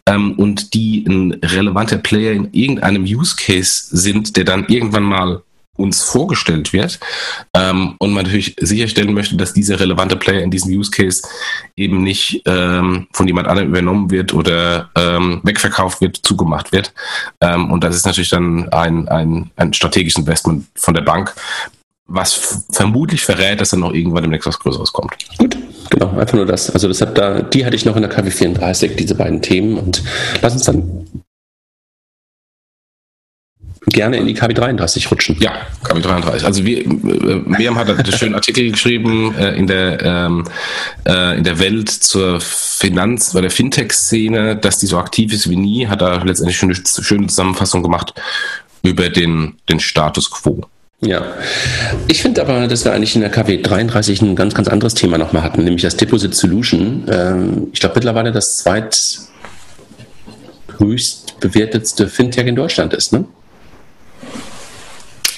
ähm, 0.06 0.34
und 0.34 0.74
die 0.74 1.06
ein 1.08 1.34
relevanter 1.44 1.98
Player 1.98 2.34
in 2.34 2.50
irgendeinem 2.52 3.04
Use 3.04 3.36
Case 3.38 3.86
sind, 3.92 4.36
der 4.36 4.44
dann 4.44 4.66
irgendwann 4.68 5.04
mal 5.04 5.42
uns 5.76 6.04
vorgestellt 6.04 6.72
wird 6.72 7.00
ähm, 7.56 7.96
und 7.98 8.14
man 8.14 8.26
natürlich 8.26 8.56
sicherstellen 8.60 9.14
möchte, 9.14 9.36
dass 9.38 9.54
dieser 9.54 9.80
relevante 9.80 10.16
Player 10.16 10.42
in 10.42 10.52
diesem 10.52 10.72
Use 10.72 10.92
Case 10.92 11.24
eben 11.76 12.04
nicht 12.04 12.44
ähm, 12.46 13.08
von 13.12 13.28
jemand 13.28 13.48
anderem 13.48 13.70
übernommen 13.70 14.12
wird 14.12 14.34
oder 14.34 14.92
ähm, 14.96 15.42
wegverkauft 15.44 16.02
wird, 16.02 16.18
zugemacht 16.18 16.72
wird. 16.72 16.94
Ähm, 17.42 17.72
und 17.72 17.84
das 17.84 17.96
ist 17.96 18.06
natürlich 18.06 18.30
dann 18.30 18.70
ein, 18.70 19.08
ein, 19.08 19.50
ein 19.56 19.74
strategisches 19.74 20.20
Investment 20.20 20.68
von 20.76 20.94
der 20.94 21.02
Bank, 21.02 21.34
was 22.06 22.66
vermutlich 22.72 23.24
verrät, 23.24 23.60
dass 23.60 23.70
dann 23.70 23.80
noch 23.80 23.94
irgendwann 23.94 24.24
demnächst 24.24 24.48
was 24.48 24.60
Größeres 24.60 24.94
kommt. 24.94 25.16
Gut, 25.40 25.58
genau, 25.90 26.16
einfach 26.18 26.36
nur 26.36 26.46
das. 26.46 26.70
Also 26.70 26.88
deshalb 26.88 27.16
da, 27.16 27.42
die 27.42 27.66
hatte 27.66 27.76
ich 27.76 27.86
noch 27.86 27.96
in 27.96 28.04
der 28.04 28.12
KW 28.12 28.30
34, 28.30 28.96
diese 28.96 29.16
beiden 29.16 29.42
Themen 29.42 29.80
und 29.80 30.04
lass 30.42 30.54
uns 30.54 30.64
dann 30.64 31.08
gerne 33.88 34.18
in 34.18 34.26
die 34.26 34.36
KW33 34.36 35.10
rutschen. 35.10 35.38
Ja, 35.40 35.54
KW33. 35.84 36.46
Also 36.46 36.66
wir, 36.66 36.86
äh, 36.86 36.90
Miriam 37.46 37.78
hat 37.78 37.90
einen 37.90 38.06
schönen 38.12 38.36
Artikel 38.36 38.72
geschrieben 38.72 39.36
äh, 39.36 39.56
in 39.56 39.68
der 39.68 40.02
ähm, 40.02 40.46
äh, 41.06 41.38
in 41.38 41.44
der 41.44 41.60
Welt 41.60 41.90
zur 41.90 42.40
Finanz, 42.42 43.34
bei 43.34 43.42
der 43.42 43.52
Fintech-Szene, 43.52 44.56
dass 44.56 44.80
die 44.80 44.88
so 44.88 44.98
aktiv 44.98 45.34
ist 45.34 45.50
wie 45.50 45.56
nie, 45.56 45.88
hat 45.88 46.02
da 46.02 46.24
letztendlich 46.24 46.58
schon 46.58 46.70
eine 46.70 47.04
schöne 47.04 47.28
Zusammenfassung 47.28 47.84
gemacht 47.84 48.14
über 48.84 49.10
den, 49.10 49.56
den 49.70 49.80
Status 49.80 50.30
quo. 50.30 50.66
Ja, 51.06 51.22
ich 52.08 52.22
finde 52.22 52.42
aber, 52.42 52.68
dass 52.68 52.86
wir 52.86 52.94
eigentlich 52.94 53.16
in 53.16 53.22
der 53.22 53.30
KW 53.30 53.62
33 53.62 54.22
ein 54.22 54.36
ganz, 54.36 54.54
ganz 54.54 54.70
anderes 54.70 54.94
Thema 54.94 55.18
nochmal 55.18 55.44
hatten, 55.44 55.64
nämlich 55.64 55.82
das 55.82 55.98
Deposit 55.98 56.34
Solution. 56.34 57.06
Ähm, 57.10 57.68
ich 57.74 57.82
glaube 57.82 57.96
mittlerweile 57.96 58.32
das 58.32 58.58
zweit 58.58 59.20
höchst 60.78 61.40
bewertetste 61.42 62.08
Fintech 62.08 62.48
in 62.48 62.56
Deutschland 62.56 62.94
ist, 62.94 63.12
ne? 63.12 63.26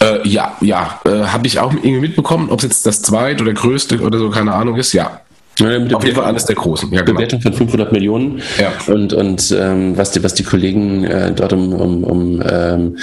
Äh, 0.05 0.27
ja, 0.27 0.55
ja, 0.61 0.99
äh, 1.05 1.25
habe 1.25 1.47
ich 1.47 1.59
auch 1.59 1.73
irgendwie 1.73 1.99
mitbekommen, 1.99 2.49
ob 2.49 2.59
es 2.59 2.65
jetzt 2.65 2.85
das 2.85 3.01
zweit 3.01 3.41
oder 3.41 3.53
größte 3.53 3.99
oder 4.01 4.19
so, 4.19 4.29
keine 4.29 4.53
Ahnung 4.53 4.75
ist, 4.75 4.93
ja. 4.93 5.21
Ja, 5.59 5.67
Auf 5.95 6.03
jeden 6.03 6.15
Fall 6.15 6.25
eines 6.25 6.45
der 6.45 6.55
großen. 6.55 6.91
Ja, 6.91 7.01
genau. 7.01 7.15
Bewertung 7.15 7.41
von 7.41 7.53
500 7.53 7.91
Millionen. 7.91 8.41
Ja. 8.59 8.73
Und, 8.93 9.13
und 9.13 9.55
ähm, 9.57 9.97
was, 9.97 10.11
die, 10.11 10.21
was 10.21 10.33
die 10.33 10.43
Kollegen 10.43 11.05
äh, 11.05 11.31
dort 11.31 11.53
um, 11.53 11.71
um, 11.71 12.03
um 12.03 12.43
ähm, 12.45 12.97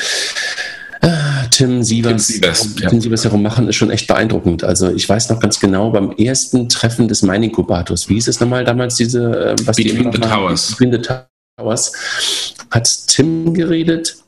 äh, 1.01 1.09
Tim 1.51 1.83
Sievers, 1.83 2.27
Tim 2.27 2.35
Sievers, 2.35 2.69
ja. 2.79 2.89
Tim 2.91 3.01
Sievers 3.01 3.25
herum 3.25 3.43
machen, 3.43 3.69
ist 3.69 3.77
schon 3.77 3.91
echt 3.91 4.07
beeindruckend. 4.07 4.65
Also 4.65 4.91
ich 4.91 5.09
weiß 5.09 5.31
noch 5.31 5.41
ganz 5.41 5.61
genau, 5.61 5.91
beim 5.91 6.13
ersten 6.13 6.69
Treffen 6.69 7.09
des 7.09 7.23
Mining-Inkubators, 7.23 8.09
wie 8.11 8.15
hieß 8.15 8.29
es 8.29 8.41
nochmal 8.41 8.65
damals, 8.65 8.97
diese, 8.97 9.53
äh, 9.53 9.57
was 9.65 9.77
Between 9.77 10.11
die 10.11 10.19
the 10.19 10.29
Towers. 10.29 10.71
Between 10.73 10.93
the 10.93 11.03
Towers, 11.59 11.93
hat 12.71 13.07
Tim 13.09 13.55
geredet 13.55 14.22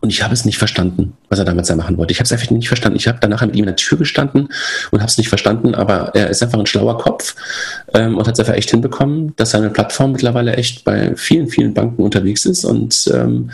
und 0.00 0.10
ich 0.10 0.22
habe 0.22 0.34
es 0.34 0.44
nicht 0.44 0.58
verstanden, 0.58 1.14
was 1.28 1.38
er 1.38 1.44
damals 1.44 1.68
da 1.68 1.76
machen 1.76 1.96
wollte. 1.96 2.12
Ich 2.12 2.18
habe 2.18 2.26
es 2.26 2.32
einfach 2.32 2.50
nicht 2.50 2.68
verstanden. 2.68 2.96
Ich 2.96 3.08
habe 3.08 3.18
danach 3.20 3.44
mit 3.44 3.56
ihm 3.56 3.60
in 3.60 3.66
der 3.66 3.76
Tür 3.76 3.96
gestanden 3.98 4.48
und 4.90 5.00
habe 5.00 5.10
es 5.10 5.18
nicht 5.18 5.28
verstanden, 5.28 5.74
aber 5.74 6.14
er 6.14 6.28
ist 6.28 6.42
einfach 6.42 6.58
ein 6.58 6.66
schlauer 6.66 6.98
Kopf 6.98 7.34
ähm, 7.94 8.16
und 8.16 8.26
hat 8.26 8.34
es 8.34 8.40
einfach 8.40 8.54
echt 8.54 8.70
hinbekommen, 8.70 9.34
dass 9.36 9.50
seine 9.50 9.70
Plattform 9.70 10.12
mittlerweile 10.12 10.54
echt 10.56 10.84
bei 10.84 11.16
vielen, 11.16 11.48
vielen 11.48 11.72
Banken 11.72 12.02
unterwegs 12.02 12.44
ist. 12.44 12.64
Und 12.64 13.10
ähm, 13.14 13.50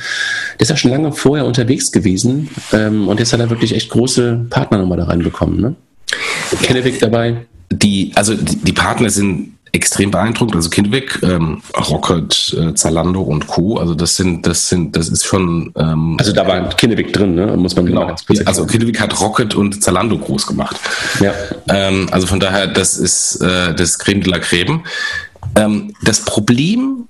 der 0.55 0.61
ist 0.61 0.70
ja 0.70 0.76
schon 0.76 0.90
lange 0.90 1.12
vorher 1.12 1.46
unterwegs 1.46 1.92
gewesen 1.92 2.50
ähm, 2.72 3.09
und 3.09 3.20
jetzt 3.20 3.33
hat 3.33 3.40
er 3.40 3.50
wirklich 3.50 3.74
echt 3.74 3.90
große 3.90 4.46
Partner 4.50 4.78
nochmal 4.78 4.98
da 4.98 5.05
reinbekommen. 5.05 5.61
Ne? 5.61 5.76
Kennewig 6.62 6.98
dabei. 6.98 7.46
Die, 7.70 8.12
also 8.14 8.35
die 8.35 8.72
Partner 8.72 9.09
sind 9.09 9.55
extrem 9.73 10.11
beeindruckend. 10.11 10.55
Also 10.55 10.69
Kindweg, 10.69 11.19
ähm, 11.23 11.63
Rocket, 11.91 12.57
äh, 12.59 12.75
Zalando 12.75 13.23
und 13.23 13.47
Co. 13.47 13.79
Also 13.79 13.95
das 13.95 14.17
sind, 14.17 14.47
das 14.47 14.69
sind, 14.69 14.95
das 14.97 15.09
ist 15.09 15.25
schon. 15.25 15.73
Ähm, 15.77 16.17
also 16.19 16.33
da 16.33 16.47
war 16.47 16.69
Kindweg 16.71 17.13
drin, 17.13 17.35
ne? 17.35 17.57
Muss 17.57 17.75
man 17.75 17.87
genau. 17.87 18.07
Ganz 18.07 18.25
also 18.45 18.67
Kindweg 18.67 19.01
hat 19.01 19.19
Rocket 19.21 19.55
und 19.55 19.83
Zalando 19.83 20.19
groß 20.19 20.47
gemacht. 20.47 20.77
Ja. 21.21 21.33
Ähm, 21.69 22.09
also 22.11 22.27
von 22.27 22.39
daher, 22.39 22.67
das 22.67 22.99
ist 22.99 23.41
äh, 23.41 23.75
das 23.75 23.99
Creme 23.99 24.21
de 24.21 24.31
la 24.31 24.39
Creme. 24.39 24.83
Ähm, 25.57 25.95
das 26.03 26.21
Problem, 26.21 27.09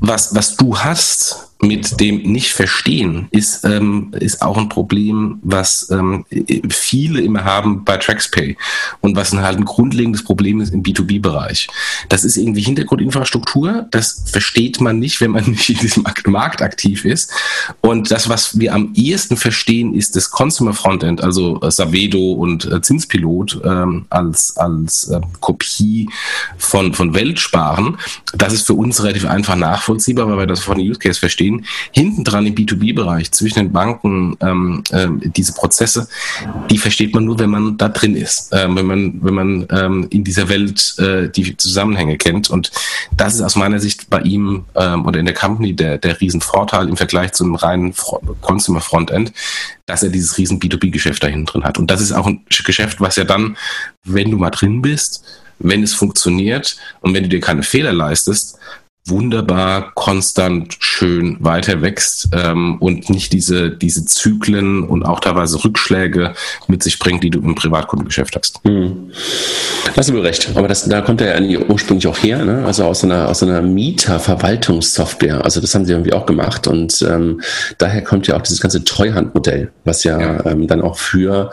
was 0.00 0.34
was 0.34 0.56
du 0.56 0.78
hast 0.78 1.53
mit 1.66 2.00
dem 2.00 2.22
Nicht-Verstehen 2.22 3.28
ist, 3.30 3.64
ähm, 3.64 4.12
ist 4.18 4.42
auch 4.42 4.56
ein 4.56 4.68
Problem, 4.68 5.38
was 5.42 5.90
ähm, 5.90 6.24
viele 6.68 7.20
immer 7.20 7.44
haben 7.44 7.84
bei 7.84 7.96
TraxPay 7.96 8.56
und 9.00 9.16
was 9.16 9.32
halt 9.32 9.58
ein 9.58 9.64
grundlegendes 9.64 10.22
Problem 10.24 10.60
ist 10.60 10.72
im 10.72 10.82
B2B-Bereich. 10.82 11.68
Das 12.08 12.24
ist 12.24 12.36
irgendwie 12.36 12.62
Hintergrundinfrastruktur, 12.62 13.86
das 13.90 14.24
versteht 14.26 14.80
man 14.80 14.98
nicht, 14.98 15.20
wenn 15.20 15.32
man 15.32 15.44
nicht 15.50 15.70
in 15.70 15.78
diesem 15.78 16.04
Markt 16.26 16.62
aktiv 16.62 17.04
ist. 17.04 17.32
Und 17.80 18.10
das, 18.10 18.28
was 18.28 18.58
wir 18.58 18.74
am 18.74 18.92
ehesten 18.94 19.36
verstehen, 19.36 19.94
ist 19.94 20.16
das 20.16 20.30
Consumer 20.30 20.74
Frontend, 20.74 21.22
also 21.22 21.60
äh, 21.62 21.70
Savedo 21.70 22.32
und 22.32 22.70
äh, 22.70 22.80
Zinspilot 22.80 23.60
ähm, 23.64 24.06
als, 24.10 24.56
als 24.56 25.08
äh, 25.08 25.20
Kopie 25.40 26.08
von, 26.58 26.94
von 26.94 27.14
Weltsparen. 27.14 27.98
Das 28.34 28.52
ist 28.52 28.66
für 28.66 28.74
uns 28.74 29.02
relativ 29.02 29.26
einfach 29.26 29.56
nachvollziehbar, 29.56 30.28
weil 30.28 30.38
wir 30.38 30.46
das 30.46 30.60
von 30.60 30.78
Use 30.78 30.98
Case 30.98 31.18
verstehen 31.18 31.53
Banking, 31.54 31.64
hinten 31.92 32.24
dran 32.24 32.46
im 32.46 32.54
B2B-Bereich 32.54 33.32
zwischen 33.32 33.58
den 33.58 33.72
Banken, 33.72 34.36
ähm, 34.40 34.82
äh, 34.90 35.08
diese 35.36 35.52
Prozesse, 35.52 36.08
die 36.70 36.78
versteht 36.78 37.14
man 37.14 37.24
nur, 37.24 37.38
wenn 37.38 37.50
man 37.50 37.76
da 37.76 37.88
drin 37.88 38.16
ist, 38.16 38.52
äh, 38.52 38.66
wenn 38.74 38.86
man, 38.86 39.20
wenn 39.22 39.34
man 39.34 39.66
ähm, 39.70 40.06
in 40.10 40.24
dieser 40.24 40.48
Welt 40.48 40.94
äh, 40.98 41.28
die 41.28 41.56
Zusammenhänge 41.56 42.16
kennt. 42.18 42.50
Und 42.50 42.70
das 43.16 43.34
ist 43.34 43.42
aus 43.42 43.56
meiner 43.56 43.80
Sicht 43.80 44.10
bei 44.10 44.20
ihm 44.20 44.64
ähm, 44.74 45.06
oder 45.06 45.20
in 45.20 45.26
der 45.26 45.34
Company 45.34 45.74
der, 45.74 45.98
der 45.98 46.20
Riesenvorteil 46.20 46.88
im 46.88 46.96
Vergleich 46.96 47.32
zu 47.32 47.44
einem 47.44 47.54
reinen 47.54 47.94
Consumer 48.40 48.80
Frontend, 48.80 49.32
dass 49.86 50.02
er 50.02 50.10
dieses 50.10 50.38
riesen 50.38 50.60
B2B-Geschäft 50.60 51.22
da 51.22 51.28
hinten 51.28 51.46
drin 51.46 51.64
hat. 51.64 51.78
Und 51.78 51.90
das 51.90 52.00
ist 52.00 52.12
auch 52.12 52.26
ein 52.26 52.42
Geschäft, 52.64 53.00
was 53.00 53.16
ja 53.16 53.24
dann, 53.24 53.56
wenn 54.04 54.30
du 54.30 54.36
mal 54.36 54.50
drin 54.50 54.82
bist, 54.82 55.24
wenn 55.58 55.82
es 55.82 55.94
funktioniert 55.94 56.76
und 57.00 57.14
wenn 57.14 57.22
du 57.22 57.28
dir 57.28 57.40
keine 57.40 57.62
Fehler 57.62 57.92
leistest, 57.92 58.58
wunderbar 59.06 59.92
konstant 59.94 60.76
schön 60.78 61.36
weiter 61.40 61.82
wächst 61.82 62.30
ähm, 62.32 62.78
und 62.80 63.10
nicht 63.10 63.34
diese, 63.34 63.70
diese 63.70 64.06
Zyklen 64.06 64.82
und 64.82 65.02
auch 65.02 65.20
teilweise 65.20 65.62
Rückschläge 65.62 66.32
mit 66.68 66.82
sich 66.82 66.98
bringt, 66.98 67.22
die 67.22 67.28
du 67.28 67.40
im 67.40 67.54
Privatkundengeschäft 67.54 68.34
hast. 68.34 68.60
Hm. 68.64 69.10
Hast 69.94 70.08
du 70.08 70.18
recht. 70.18 70.50
Aber 70.54 70.68
das, 70.68 70.88
da 70.88 71.02
kommt 71.02 71.20
er 71.20 71.38
ja 71.42 71.60
ursprünglich 71.68 72.06
auch 72.06 72.16
her, 72.16 72.44
ne? 72.46 72.64
also 72.64 72.84
aus 72.84 73.04
einer, 73.04 73.28
aus 73.28 73.42
einer 73.42 73.60
Mieterverwaltungssoftware. 73.60 75.44
Also 75.44 75.60
das 75.60 75.74
haben 75.74 75.84
sie 75.84 75.92
irgendwie 75.92 76.14
auch 76.14 76.24
gemacht 76.24 76.66
und 76.66 77.02
ähm, 77.02 77.42
daher 77.76 78.02
kommt 78.02 78.26
ja 78.26 78.36
auch 78.36 78.42
dieses 78.42 78.60
ganze 78.60 78.84
Treuhandmodell, 78.84 79.70
was 79.84 80.04
ja, 80.04 80.18
ja. 80.18 80.46
Ähm, 80.46 80.66
dann 80.66 80.80
auch 80.80 80.96
für 80.96 81.50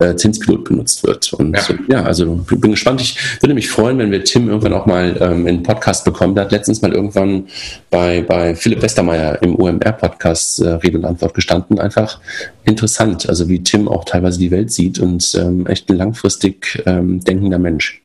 äh, 0.00 0.14
Zinspilot 0.16 0.64
benutzt 0.64 1.04
wird. 1.04 1.34
Und 1.34 1.54
ja. 1.54 1.98
ja, 1.98 2.02
also 2.04 2.46
bin 2.48 2.70
gespannt. 2.70 3.02
Ich 3.02 3.18
würde 3.40 3.54
mich 3.54 3.68
freuen, 3.68 3.98
wenn 3.98 4.10
wir 4.10 4.24
Tim 4.24 4.48
irgendwann 4.48 4.72
auch 4.72 4.86
mal 4.86 5.16
ähm, 5.20 5.46
in 5.46 5.56
den 5.56 5.62
Podcast 5.62 6.06
bekommen. 6.06 6.34
Der 6.34 6.44
hat 6.44 6.52
letztens 6.52 6.80
mal 6.80 6.93
irgendwann 6.94 7.48
bei, 7.90 8.22
bei 8.22 8.54
Philipp 8.54 8.82
Westermeier 8.82 9.42
im 9.42 9.58
OMR-Podcast 9.58 10.60
äh, 10.60 10.68
Rede 10.68 10.98
und 10.98 11.04
Antwort 11.04 11.34
gestanden. 11.34 11.78
Einfach 11.78 12.20
interessant, 12.64 13.28
also 13.28 13.48
wie 13.48 13.62
Tim 13.62 13.88
auch 13.88 14.04
teilweise 14.04 14.38
die 14.38 14.50
Welt 14.50 14.70
sieht 14.70 14.98
und 14.98 15.34
ähm, 15.34 15.66
echt 15.66 15.90
ein 15.90 15.96
langfristig 15.96 16.82
ähm, 16.86 17.20
denkender 17.20 17.58
Mensch. 17.58 18.02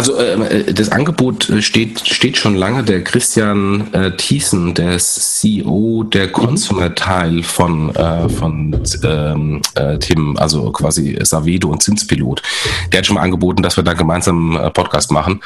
Also 0.00 0.16
äh, 0.16 0.72
das 0.72 0.92
Angebot 0.92 1.50
äh, 1.50 1.60
steht, 1.60 2.08
steht 2.08 2.38
schon 2.38 2.54
lange. 2.54 2.82
Der 2.84 3.04
Christian 3.04 3.92
äh, 3.92 4.16
Thiessen, 4.16 4.72
der 4.72 4.96
CEO 4.96 6.04
der 6.04 6.32
Consumer-Teil 6.32 7.42
von, 7.42 7.94
äh, 7.94 8.26
von 8.30 8.80
ähm, 9.04 9.60
äh, 9.74 9.98
Tim, 9.98 10.38
also 10.38 10.72
quasi 10.72 11.18
Savedo 11.20 11.68
und 11.68 11.82
Zinspilot, 11.82 12.40
der 12.90 13.00
hat 13.00 13.06
schon 13.06 13.16
mal 13.16 13.20
angeboten, 13.20 13.62
dass 13.62 13.76
wir 13.76 13.84
da 13.84 13.92
gemeinsam 13.92 14.56
einen 14.56 14.68
äh, 14.68 14.70
Podcast 14.70 15.12
machen. 15.12 15.42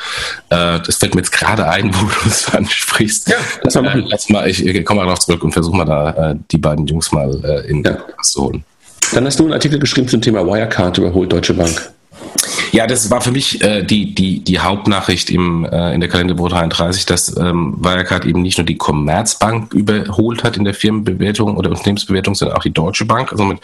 Äh, 0.50 0.78
das 0.86 0.98
fällt 0.98 1.16
mir 1.16 1.22
jetzt 1.22 1.32
gerade 1.32 1.68
ein, 1.68 1.92
wo 1.92 2.07
du 2.07 2.28
es 2.28 2.55
ansprichst. 2.55 3.30
Ja, 3.30 3.38
das 3.64 3.74
mal, 3.74 3.86
äh, 4.09 4.32
mal 4.32 4.48
ich, 4.48 4.64
ich 4.64 4.84
komme 4.84 5.00
mal 5.00 5.07
darauf 5.07 5.18
zurück 5.18 5.42
und 5.42 5.50
versuche 5.50 5.78
mal 5.78 5.84
da 5.84 6.36
die 6.52 6.59
beiden 6.59 6.86
Jungs 6.86 7.11
mal 7.11 7.34
in 7.66 7.82
ja. 7.82 7.98
zu 8.22 8.44
holen. 8.44 8.64
Dann 9.12 9.26
hast 9.26 9.40
du 9.40 9.42
einen 9.42 9.52
Artikel 9.52 9.80
geschrieben 9.80 10.07
zum 10.07 10.22
Thema 10.22 10.46
Wirecard 10.46 10.96
überholt 10.98 11.32
Deutsche 11.32 11.55
Bank. 11.55 11.92
Ja, 12.74 12.88
das 12.88 13.08
war 13.08 13.20
für 13.20 13.30
mich 13.30 13.62
äh, 13.62 13.84
die, 13.84 14.16
die, 14.16 14.40
die 14.40 14.58
Hauptnachricht 14.58 15.30
im, 15.30 15.64
äh, 15.64 15.94
in 15.94 16.00
der 16.00 16.08
Kalenderwoche 16.08 16.48
33, 16.48 17.06
dass 17.06 17.36
ähm, 17.36 17.76
Wirecard 17.78 18.24
eben 18.24 18.42
nicht 18.42 18.58
nur 18.58 18.64
die 18.64 18.76
Commerzbank 18.76 19.72
überholt 19.72 20.42
hat 20.42 20.56
in 20.56 20.64
der 20.64 20.74
Firmenbewertung 20.74 21.56
oder 21.56 21.70
Unternehmensbewertung, 21.70 22.34
sondern 22.34 22.56
auch 22.56 22.64
die 22.64 22.72
Deutsche 22.72 23.04
Bank. 23.04 23.30
Also 23.30 23.44
mit, 23.44 23.60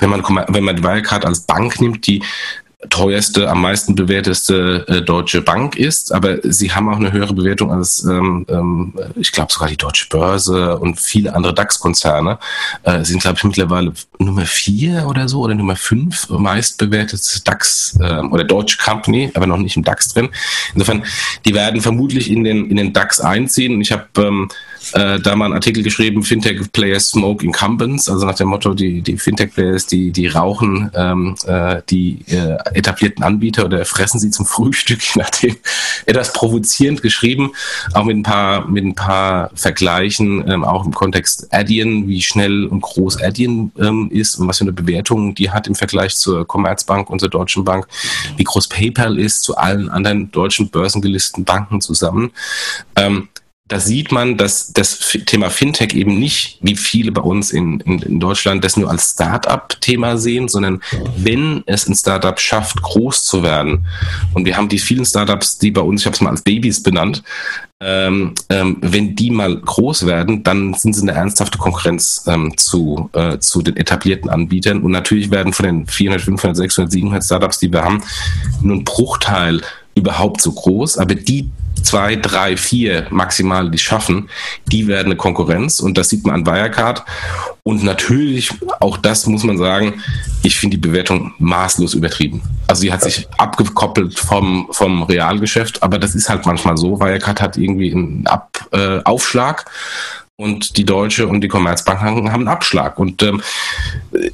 wenn 0.00 0.10
man, 0.10 0.22
wenn 0.48 0.64
man 0.64 0.84
Wirecard 0.84 1.24
als 1.24 1.40
Bank 1.40 1.80
nimmt, 1.80 2.06
die 2.06 2.22
teuerste, 2.88 3.48
am 3.50 3.60
meisten 3.60 3.94
bewerteste 3.94 4.86
äh, 4.88 5.02
deutsche 5.02 5.42
Bank 5.42 5.76
ist, 5.76 6.12
aber 6.14 6.38
sie 6.42 6.72
haben 6.72 6.88
auch 6.88 6.96
eine 6.96 7.12
höhere 7.12 7.34
Bewertung 7.34 7.70
als, 7.70 8.04
ähm, 8.04 8.46
ähm, 8.48 8.94
ich 9.16 9.32
glaube 9.32 9.52
sogar 9.52 9.68
die 9.68 9.76
Deutsche 9.76 10.08
Börse 10.08 10.78
und 10.78 10.98
viele 10.98 11.34
andere 11.34 11.52
DAX-Konzerne. 11.52 12.38
Äh, 12.84 13.04
sind, 13.04 13.20
glaube 13.20 13.36
ich, 13.36 13.44
mittlerweile 13.44 13.92
Nummer 14.18 14.46
vier 14.46 15.06
oder 15.06 15.28
so 15.28 15.40
oder 15.40 15.54
Nummer 15.54 15.76
fünf 15.76 16.30
meist 16.30 16.78
bewertete 16.78 17.42
DAX 17.44 17.98
äh, 18.00 18.20
oder 18.20 18.44
Deutsche 18.44 18.78
Company, 18.78 19.30
aber 19.34 19.46
noch 19.46 19.58
nicht 19.58 19.76
im 19.76 19.84
DAX 19.84 20.14
drin. 20.14 20.30
Insofern, 20.72 21.04
die 21.44 21.54
werden 21.54 21.82
vermutlich 21.82 22.30
in 22.30 22.44
den, 22.44 22.70
in 22.70 22.76
den 22.76 22.94
DAX 22.94 23.20
einziehen. 23.20 23.74
Und 23.74 23.82
ich 23.82 23.92
habe 23.92 24.06
ähm, 24.16 24.48
äh, 24.92 25.20
da 25.20 25.36
mal 25.36 25.46
einen 25.46 25.54
Artikel 25.54 25.82
geschrieben, 25.82 26.22
Fintech 26.22 26.72
Players 26.72 27.10
Smoke 27.10 27.44
Incumbents, 27.44 28.08
also 28.08 28.26
nach 28.26 28.34
dem 28.34 28.48
Motto, 28.48 28.74
die, 28.74 29.02
die 29.02 29.16
Fintech 29.18 29.54
Players, 29.54 29.86
die, 29.86 30.10
die 30.10 30.26
rauchen 30.26 30.90
ähm, 30.94 31.34
äh, 31.46 31.82
die 31.90 32.24
äh, 32.28 32.56
etablierten 32.74 33.24
Anbieter 33.24 33.64
oder 33.64 33.84
fressen 33.84 34.18
sie 34.18 34.30
zum 34.30 34.46
Frühstück, 34.46 35.00
je 35.14 35.22
nachdem. 35.22 35.56
Etwas 36.06 36.32
provozierend 36.32 37.02
geschrieben, 37.02 37.52
auch 37.92 38.04
mit 38.04 38.16
ein 38.16 38.22
paar, 38.22 38.66
mit 38.66 38.84
ein 38.84 38.94
paar 38.94 39.50
Vergleichen, 39.54 40.48
ähm, 40.48 40.64
auch 40.64 40.84
im 40.84 40.92
Kontext 40.92 41.52
Adyen, 41.52 42.08
wie 42.08 42.22
schnell 42.22 42.66
und 42.66 42.80
groß 42.80 43.22
Adyen 43.22 43.72
ähm, 43.78 44.10
ist 44.10 44.36
und 44.36 44.48
was 44.48 44.58
für 44.58 44.64
eine 44.64 44.72
Bewertung 44.72 45.34
die 45.34 45.50
hat 45.50 45.66
im 45.66 45.74
Vergleich 45.74 46.16
zur 46.16 46.46
Commerzbank 46.46 47.10
und 47.10 47.20
zur 47.20 47.28
Deutschen 47.28 47.64
Bank, 47.64 47.86
wie 48.36 48.44
groß 48.44 48.68
PayPal 48.68 49.18
ist 49.18 49.42
zu 49.42 49.56
allen 49.56 49.88
anderen 49.88 50.30
deutschen 50.30 50.70
börsengelisteten 50.70 51.44
Banken 51.44 51.80
zusammen. 51.80 52.32
Ähm, 52.96 53.28
da 53.70 53.78
sieht 53.78 54.10
man, 54.10 54.36
dass 54.36 54.72
das 54.72 54.98
Thema 55.26 55.48
Fintech 55.48 55.94
eben 55.94 56.18
nicht, 56.18 56.58
wie 56.60 56.74
viele 56.74 57.12
bei 57.12 57.22
uns 57.22 57.52
in, 57.52 57.78
in, 57.80 58.02
in 58.02 58.18
Deutschland, 58.18 58.64
das 58.64 58.76
nur 58.76 58.90
als 58.90 59.12
Start-up-Thema 59.12 60.18
sehen, 60.18 60.48
sondern 60.48 60.82
wenn 61.16 61.62
es 61.66 61.86
ein 61.86 61.94
Startup 61.94 62.38
schafft, 62.40 62.82
groß 62.82 63.22
zu 63.22 63.44
werden, 63.44 63.86
und 64.34 64.44
wir 64.44 64.56
haben 64.56 64.68
die 64.68 64.80
vielen 64.80 65.04
Startups, 65.04 65.56
die 65.58 65.70
bei 65.70 65.82
uns, 65.82 66.00
ich 66.00 66.06
habe 66.06 66.16
es 66.16 66.20
mal 66.20 66.30
als 66.30 66.42
Babys 66.42 66.82
benannt, 66.82 67.22
ähm, 67.78 68.34
ähm, 68.48 68.78
wenn 68.80 69.14
die 69.14 69.30
mal 69.30 69.56
groß 69.56 70.04
werden, 70.04 70.42
dann 70.42 70.74
sind 70.74 70.96
sie 70.96 71.02
eine 71.02 71.12
ernsthafte 71.12 71.56
Konkurrenz 71.56 72.24
ähm, 72.26 72.56
zu, 72.56 73.08
äh, 73.12 73.38
zu 73.38 73.62
den 73.62 73.76
etablierten 73.76 74.28
Anbietern. 74.28 74.82
Und 74.82 74.90
natürlich 74.90 75.30
werden 75.30 75.52
von 75.52 75.64
den 75.64 75.86
400, 75.86 76.22
500, 76.22 76.56
600, 76.56 76.92
700 76.92 77.24
Startups, 77.24 77.60
die 77.60 77.72
wir 77.72 77.84
haben, 77.84 78.02
nur 78.62 78.78
ein 78.78 78.84
Bruchteil 78.84 79.62
überhaupt 79.94 80.40
so 80.40 80.52
groß, 80.52 80.98
aber 80.98 81.14
die 81.14 81.48
zwei, 81.82 82.16
drei, 82.16 82.56
vier 82.56 83.06
maximal, 83.10 83.70
die 83.70 83.78
schaffen, 83.78 84.28
die 84.66 84.86
werden 84.86 85.06
eine 85.06 85.16
Konkurrenz 85.16 85.80
und 85.80 85.96
das 85.98 86.08
sieht 86.08 86.24
man 86.26 86.34
an 86.36 86.46
Wirecard. 86.46 87.04
Und 87.62 87.84
natürlich, 87.84 88.50
auch 88.80 88.96
das 88.96 89.26
muss 89.26 89.44
man 89.44 89.58
sagen, 89.58 90.02
ich 90.42 90.58
finde 90.58 90.76
die 90.76 90.88
Bewertung 90.88 91.34
maßlos 91.38 91.94
übertrieben. 91.94 92.42
Also 92.66 92.82
sie 92.82 92.92
hat 92.92 93.02
sich 93.02 93.28
abgekoppelt 93.38 94.18
vom, 94.18 94.68
vom 94.70 95.02
Realgeschäft, 95.02 95.82
aber 95.82 95.98
das 95.98 96.14
ist 96.14 96.28
halt 96.28 96.46
manchmal 96.46 96.76
so. 96.76 97.00
Wirecard 97.00 97.40
hat 97.40 97.56
irgendwie 97.56 97.92
einen 97.92 98.26
Ab, 98.26 98.66
äh, 98.72 99.00
Aufschlag 99.04 99.66
und 100.40 100.78
die 100.78 100.84
Deutsche 100.84 101.26
und 101.28 101.42
die 101.42 101.48
Commerzbank 101.48 102.00
haben 102.00 102.26
einen 102.26 102.48
Abschlag. 102.48 102.98
Und 102.98 103.22
ähm, 103.22 103.42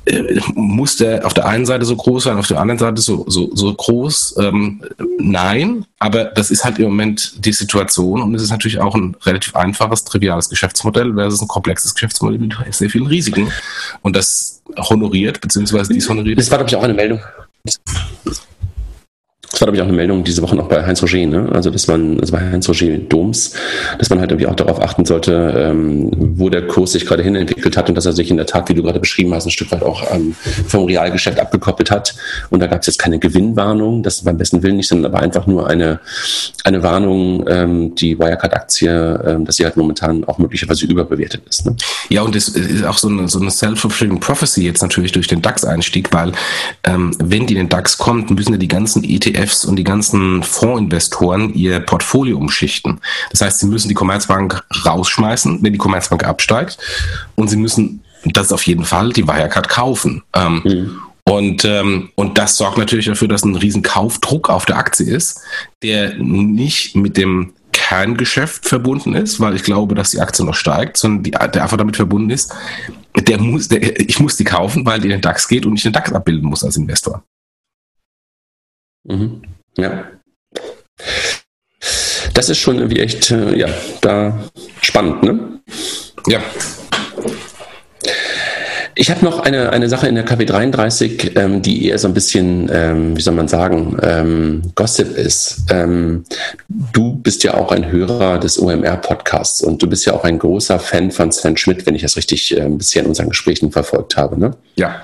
äh, 0.05 0.41
muss 0.55 0.97
der 0.97 1.27
auf 1.27 1.35
der 1.35 1.47
einen 1.47 1.67
Seite 1.67 1.85
so 1.85 1.97
groß 1.97 2.25
sein, 2.25 2.39
auf 2.39 2.47
der 2.47 2.61
anderen 2.61 2.79
Seite 2.79 3.03
so, 3.03 3.25
so, 3.29 3.51
so 3.55 3.75
groß? 3.75 4.37
Ähm, 4.39 4.83
nein, 5.19 5.85
aber 5.99 6.27
das 6.27 6.53
ist 6.53 6.65
halt 6.65 6.79
im 6.79 6.87
Moment 6.87 7.45
die 7.45 7.53
Situation 7.53 8.23
und 8.23 8.35
es 8.37 8.43
ist 8.43 8.51
natürlich 8.51 8.79
auch 8.79 8.95
ein 8.95 9.17
relativ 9.25 9.57
einfaches, 9.57 10.05
triviales 10.05 10.49
Geschäftsmodell 10.49 11.13
versus 11.15 11.43
ein 11.43 11.49
komplexes 11.49 11.93
Geschäftsmodell 11.95 12.39
mit 12.39 12.55
sehr 12.71 12.89
vielen 12.89 13.07
Risiken. 13.07 13.51
Und 14.03 14.15
das 14.15 14.63
honoriert, 14.77 15.41
beziehungsweise 15.41 15.93
dies 15.93 16.09
honoriert. 16.09 16.39
Das 16.39 16.51
war, 16.53 16.59
glaube 16.59 16.71
ich, 16.71 16.77
auch 16.77 16.85
eine 16.85 16.95
Meldung. 16.95 17.21
Das 19.57 19.63
war, 19.63 19.69
glaube 19.69 19.79
ich, 19.79 19.83
auch 19.83 19.87
eine 19.87 19.97
Meldung 19.97 20.23
diese 20.23 20.43
Woche 20.43 20.55
noch 20.55 20.69
bei 20.69 20.85
Heinz 20.85 21.03
Roger, 21.03 21.25
ne? 21.25 21.49
Also, 21.51 21.71
dass 21.71 21.87
man, 21.87 22.21
also 22.21 22.31
bei 22.31 22.41
Heinz 22.41 22.69
Roger 22.69 22.99
Doms, 22.99 23.55
dass 23.99 24.11
man 24.11 24.21
halt 24.21 24.31
irgendwie 24.31 24.49
auch 24.49 24.55
darauf 24.55 24.83
achten 24.83 25.07
sollte, 25.07 25.33
ähm, 25.57 26.11
wo 26.37 26.51
der 26.51 26.67
Kurs 26.67 26.93
sich 26.93 27.07
gerade 27.07 27.23
hin 27.23 27.35
entwickelt 27.35 27.75
hat 27.75 27.89
und 27.89 27.95
dass 27.95 28.05
er 28.05 28.13
sich 28.13 28.31
in 28.31 28.37
der 28.37 28.45
Tat, 28.45 28.69
wie 28.69 28.75
du 28.75 28.83
gerade 28.83 29.01
beschrieben 29.01 29.33
hast, 29.33 29.47
ein 29.47 29.51
Stück 29.51 29.73
weit 29.73 29.83
auch 29.83 30.15
ähm, 30.15 30.37
vom 30.69 30.85
Realgeschäft 30.85 31.41
abgekoppelt 31.41 31.91
hat. 31.91 32.15
Und 32.51 32.61
da 32.61 32.67
gab 32.67 32.83
es 32.83 32.87
jetzt 32.89 32.99
keine 32.99 33.19
Gewinnwarnung, 33.19 34.03
das 34.03 34.25
beim 34.25 34.37
besten 34.37 34.63
Willen 34.63 34.77
nicht, 34.77 34.89
sondern 34.89 35.11
aber 35.11 35.23
einfach 35.23 35.47
nur 35.47 35.67
eine, 35.67 36.01
eine 36.65 36.83
Warnung, 36.83 37.47
ähm, 37.49 37.95
die 37.95 38.19
Wirecard-Aktie, 38.19 39.25
ähm, 39.27 39.47
dass 39.47 39.57
sie 39.57 39.65
halt 39.65 39.79
momentan 39.79 40.25
auch 40.25 40.37
möglicherweise 40.37 40.85
überbewertet 40.85 41.41
ist. 41.49 41.65
Ne? 41.65 41.75
Ja, 42.11 42.21
und 42.21 42.37
es 42.37 42.49
ist 42.49 42.85
auch 42.85 42.99
so 42.99 43.09
eine, 43.09 43.27
so 43.27 43.41
eine 43.41 43.51
self-fulfilling 43.51 44.21
prophecy 44.21 44.65
jetzt 44.65 44.83
natürlich 44.83 45.13
durch 45.13 45.29
den 45.29 45.41
DAX-Einstieg, 45.41 46.13
weil 46.13 46.33
ähm, 46.85 47.17
wenn 47.19 47.47
die 47.47 47.55
in 47.55 47.61
den 47.61 47.69
DAX 47.71 47.97
kommt, 47.97 48.29
müssen 48.29 48.53
ja 48.53 48.59
die 48.59 48.69
ganzen 48.69 49.03
ETF 49.03 49.46
ETFs 49.47 49.65
und 49.65 49.77
die 49.77 49.85
ganzen 49.85 50.43
Fondsinvestoren 50.43 51.55
ihr 51.55 51.81
Portfolio 51.81 52.39
umschichten. 52.39 53.01
Das 53.31 53.41
heißt, 53.41 53.61
sie 53.61 53.67
müssen 53.67 53.89
die 53.89 53.95
Commerzbank 53.95 54.63
rausschmeißen, 54.85 55.63
wenn 55.63 55.73
die 55.73 55.79
Commerzbank 55.79 56.25
absteigt. 56.25 56.79
Und 57.35 57.49
sie 57.49 57.57
müssen, 57.57 58.03
das 58.25 58.47
ist 58.47 58.53
auf 58.53 58.67
jeden 58.67 58.85
Fall, 58.85 59.13
die 59.13 59.27
Wirecard 59.27 59.69
kaufen. 59.69 60.23
Ähm, 60.35 60.63
mhm. 60.65 61.01
Und, 61.29 61.65
ähm, 61.65 62.11
und 62.15 62.39
das 62.39 62.57
sorgt 62.57 62.79
natürlich 62.79 63.07
dafür, 63.07 63.27
dass 63.27 63.45
ein 63.45 63.57
riesen 63.57 63.83
Kaufdruck 63.83 64.49
auf 64.49 64.65
der 64.65 64.79
Aktie 64.79 65.07
ist, 65.07 65.41
der 65.83 66.15
nicht 66.15 66.95
mit 66.95 67.17
dem 67.17 67.53
Kerngeschäft 67.73 68.67
verbunden 68.67 69.15
ist, 69.15 69.41
weil 69.41 69.57
ich 69.57 69.65
glaube, 69.65 69.95
dass 69.95 70.13
die 70.13 70.21
Aktie 70.21 70.45
noch 70.45 70.55
steigt, 70.55 70.97
sondern 70.97 71.25
die, 71.25 71.31
der 71.33 71.63
einfach 71.63 71.77
damit 71.77 71.97
verbunden 71.97 72.31
ist, 72.31 72.55
der 73.19 73.41
muss, 73.41 73.69
der, 73.69 74.01
ich 74.01 74.21
muss 74.21 74.37
die 74.37 74.45
kaufen, 74.45 74.87
weil 74.87 75.01
die 75.01 75.07
in 75.07 75.13
den 75.13 75.21
DAX 75.21 75.49
geht 75.49 75.67
und 75.67 75.75
ich 75.75 75.83
den 75.83 75.93
DAX 75.93 76.13
abbilden 76.13 76.49
muss 76.49 76.65
als 76.65 76.77
Investor. 76.77 77.25
Mhm. 79.09 79.43
Ja. 79.79 80.05
Das 82.35 82.49
ist 82.49 82.59
schon 82.59 82.77
irgendwie 82.77 83.01
echt, 83.01 83.31
äh, 83.31 83.57
ja, 83.57 83.69
da 84.01 84.39
spannend, 84.83 85.23
ne? 85.23 85.61
Ja. 86.27 86.41
Ich 88.99 89.11
habe 89.11 89.23
noch 89.25 89.41
eine, 89.41 89.71
eine 89.71 89.91
Sache 89.91 90.09
in 90.09 90.15
der 90.15 90.25
KW 90.25 90.47
33, 90.47 91.37
ähm, 91.37 91.61
die 91.61 91.87
eher 91.87 91.99
so 91.99 92.09
ein 92.09 92.15
bisschen, 92.15 92.71
ähm, 92.73 93.15
wie 93.15 93.21
soll 93.21 93.35
man 93.35 93.47
sagen, 93.47 93.99
ähm, 94.03 94.63
Gossip 94.75 95.17
ist. 95.17 95.67
Ähm, 95.71 96.25
du 96.69 97.15
bist 97.17 97.45
ja 97.45 97.55
auch 97.55 97.73
ein 97.73 97.91
Hörer 97.91 98.39
des 98.39 98.59
OMR-Podcasts 98.59 99.61
und 99.61 99.83
du 99.83 99.87
bist 99.87 100.07
ja 100.07 100.15
auch 100.15 100.25
ein 100.25 100.39
großer 100.39 100.79
Fan 100.79 101.11
von 101.11 101.31
Sven 101.31 101.59
Schmidt, 101.59 101.85
wenn 101.85 101.95
ich 101.95 102.03
das 102.03 102.17
richtig 102.17 102.57
äh, 102.57 102.69
bisher 102.71 103.03
in 103.03 103.09
unseren 103.09 103.29
Gesprächen 103.29 103.71
verfolgt 103.71 104.17
habe. 104.17 104.41
Ne? 104.41 104.57
Ja. 104.77 105.03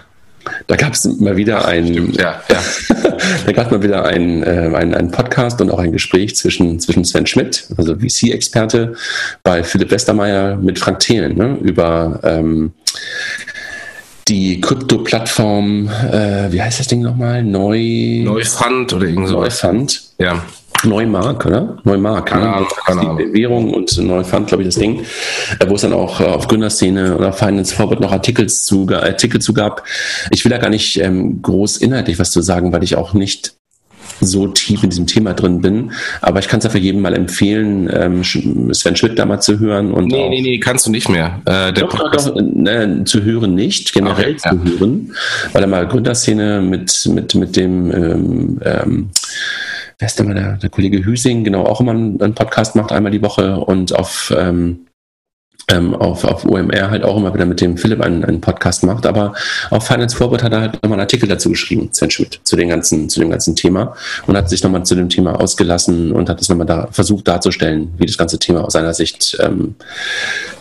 Da 0.66 0.76
gab 0.76 0.92
es 0.92 1.04
mal 1.04 1.36
wieder 1.36 1.66
ein, 1.66 2.12
ja, 2.12 2.42
ja. 2.48 2.62
da 3.46 3.52
gab 3.52 3.70
mal 3.70 3.82
wieder 3.82 4.04
ein, 4.04 4.42
äh, 4.42 4.70
ein, 4.74 4.94
ein 4.94 5.10
Podcast 5.10 5.60
und 5.60 5.70
auch 5.70 5.78
ein 5.78 5.92
Gespräch 5.92 6.36
zwischen, 6.36 6.80
zwischen 6.80 7.04
Sven 7.04 7.26
Schmidt, 7.26 7.68
also 7.76 7.96
VC-Experte, 7.96 8.94
bei 9.42 9.62
Philipp 9.62 9.90
Westermeier 9.90 10.56
mit 10.56 10.78
Frank 10.78 11.00
Thelen 11.00 11.36
ne, 11.36 11.58
über 11.62 12.20
ähm, 12.24 12.72
die 14.28 14.60
Krypto-Plattform, 14.60 15.88
äh, 15.88 16.52
wie 16.52 16.62
heißt 16.62 16.80
das 16.80 16.86
Ding 16.86 17.02
nochmal? 17.02 17.42
Neu. 17.42 18.22
Neufund 18.24 18.92
oder 18.92 19.06
irgend 19.06 19.28
so. 19.28 19.40
Neufund. 19.40 20.02
Ja. 20.18 20.44
Neumark, 20.84 21.46
oder? 21.46 21.78
Neumark, 21.84 22.26
keine 22.26 22.42
ne? 22.42 22.54
Ahnung, 22.54 22.68
keine 22.86 23.00
Ahnung. 23.00 23.18
Währung 23.32 23.74
und 23.74 23.96
Neufund, 23.98 24.48
glaube 24.48 24.62
ich, 24.62 24.68
das 24.68 24.76
Ding, 24.76 25.00
äh, 25.58 25.68
wo 25.68 25.74
es 25.74 25.82
dann 25.82 25.92
auch 25.92 26.20
äh, 26.20 26.24
auf 26.24 26.48
Gründerszene 26.48 27.16
oder 27.16 27.32
Finance 27.32 27.74
Forward 27.74 28.00
noch 28.00 28.12
Artikel 28.12 28.48
zu, 28.48 28.88
Artikel 28.90 29.40
zu 29.40 29.52
gab. 29.54 29.84
Ich 30.30 30.44
will 30.44 30.50
da 30.50 30.58
gar 30.58 30.70
nicht 30.70 30.98
ähm, 30.98 31.42
groß 31.42 31.78
inhaltlich 31.78 32.18
was 32.18 32.30
zu 32.30 32.40
sagen, 32.40 32.72
weil 32.72 32.82
ich 32.82 32.96
auch 32.96 33.14
nicht 33.14 33.54
so 34.20 34.46
tief 34.46 34.82
in 34.82 34.90
diesem 34.90 35.06
Thema 35.06 35.34
drin 35.34 35.60
bin. 35.60 35.92
Aber 36.20 36.38
ich 36.38 36.48
kann 36.48 36.58
es 36.58 36.64
ja 36.64 36.70
für 36.70 36.78
jeden 36.78 37.00
mal 37.00 37.14
empfehlen, 37.14 37.90
ähm, 37.92 38.22
Sven 38.24 38.96
Schmidt 38.96 39.18
da 39.18 39.26
mal 39.26 39.40
zu 39.40 39.58
hören. 39.58 39.92
Und 39.92 40.06
nee, 40.06 40.28
nee, 40.28 40.40
nee, 40.40 40.58
kannst 40.58 40.86
du 40.86 40.90
nicht 40.90 41.08
mehr. 41.08 41.40
Äh, 41.44 41.72
doch, 41.72 41.88
Podcast 41.88 42.28
doch, 42.28 42.36
äh, 42.36 43.04
zu 43.04 43.22
hören 43.22 43.54
nicht, 43.54 43.92
generell 43.92 44.36
okay, 44.36 44.36
zu 44.36 44.48
ja. 44.48 44.78
hören, 44.78 45.14
weil 45.52 45.62
er 45.62 45.68
mal 45.68 45.86
Gründerszene 45.86 46.60
mit, 46.60 47.08
mit, 47.12 47.34
mit 47.34 47.56
dem 47.56 47.90
ähm, 47.90 48.60
ähm, 48.64 49.10
wer 50.02 50.06
ist 50.06 50.18
denn 50.18 50.26
mal 50.26 50.34
der, 50.34 50.54
der 50.54 50.68
Kollege 50.68 51.04
Hüsing, 51.04 51.44
genau, 51.44 51.64
auch 51.64 51.80
immer 51.80 51.92
einen, 51.92 52.20
einen 52.20 52.34
Podcast 52.34 52.74
macht, 52.74 52.90
einmal 52.90 53.12
die 53.12 53.22
Woche 53.22 53.56
und 53.58 53.94
auf 53.94 54.34
ähm, 54.36 54.86
ähm, 55.68 55.94
auf, 55.94 56.24
auf 56.24 56.44
OMR 56.44 56.90
halt 56.90 57.04
auch 57.04 57.16
immer 57.16 57.32
wieder 57.32 57.46
mit 57.46 57.60
dem 57.60 57.76
Philipp 57.76 58.00
einen, 58.00 58.24
einen 58.24 58.40
Podcast 58.40 58.82
macht. 58.82 59.06
Aber 59.06 59.32
auf 59.70 59.86
Finance 59.86 60.16
Forward 60.16 60.42
hat 60.42 60.52
er 60.52 60.60
halt 60.60 60.72
nochmal 60.74 60.94
einen 60.94 61.02
Artikel 61.02 61.28
dazu 61.28 61.50
geschrieben, 61.50 61.88
Sven 61.92 62.10
Schmidt, 62.10 62.40
zu, 62.42 62.56
den 62.56 62.68
ganzen, 62.68 63.08
zu 63.08 63.20
dem 63.20 63.30
ganzen 63.30 63.54
Thema 63.54 63.94
und 64.26 64.36
hat 64.36 64.50
sich 64.50 64.64
nochmal 64.64 64.84
zu 64.84 64.96
dem 64.96 65.08
Thema 65.08 65.38
ausgelassen 65.40 66.10
und 66.10 66.28
hat 66.28 66.40
es 66.40 66.48
nochmal 66.48 66.66
da 66.66 66.88
versucht 66.90 67.28
darzustellen, 67.28 67.94
wie 67.96 68.06
das 68.06 68.18
ganze 68.18 68.40
Thema 68.40 68.64
aus 68.64 68.72
seiner 68.72 68.94
Sicht 68.94 69.38
ähm, 69.40 69.76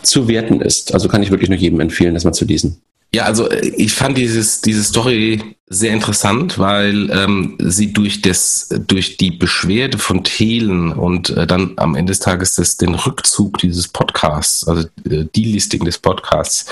zu 0.04 0.28
werten 0.28 0.60
ist. 0.60 0.94
Also 0.94 1.08
kann 1.08 1.24
ich 1.24 1.32
wirklich 1.32 1.50
nur 1.50 1.58
jedem 1.58 1.80
empfehlen, 1.80 2.14
das 2.14 2.22
mal 2.22 2.32
zu 2.32 2.44
lesen. 2.44 2.80
Ja, 3.14 3.24
also 3.24 3.48
äh, 3.48 3.68
ich 3.76 3.92
fand 3.92 4.16
dieses, 4.16 4.60
diese 4.60 4.82
Story 4.82 5.56
sehr 5.68 5.92
interessant, 5.92 6.58
weil 6.58 7.10
ähm, 7.10 7.56
sie 7.58 7.92
durch 7.92 8.22
das, 8.22 8.68
durch 8.86 9.16
die 9.16 9.30
Beschwerde 9.30 9.98
von 9.98 10.22
Thelen 10.24 10.92
und 10.92 11.30
äh, 11.30 11.46
dann 11.46 11.72
am 11.76 11.94
Ende 11.94 12.10
des 12.10 12.20
Tages 12.20 12.54
das, 12.54 12.76
den 12.76 12.94
Rückzug 12.94 13.58
dieses 13.58 13.88
Podcasts, 13.88 14.66
also 14.66 14.88
äh, 15.08 15.26
die 15.34 15.44
Listing 15.44 15.84
des 15.84 15.98
Podcasts, 15.98 16.66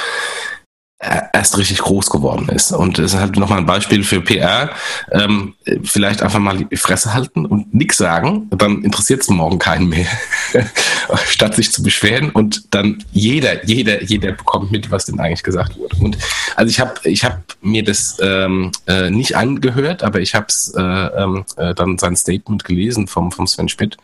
erst 1.01 1.57
richtig 1.57 1.79
groß 1.79 2.11
geworden 2.11 2.51
ist. 2.51 2.73
Und 2.73 2.99
es 2.99 3.15
ist 3.15 3.21
halt 3.21 3.37
nochmal 3.37 3.59
ein 3.59 3.67
Beispiel 3.67 4.05
für 4.05 4.21
PR. 4.21 4.71
Ähm, 5.11 5.55
vielleicht 5.83 6.23
einfach 6.23 6.39
mal 6.39 6.59
die 6.59 6.77
Fresse 6.77 7.15
halten 7.15 7.47
und 7.47 7.73
nichts 7.73 7.97
sagen, 7.97 8.49
dann 8.51 8.83
interessiert 8.83 9.23
es 9.23 9.31
morgen 9.31 9.59
keinen 9.59 9.89
mehr. 9.89 10.07
Statt 11.27 11.55
sich 11.55 11.73
zu 11.73 11.83
beschweren 11.83 12.31
und 12.31 12.75
dann 12.75 13.03
jeder, 13.13 13.65
jeder, 13.65 14.03
jeder 14.03 14.33
bekommt 14.33 14.71
mit, 14.71 14.91
was 14.91 15.07
denn 15.07 15.19
eigentlich 15.21 15.43
gesagt 15.43 15.79
wurde. 15.79 15.97
Und 16.01 16.19
also 16.55 16.69
ich 16.69 16.81
habe 16.81 16.93
ich 17.05 17.25
hab 17.25 17.41
mir 17.63 17.83
das 17.83 18.19
ähm, 18.21 18.71
äh, 18.87 19.09
nicht 19.09 19.37
angehört, 19.37 20.03
aber 20.03 20.21
ich 20.21 20.35
habe 20.35 20.49
äh, 20.77 21.23
ähm, 21.23 21.45
äh, 21.57 21.75
dann 21.75 21.97
sein 21.97 22.15
Statement 22.15 22.65
gelesen 22.65 23.07
vom, 23.07 23.33
vom 23.33 23.47
Sven 23.47 23.71
Schmidt. 23.71 23.97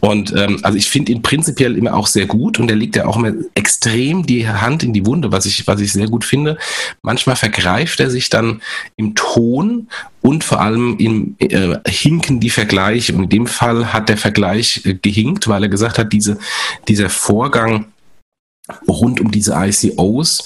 Und 0.00 0.34
ähm, 0.36 0.58
also 0.62 0.76
ich 0.76 0.90
finde 0.90 1.12
ihn 1.12 1.22
prinzipiell 1.22 1.78
immer 1.78 1.94
auch 1.94 2.08
sehr 2.08 2.26
gut 2.26 2.58
und 2.58 2.70
er 2.70 2.76
legt 2.76 2.96
ja 2.96 3.06
auch 3.06 3.16
immer 3.16 3.32
extrem 3.54 4.26
die 4.26 4.46
Hand 4.46 4.82
in 4.82 4.92
die 4.92 5.06
Wunde, 5.06 5.32
was 5.32 5.46
ich, 5.46 5.66
was 5.66 5.80
ich 5.80 5.92
sehr 5.92 6.08
gut 6.08 6.23
finde. 6.24 6.58
Manchmal 7.02 7.36
vergreift 7.36 8.00
er 8.00 8.10
sich 8.10 8.30
dann 8.30 8.62
im 8.96 9.14
Ton 9.14 9.88
und 10.22 10.44
vor 10.44 10.60
allem 10.60 10.96
im 10.98 11.36
äh, 11.38 11.78
hinken 11.86 12.40
die 12.40 12.50
Vergleiche. 12.50 13.14
Und 13.14 13.24
in 13.24 13.28
dem 13.30 13.46
Fall 13.46 13.92
hat 13.92 14.08
der 14.08 14.16
Vergleich 14.16 14.82
äh, 14.84 14.94
gehinkt, 14.94 15.48
weil 15.48 15.62
er 15.62 15.68
gesagt 15.68 15.98
hat, 15.98 16.12
diese, 16.12 16.38
dieser 16.88 17.10
Vorgang 17.10 17.86
rund 18.88 19.20
um 19.20 19.30
diese 19.30 19.54
ICOs, 19.54 20.44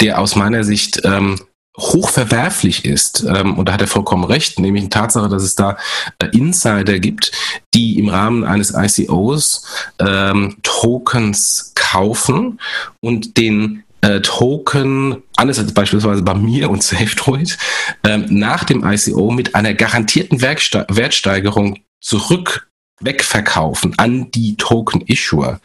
der 0.00 0.18
aus 0.18 0.36
meiner 0.36 0.64
Sicht 0.64 1.02
ähm, 1.04 1.38
hochverwerflich 1.78 2.84
ist, 2.84 3.24
ähm, 3.24 3.56
und 3.56 3.68
da 3.68 3.74
hat 3.74 3.80
er 3.80 3.86
vollkommen 3.86 4.24
recht, 4.24 4.58
nämlich 4.58 4.84
die 4.84 4.90
Tatsache, 4.90 5.28
dass 5.28 5.42
es 5.42 5.54
da 5.54 5.76
äh, 6.18 6.26
Insider 6.36 6.98
gibt, 6.98 7.30
die 7.74 7.98
im 7.98 8.08
Rahmen 8.08 8.44
eines 8.44 8.74
ICOs 8.74 9.64
ähm, 10.00 10.56
Tokens 10.62 11.72
kaufen 11.74 12.60
und 13.00 13.36
den 13.36 13.84
äh, 14.00 14.20
Token, 14.20 15.22
anders 15.36 15.58
als 15.58 15.72
beispielsweise 15.72 16.22
bei 16.22 16.34
mir 16.34 16.70
und 16.70 16.82
SafeDroid, 16.82 17.58
ähm, 18.04 18.26
nach 18.28 18.64
dem 18.64 18.84
ICO 18.84 19.30
mit 19.30 19.54
einer 19.54 19.74
garantierten 19.74 20.40
Wertsteigerung 20.40 21.78
zurück 22.00 22.68
wegverkaufen 23.00 23.94
an 23.96 24.30
die 24.30 24.56
Token-Issuer. 24.56 25.60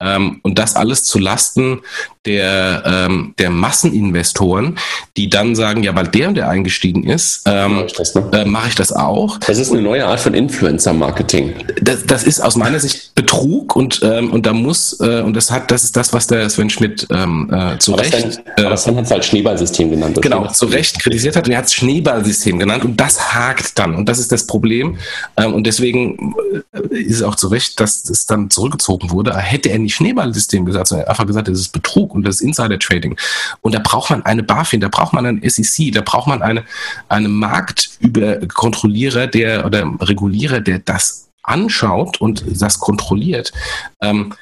Ähm, 0.00 0.40
und 0.42 0.58
das 0.58 0.76
alles 0.76 1.04
zu 1.04 1.18
Lasten 1.18 1.80
der, 2.26 2.82
ähm, 2.84 3.34
der 3.38 3.50
Masseninvestoren, 3.50 4.78
die 5.16 5.30
dann 5.30 5.54
sagen, 5.54 5.82
ja, 5.82 5.94
weil 5.96 6.08
der 6.08 6.28
und 6.28 6.34
der 6.34 6.48
eingestiegen 6.48 7.04
ist, 7.04 7.42
ähm, 7.46 7.76
mache 7.76 7.86
ich, 7.86 7.92
das, 7.94 8.14
ne? 8.14 8.30
äh, 8.32 8.44
mach 8.44 8.68
ich 8.68 8.74
das 8.74 8.92
auch. 8.92 9.38
Das 9.38 9.58
ist 9.58 9.72
eine 9.72 9.80
neue 9.80 10.06
Art 10.06 10.20
von 10.20 10.34
Influencer-Marketing. 10.34 11.54
Das, 11.80 12.04
das 12.04 12.24
ist 12.24 12.40
aus 12.40 12.56
meiner 12.56 12.78
Sicht 12.78 13.14
Betrug 13.14 13.74
und, 13.74 14.00
ähm, 14.02 14.30
und 14.30 14.44
da 14.44 14.52
muss, 14.52 15.00
äh, 15.00 15.22
und 15.22 15.34
das 15.34 15.50
hat, 15.50 15.70
das 15.70 15.84
ist 15.84 15.96
das, 15.96 16.12
was 16.12 16.26
der 16.26 16.50
Sven 16.50 16.68
Schmidt 16.68 17.06
ähm, 17.10 17.50
äh, 17.50 17.78
zu 17.78 17.94
aber 17.94 18.02
Recht. 18.02 18.42
Dann, 18.56 18.66
aber 18.66 18.76
Sven 18.76 18.96
hat 18.96 19.06
es 19.06 19.10
halt 19.10 19.24
Schneeballsystem 19.24 19.90
genannt. 19.90 20.20
Genau, 20.20 20.46
zu 20.48 20.66
Recht 20.66 21.00
kritisiert 21.00 21.36
hat 21.36 21.46
und 21.46 21.52
er 21.52 21.58
hat 21.58 21.66
es 21.66 21.74
Schneeballsystem 21.74 22.58
genannt 22.58 22.84
und 22.84 23.00
das 23.00 23.32
hakt 23.32 23.78
dann 23.78 23.94
und 23.94 24.08
das 24.08 24.18
ist 24.18 24.30
das 24.30 24.46
Problem. 24.46 24.98
Ähm, 25.38 25.54
und 25.54 25.66
deswegen 25.66 26.34
ist 26.72 27.22
auch 27.22 27.34
zu 27.34 27.48
Recht, 27.48 27.80
dass 27.80 28.08
es 28.08 28.26
dann 28.26 28.48
zurückgezogen 28.48 29.10
wurde. 29.10 29.36
Hätte 29.36 29.70
er 29.70 29.78
nicht 29.78 29.96
Schneeballsystem 29.96 30.64
gesagt, 30.64 30.88
sondern 30.88 31.08
einfach 31.08 31.26
gesagt, 31.26 31.48
das 31.48 31.58
ist 31.58 31.72
Betrug 31.72 32.14
und 32.14 32.22
das 32.22 32.40
Insider-Trading. 32.40 33.16
Und 33.60 33.74
da 33.74 33.80
braucht 33.80 34.10
man 34.10 34.24
eine 34.24 34.44
BaFin, 34.44 34.80
da 34.80 34.88
braucht 34.88 35.12
man 35.12 35.26
einen 35.26 35.48
SEC, 35.48 35.92
da 35.92 36.00
braucht 36.00 36.28
man 36.28 36.42
eine, 36.42 36.64
eine 37.08 37.28
Marktkontrollierer, 37.28 39.26
der 39.26 39.66
oder 39.66 39.92
Regulierer, 40.00 40.60
der 40.60 40.78
das 40.78 41.28
anschaut 41.42 42.20
und 42.20 42.44
das 42.46 42.78
kontrolliert. 42.78 43.52
Ähm, 44.00 44.32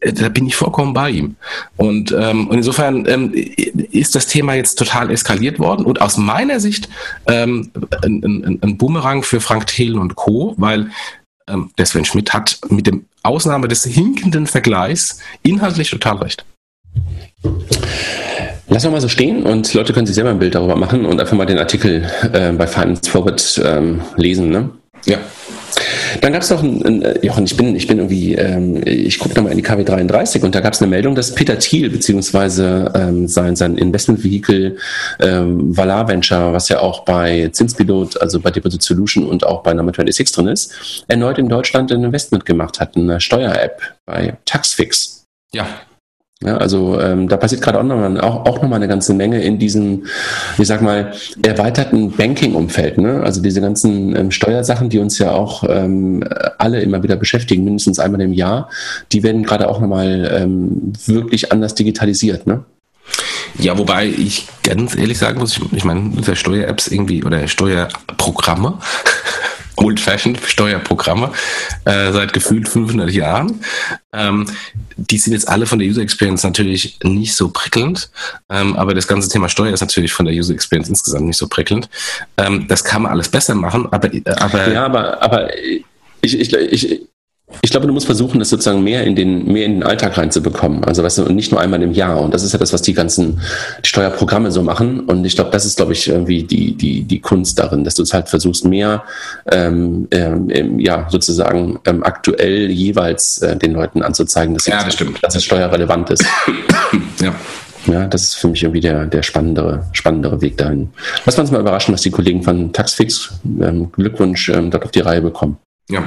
äh, 0.00 0.12
da 0.12 0.28
bin 0.28 0.46
ich 0.46 0.56
vollkommen 0.56 0.94
bei 0.94 1.10
ihm. 1.10 1.36
Und, 1.76 2.12
ähm, 2.12 2.48
und 2.48 2.56
insofern 2.56 3.06
ähm, 3.06 3.32
ist 3.32 4.14
das 4.14 4.26
Thema 4.26 4.54
jetzt 4.54 4.76
total 4.76 5.10
eskaliert 5.10 5.58
worden 5.58 5.86
und 5.86 6.00
aus 6.00 6.16
meiner 6.16 6.58
Sicht 6.60 6.88
ähm, 7.26 7.70
ein, 8.02 8.22
ein, 8.24 8.58
ein 8.62 8.76
Bumerang 8.76 9.22
für 9.22 9.40
Frank 9.40 9.68
Thelen 9.68 9.98
und 9.98 10.16
Co., 10.16 10.54
weil 10.56 10.90
ähm, 11.50 11.70
der 11.78 11.86
Sven 11.86 12.04
Schmidt 12.04 12.32
hat 12.32 12.58
mit 12.68 12.86
dem 12.86 13.06
Ausnahme 13.22 13.68
des 13.68 13.84
hinkenden 13.84 14.46
Vergleichs 14.46 15.18
inhaltlich 15.42 15.90
total 15.90 16.16
recht. 16.18 16.44
Lassen 18.68 18.86
wir 18.86 18.92
mal 18.92 19.00
so 19.00 19.08
stehen 19.08 19.42
und 19.42 19.74
Leute 19.74 19.92
können 19.92 20.06
sich 20.06 20.14
selber 20.14 20.30
ein 20.30 20.38
Bild 20.38 20.54
darüber 20.54 20.76
machen 20.76 21.04
und 21.04 21.20
einfach 21.20 21.36
mal 21.36 21.46
den 21.46 21.58
Artikel 21.58 22.08
äh, 22.32 22.52
bei 22.52 22.66
Finance 22.66 23.10
Forward 23.10 23.60
ähm, 23.64 24.00
lesen. 24.16 24.50
Ne? 24.50 24.70
Ja. 25.06 25.18
Dann 26.20 26.32
gab 26.32 26.42
es 26.42 26.50
noch 26.50 26.62
ein, 26.62 26.84
ein, 26.84 27.02
äh, 27.02 27.26
Jochen, 27.26 27.44
ich 27.44 27.56
bin, 27.56 27.76
ich 27.76 27.86
bin 27.86 27.98
irgendwie, 27.98 28.34
ähm, 28.34 28.80
ich 28.84 29.18
gucke 29.18 29.34
nochmal 29.34 29.52
in 29.52 29.58
die 29.58 29.62
KW 29.62 29.84
33 29.84 30.42
und 30.42 30.54
da 30.54 30.60
gab 30.60 30.72
es 30.72 30.80
eine 30.80 30.90
Meldung, 30.90 31.14
dass 31.14 31.34
Peter 31.34 31.58
Thiel 31.58 31.90
beziehungsweise 31.90 32.92
ähm, 32.94 33.28
sein, 33.28 33.56
sein 33.56 33.76
Investmentvehikel 33.76 34.76
ähm, 35.20 35.76
Valar 35.76 36.08
Venture, 36.08 36.52
was 36.52 36.68
ja 36.68 36.80
auch 36.80 37.04
bei 37.04 37.48
Zinspilot, 37.52 38.20
also 38.20 38.40
bei 38.40 38.50
Deposit 38.50 38.82
Solution 38.82 39.26
und 39.26 39.46
auch 39.46 39.62
bei 39.62 39.74
Number 39.74 39.92
26 39.92 40.32
drin 40.32 40.48
ist, 40.48 41.04
erneut 41.08 41.38
in 41.38 41.48
Deutschland 41.48 41.92
ein 41.92 42.04
Investment 42.04 42.46
gemacht 42.46 42.80
hat, 42.80 42.96
eine 42.96 43.20
Steuer-App 43.20 43.82
bei 44.06 44.36
Taxfix. 44.44 45.24
Ja, 45.52 45.66
ja, 46.42 46.56
also 46.56 46.98
ähm, 46.98 47.28
da 47.28 47.36
passiert 47.36 47.60
gerade 47.60 47.78
auch 47.78 47.82
nochmal 47.82 48.18
auch, 48.20 48.46
auch 48.46 48.62
noch 48.62 48.72
eine 48.72 48.88
ganze 48.88 49.12
Menge 49.12 49.42
in 49.42 49.58
diesem, 49.58 50.06
ich 50.56 50.66
sag 50.66 50.80
mal, 50.80 51.12
erweiterten 51.42 52.12
Banking-Umfeld. 52.12 52.96
Ne? 52.96 53.20
Also 53.22 53.42
diese 53.42 53.60
ganzen 53.60 54.16
ähm, 54.16 54.30
Steuersachen, 54.30 54.88
die 54.88 55.00
uns 55.00 55.18
ja 55.18 55.32
auch 55.32 55.64
ähm, 55.68 56.24
alle 56.56 56.80
immer 56.80 57.02
wieder 57.02 57.16
beschäftigen, 57.16 57.64
mindestens 57.64 57.98
einmal 57.98 58.22
im 58.22 58.32
Jahr, 58.32 58.70
die 59.12 59.22
werden 59.22 59.42
gerade 59.42 59.68
auch 59.68 59.80
nochmal 59.80 60.30
ähm, 60.34 60.94
wirklich 61.04 61.52
anders 61.52 61.74
digitalisiert. 61.74 62.46
Ne? 62.46 62.64
Ja, 63.58 63.76
wobei 63.76 64.06
ich 64.06 64.48
ganz 64.62 64.96
ehrlich 64.96 65.18
sagen 65.18 65.40
muss, 65.40 65.58
ich, 65.58 65.72
ich 65.72 65.84
meine, 65.84 66.10
Steuer-Apps 66.34 66.88
irgendwie 66.88 67.22
oder 67.22 67.48
Steuerprogramme 67.48 68.78
Old-Fashioned 69.76 70.40
Steuerprogramme 70.44 71.32
äh, 71.84 72.12
seit 72.12 72.32
gefühlt 72.32 72.68
500 72.68 73.10
Jahren. 73.10 73.60
Ähm, 74.12 74.46
die 74.96 75.18
sind 75.18 75.32
jetzt 75.32 75.48
alle 75.48 75.66
von 75.66 75.78
der 75.78 75.88
User 75.88 76.02
Experience 76.02 76.42
natürlich 76.42 76.98
nicht 77.02 77.34
so 77.34 77.50
prickelnd, 77.50 78.10
ähm, 78.48 78.76
aber 78.76 78.94
das 78.94 79.06
ganze 79.06 79.28
Thema 79.28 79.48
Steuer 79.48 79.72
ist 79.72 79.80
natürlich 79.80 80.12
von 80.12 80.26
der 80.26 80.34
User 80.34 80.52
Experience 80.52 80.88
insgesamt 80.88 81.26
nicht 81.26 81.38
so 81.38 81.48
prickelnd. 81.48 81.88
Ähm, 82.36 82.66
das 82.68 82.84
kann 82.84 83.02
man 83.02 83.12
alles 83.12 83.28
besser 83.28 83.54
machen, 83.54 83.86
aber, 83.90 84.12
äh, 84.12 84.22
aber 84.26 84.72
ja, 84.72 84.84
aber 84.84 85.22
aber 85.22 85.48
ich, 86.22 86.38
ich, 86.38 86.52
ich, 86.52 87.00
ich 87.62 87.70
glaube, 87.70 87.86
du 87.86 87.92
musst 87.92 88.06
versuchen, 88.06 88.38
das 88.38 88.48
sozusagen 88.48 88.82
mehr 88.82 89.04
in 89.04 89.14
den, 89.14 89.50
mehr 89.52 89.66
in 89.66 89.74
den 89.74 89.82
Alltag 89.82 90.16
reinzubekommen. 90.16 90.84
Also, 90.84 91.02
weißt 91.02 91.18
du, 91.18 91.24
und 91.24 91.34
nicht 91.34 91.52
nur 91.52 91.60
einmal 91.60 91.82
im 91.82 91.92
Jahr. 91.92 92.20
Und 92.20 92.32
das 92.32 92.42
ist 92.42 92.52
ja 92.52 92.58
das, 92.58 92.72
was 92.72 92.82
die 92.82 92.94
ganzen 92.94 93.40
die 93.84 93.88
Steuerprogramme 93.88 94.50
so 94.50 94.62
machen. 94.62 95.00
Und 95.00 95.24
ich 95.24 95.34
glaube, 95.34 95.50
das 95.50 95.64
ist, 95.64 95.76
glaube 95.76 95.92
ich, 95.92 96.08
irgendwie 96.08 96.42
die, 96.42 96.74
die, 96.74 97.02
die 97.02 97.20
Kunst 97.20 97.58
darin, 97.58 97.84
dass 97.84 97.94
du 97.94 98.02
es 98.02 98.14
halt 98.14 98.28
versuchst, 98.28 98.64
mehr, 98.64 99.04
ähm, 99.50 100.08
ähm, 100.10 100.78
ja, 100.78 101.06
sozusagen 101.10 101.78
ähm, 101.86 102.02
aktuell 102.02 102.70
jeweils 102.70 103.38
äh, 103.38 103.56
den 103.56 103.72
Leuten 103.72 104.02
anzuzeigen, 104.02 104.54
dass, 104.54 104.66
ja, 104.66 104.82
das, 104.84 104.94
stimmt. 104.94 105.18
dass 105.22 105.34
es 105.34 105.44
steuerrelevant 105.44 106.10
ist. 106.10 106.24
ja. 107.20 107.34
Ja, 107.86 108.06
das 108.06 108.22
ist 108.24 108.34
für 108.34 108.48
mich 108.48 108.62
irgendwie 108.62 108.80
der, 108.80 109.06
der 109.06 109.22
spannendere, 109.22 109.86
spannendere 109.92 110.42
Weg 110.42 110.58
dahin. 110.58 110.90
Lass 111.24 111.38
uns 111.38 111.50
mal 111.50 111.60
überraschen, 111.60 111.94
was 111.94 112.02
die 112.02 112.10
Kollegen 112.10 112.42
von 112.42 112.72
Taxfix 112.74 113.32
ähm, 113.60 113.90
Glückwunsch 113.90 114.50
ähm, 114.50 114.70
dort 114.70 114.84
auf 114.84 114.90
die 114.90 115.00
Reihe 115.00 115.22
bekommen. 115.22 115.56
Ja, 115.88 116.04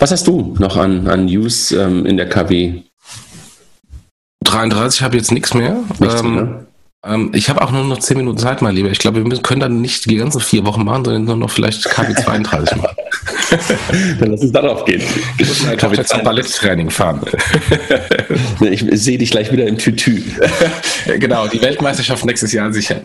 was 0.00 0.10
hast 0.10 0.26
du 0.26 0.54
noch 0.58 0.76
an, 0.76 1.06
an 1.06 1.26
News 1.26 1.72
ähm, 1.72 2.06
in 2.06 2.16
der 2.16 2.28
KW? 2.28 2.82
33 4.42 5.02
habe 5.02 5.16
jetzt 5.16 5.30
nichts 5.30 5.54
mehr. 5.54 5.76
Nichts 5.98 6.22
ähm, 6.22 6.34
mehr. 6.34 6.66
Ähm, 7.04 7.30
ich 7.34 7.48
habe 7.48 7.62
auch 7.62 7.70
nur 7.70 7.84
noch 7.84 7.98
10 7.98 8.16
Minuten 8.16 8.38
Zeit, 8.38 8.62
mein 8.62 8.74
Lieber. 8.74 8.90
Ich 8.90 8.98
glaube, 8.98 9.24
wir 9.24 9.42
können 9.42 9.60
dann 9.60 9.80
nicht 9.80 10.06
die 10.06 10.16
ganzen 10.16 10.40
vier 10.40 10.64
Wochen 10.64 10.84
machen, 10.84 11.04
sondern 11.04 11.24
nur 11.24 11.36
noch 11.36 11.50
vielleicht 11.50 11.84
KW 11.84 12.14
32 12.14 12.76
machen. 12.76 12.96
dann 14.20 14.30
lass 14.30 14.40
uns 14.40 14.52
darauf 14.52 14.84
gehen. 14.84 15.02
Ich 15.38 15.48
muss 15.48 15.64
mal 15.64 15.76
KW 15.76 16.02
zum 16.04 16.22
Balletttraining 16.22 16.90
fahren. 16.90 17.20
ich 18.60 18.84
sehe 18.92 19.18
dich 19.18 19.30
gleich 19.30 19.52
wieder 19.52 19.66
im 19.66 19.78
Tütü. 19.78 20.22
genau, 21.18 21.46
die 21.48 21.60
Weltmeisterschaft 21.60 22.24
nächstes 22.24 22.52
Jahr 22.52 22.72
sichern. 22.72 23.02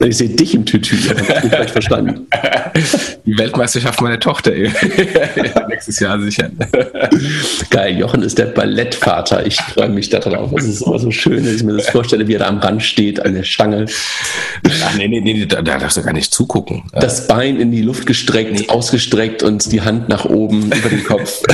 ich 0.00 0.16
sehe 0.16 0.28
dich 0.28 0.54
im 0.54 0.64
Tütü. 0.64 0.96
Das 0.96 1.44
ich 1.44 1.50
falsch 1.50 1.72
verstanden. 1.72 2.26
Die 3.26 3.36
Weltmeisterschaft 3.36 4.00
meiner 4.00 4.20
Tochter 4.20 4.52
nächstes 5.68 6.00
Jahr 6.00 6.20
sichern. 6.20 6.56
Geil, 7.70 7.98
Jochen 7.98 8.22
ist 8.22 8.38
der 8.38 8.46
Ballettvater. 8.46 9.46
Ich 9.46 9.60
freue 9.60 9.88
mich 9.88 10.10
darauf. 10.10 10.52
Es 10.52 10.64
ist 10.64 10.82
immer 10.82 10.98
so 10.98 11.10
schön, 11.10 11.44
dass 11.44 11.54
ich 11.54 11.62
mir 11.62 11.76
das 11.76 11.88
vorstelle, 11.88 12.26
wie 12.28 12.34
er 12.34 12.40
da 12.40 12.48
am 12.48 12.58
Rand 12.58 12.82
steht, 12.82 13.24
an 13.24 13.34
der 13.34 13.44
Stange. 13.44 13.86
Ach, 14.84 14.94
nee, 14.96 15.08
nee, 15.08 15.20
nee, 15.20 15.46
da, 15.46 15.62
da 15.62 15.78
darfst 15.78 15.96
du 15.96 16.02
gar 16.02 16.12
nicht 16.12 16.32
zugucken. 16.32 16.84
Das 16.92 17.26
Bein 17.26 17.58
in 17.58 17.70
die 17.70 17.82
Luft 17.82 18.06
gestreckt, 18.06 18.60
nee. 18.60 18.68
ausgestreckt 18.68 18.99
und 19.42 19.72
die 19.72 19.80
Hand 19.80 20.08
nach 20.08 20.24
oben 20.24 20.66
über 20.66 20.88
den 20.88 21.04
Kopf. 21.04 21.42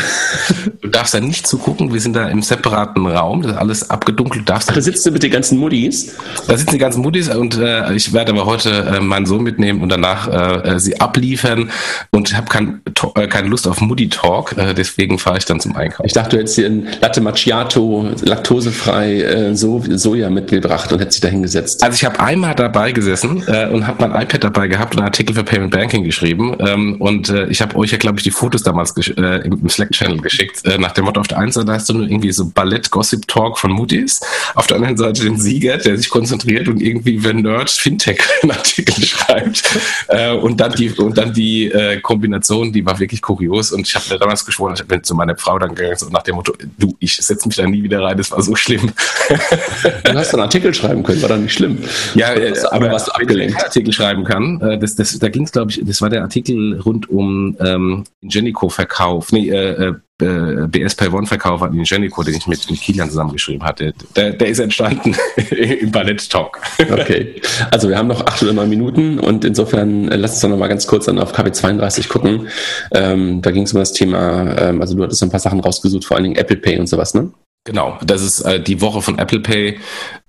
Du 0.87 0.93
darfst 0.93 1.15
da 1.15 1.21
nicht 1.21 1.49
zugucken. 1.49 1.93
Wir 1.93 2.01
sind 2.01 2.15
da 2.15 2.29
im 2.29 2.43
separaten 2.43 3.09
Raum. 3.09 3.43
Das 3.43 3.53
ist 3.53 3.59
alles 3.59 3.91
abgedunkelt. 3.91 4.43
Du 4.43 4.53
darfst 4.53 4.71
Ach, 4.71 4.75
da 4.75 4.81
sitzt 4.81 5.05
du 5.05 5.11
mit 5.11 5.21
den 5.21 5.33
ganzen 5.33 5.59
Muddis? 5.59 6.15
Da 6.47 6.57
sitzen 6.57 6.75
die 6.75 6.79
ganzen 6.79 7.03
Muddis 7.03 7.29
und 7.29 7.59
äh, 7.59 7.93
ich 7.95 8.13
werde 8.13 8.31
aber 8.31 8.47
heute 8.47 8.71
äh, 8.71 9.01
meinen 9.01 9.27
Sohn 9.27 9.43
mitnehmen 9.43 9.83
und 9.83 9.89
danach 9.89 10.29
äh, 10.29 10.75
äh 10.75 10.79
sie 10.79 11.01
abliefern 11.01 11.71
und 12.13 12.37
habe 12.37 12.47
kein, 12.47 12.83
äh, 13.17 13.27
keine 13.27 13.49
Lust 13.49 13.67
auf 13.67 13.81
Muddy 13.81 14.09
Talk. 14.09 14.57
Äh, 14.57 14.75
deswegen 14.75 15.19
fahre 15.19 15.39
ich 15.39 15.45
dann 15.45 15.59
zum 15.59 15.75
Einkauf. 15.75 16.07
Ich 16.07 16.13
dachte, 16.13 16.37
du 16.37 16.39
hättest 16.39 16.55
hier 16.55 16.67
ein 16.67 16.87
Latte 17.01 17.21
Macchiato, 17.21 18.11
laktosefrei 18.23 19.55
so 19.55 19.83
Soja 19.89 20.31
mitgebracht 20.31 20.93
und 20.93 21.01
hättest 21.01 21.17
dich 21.17 21.23
da 21.23 21.29
hingesetzt. 21.29 21.83
Also 21.83 21.97
ich 21.97 22.05
habe 22.05 22.21
einmal 22.21 22.55
dabei 22.55 22.93
gesessen 22.93 23.43
und 23.43 23.87
habe 23.87 24.07
mein 24.07 24.23
iPad 24.23 24.45
dabei 24.45 24.69
gehabt 24.69 24.95
und 24.95 25.01
einen 25.01 25.09
Artikel 25.09 25.35
für 25.35 25.43
Payment 25.43 25.73
Banking 25.73 26.05
geschrieben. 26.05 26.57
Ähm, 26.61 26.97
und 27.01 27.29
äh, 27.37 27.51
ich 27.51 27.61
habe 27.61 27.77
euch 27.77 27.93
ja, 27.93 27.99
glaube 27.99 28.19
ich, 28.19 28.25
die 28.25 28.31
Fotos 28.31 28.63
damals 28.63 28.95
äh, 28.97 29.47
im, 29.47 29.69
Slack-Channel 29.69 30.21
geschickt. 30.21 30.65
Äh, 30.65 30.79
nach 30.79 30.93
dem 30.93 31.05
Motto, 31.05 31.21
auf 31.21 31.29
der 31.29 31.39
einen 31.39 31.53
Seite 31.53 31.73
hast 31.73 31.89
du 31.89 31.95
nur 31.95 32.07
irgendwie 32.09 32.33
so 32.33 32.47
Ballett-Gossip-Talk 32.47 33.59
von 33.59 33.73
Moody's, 33.73 34.21
auf 34.55 34.67
der 34.67 34.77
anderen 34.77 34.97
Seite 34.97 35.23
den 35.23 35.39
Sieger, 35.39 35.77
der 35.77 35.97
sich 35.97 36.09
konzentriert 36.09 36.69
und 36.69 36.81
irgendwie 36.81 37.23
wenn 37.25 37.43
Nerd 37.43 37.71
Fintech 37.71 38.21
einen 38.43 38.53
Artikel 38.53 39.05
schreibt. 39.05 39.63
Äh, 40.09 40.33
und 40.33 40.61
dann 40.61 40.73
die, 40.73 40.91
und 40.91 41.17
dann 41.19 41.33
die 41.33 41.67
äh, 41.67 42.01
Kombination, 42.01 42.73
die 42.73 42.85
war 42.85 42.99
wirklich 42.99 43.23
kurios. 43.23 43.73
Und 43.73 43.87
ich 43.87 43.95
habe 43.95 44.05
mir 44.11 44.19
damals 44.19 44.45
geschworen, 44.45 44.75
ich 44.77 44.85
bin 44.85 45.03
zu 45.03 45.15
meiner 45.15 45.37
Frau 45.37 45.59
dann 45.59 45.75
gegangen 45.75 45.97
und 46.03 46.13
nach 46.13 46.23
dem 46.23 46.37
Motto, 46.37 46.55
du, 46.79 46.97
ich 46.99 47.17
setze 47.17 47.49
mich 47.49 47.57
da 47.57 47.67
nie 47.67 47.83
wieder 47.83 48.03
rein, 48.03 48.17
das 48.17 48.31
war 48.31 48.43
so 48.43 48.55
schlimm. 48.55 48.93
du 50.05 50.15
hast 50.15 50.33
einen 50.35 50.43
Artikel 50.43 50.75
schreiben 50.75 51.03
können, 51.03 51.23
war 51.23 51.29
dann 51.29 51.43
nicht 51.43 51.55
schlimm. 51.55 51.79
Ja, 52.15 52.33
äh, 52.33 52.55
aber 52.71 52.91
was 52.91 53.07
du 53.07 53.13
abgelenkt. 53.13 53.63
Artikel 53.63 53.93
schreiben 53.93 54.25
kann, 54.25 54.79
das, 54.81 54.95
das, 54.95 55.19
da 55.19 55.29
ging 55.29 55.45
es, 55.45 55.53
glaube 55.53 55.71
ich, 55.71 55.81
das 55.85 56.01
war 56.01 56.11
der 56.11 56.23
Artikel 56.23 56.81
rund 56.81 57.09
um 57.11 57.26
ähm, 57.61 58.05
Ingenico-Verkauf, 58.23 59.33
nee, 59.33 59.49
äh, 59.51 59.89
äh 59.89 59.95
BS 60.19 60.95
Pay 60.95 61.09
One 61.09 61.27
Verkauf 61.27 61.63
an 61.63 61.75
Ingenico, 61.75 62.23
den 62.23 62.37
ich 62.37 62.47
mit, 62.47 62.71
mit 62.71 62.81
Kilian 62.81 63.11
zusammengeschrieben 63.11 63.63
hatte. 63.63 63.93
Der, 64.17 64.31
der 64.31 64.49
ist 64.49 64.61
entstanden 64.61 65.15
im 65.51 65.93
Ballett 65.93 66.31
Talk. 66.31 66.59
Okay. 66.79 67.43
Also 67.71 67.91
wir 67.91 67.99
haben 67.99 68.09
noch 68.09 68.25
acht 68.25 68.43
oder 68.43 68.55
neun 68.55 68.71
Minuten 68.71 69.19
und 69.19 69.45
insofern 69.45 70.11
äh, 70.11 70.17
lass 70.17 70.33
uns 70.33 70.41
doch 70.41 70.49
noch 70.49 70.57
mal 70.57 70.69
ganz 70.69 70.87
kurz 70.87 71.05
dann 71.05 71.19
auf 71.19 71.35
KW32 71.35 72.09
gucken. 72.09 72.49
Ähm, 72.93 73.43
da 73.43 73.51
ging 73.51 73.65
es 73.65 73.75
um 73.75 73.79
das 73.79 73.93
Thema, 73.93 74.57
ähm, 74.59 74.81
also 74.81 74.97
du 74.97 75.03
hattest 75.03 75.23
ein 75.23 75.31
paar 75.31 75.41
Sachen 75.41 75.61
rausgesucht, 75.61 76.07
vor 76.07 76.17
allen 76.17 76.25
Dingen 76.25 76.37
Apple 76.37 76.57
Pay 76.57 76.79
und 76.79 76.87
sowas, 76.87 77.13
ne? 77.13 77.31
Genau, 77.67 77.99
das 78.05 78.23
ist 78.23 78.43
äh, 78.43 78.63
die 78.63 78.81
Woche 78.81 79.03
von 79.03 79.19
Apple 79.19 79.41
Pay, 79.41 79.81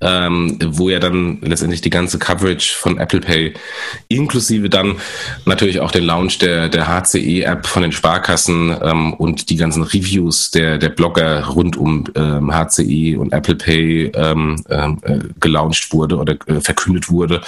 ähm, 0.01 0.57
wo 0.69 0.89
ja 0.89 0.97
dann 0.97 1.38
letztendlich 1.41 1.81
die 1.81 1.91
ganze 1.91 2.17
Coverage 2.17 2.75
von 2.75 2.97
Apple 2.97 3.19
Pay 3.19 3.53
inklusive 4.07 4.69
dann 4.69 4.95
natürlich 5.45 5.79
auch 5.79 5.91
den 5.91 6.03
Launch 6.03 6.39
der, 6.39 6.67
der 6.67 6.88
HCE-App 6.88 7.67
von 7.67 7.83
den 7.83 7.91
Sparkassen 7.91 8.75
ähm, 8.81 9.13
und 9.13 9.51
die 9.51 9.55
ganzen 9.55 9.83
Reviews 9.83 10.49
der, 10.49 10.79
der 10.79 10.89
Blogger 10.89 11.45
rund 11.45 11.77
um 11.77 12.05
ähm, 12.15 12.51
HCE 12.51 13.17
und 13.17 13.31
Apple 13.31 13.55
Pay 13.55 14.11
ähm, 14.15 14.63
ähm, 14.69 14.97
äh, 15.03 15.19
gelauncht 15.39 15.93
wurde 15.93 16.17
oder 16.17 16.38
äh, 16.47 16.59
verkündet 16.59 17.11
wurde, 17.11 17.41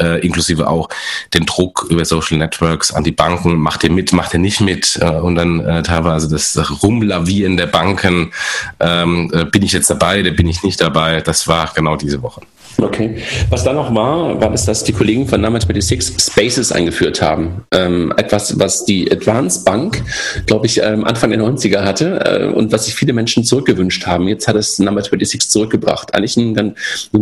äh, 0.00 0.24
inklusive 0.24 0.68
auch 0.68 0.88
den 1.34 1.44
Druck 1.44 1.88
über 1.90 2.04
Social 2.04 2.38
Networks 2.38 2.92
an 2.92 3.02
die 3.02 3.10
Banken, 3.10 3.56
macht 3.56 3.82
ihr 3.82 3.90
mit, 3.90 4.12
macht 4.12 4.32
ihr 4.32 4.38
nicht 4.40 4.60
mit? 4.60 4.96
Äh, 5.02 5.10
und 5.10 5.34
dann 5.34 5.58
äh, 5.58 5.82
teilweise 5.82 6.28
das 6.28 6.56
Rumlavieren 6.84 7.56
der 7.56 7.66
Banken 7.66 8.30
ähm, 8.78 9.23
äh, 9.32 9.44
bin 9.44 9.62
ich 9.62 9.72
jetzt 9.72 9.90
dabei, 9.90 10.22
da 10.22 10.30
bin 10.30 10.48
ich 10.48 10.62
nicht 10.62 10.80
dabei. 10.80 11.20
Das 11.20 11.48
war 11.48 11.72
genau 11.74 11.96
diese 11.96 12.22
Woche. 12.22 12.42
Okay. 12.78 13.22
Was 13.50 13.64
da 13.64 13.72
noch 13.72 13.94
war, 13.94 14.40
war 14.40 14.52
es, 14.52 14.64
dass 14.64 14.84
die 14.84 14.92
Kollegen 14.92 15.28
von 15.28 15.40
Number 15.40 15.60
26 15.60 16.16
Spaces 16.20 16.72
eingeführt 16.72 17.22
haben. 17.22 17.62
Ähm, 17.70 18.12
etwas, 18.16 18.58
was 18.58 18.84
die 18.84 19.10
Advance 19.10 19.62
Bank, 19.64 20.02
glaube 20.46 20.66
ich, 20.66 20.82
ähm, 20.82 21.04
Anfang 21.04 21.30
der 21.30 21.40
90er 21.40 21.82
hatte 21.82 22.20
äh, 22.24 22.46
und 22.46 22.72
was 22.72 22.86
sich 22.86 22.94
viele 22.94 23.12
Menschen 23.12 23.44
zurückgewünscht 23.44 24.06
haben. 24.06 24.26
Jetzt 24.28 24.48
hat 24.48 24.56
es 24.56 24.78
Number 24.78 25.02
26 25.02 25.48
zurückgebracht. 25.50 26.14
Eigentlich 26.14 26.36
ein, 26.36 26.54
dann, 26.54 26.74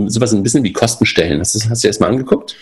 sowas 0.07 0.33
ein 0.33 0.43
bisschen 0.43 0.65
wie 0.65 0.73
Kostenstellen. 0.73 1.41
Hast 1.41 1.55
du, 1.55 1.69
hast 1.69 1.85
du 1.85 1.89
erst 1.89 2.01
mal 2.01 2.09
angeguckt? 2.09 2.57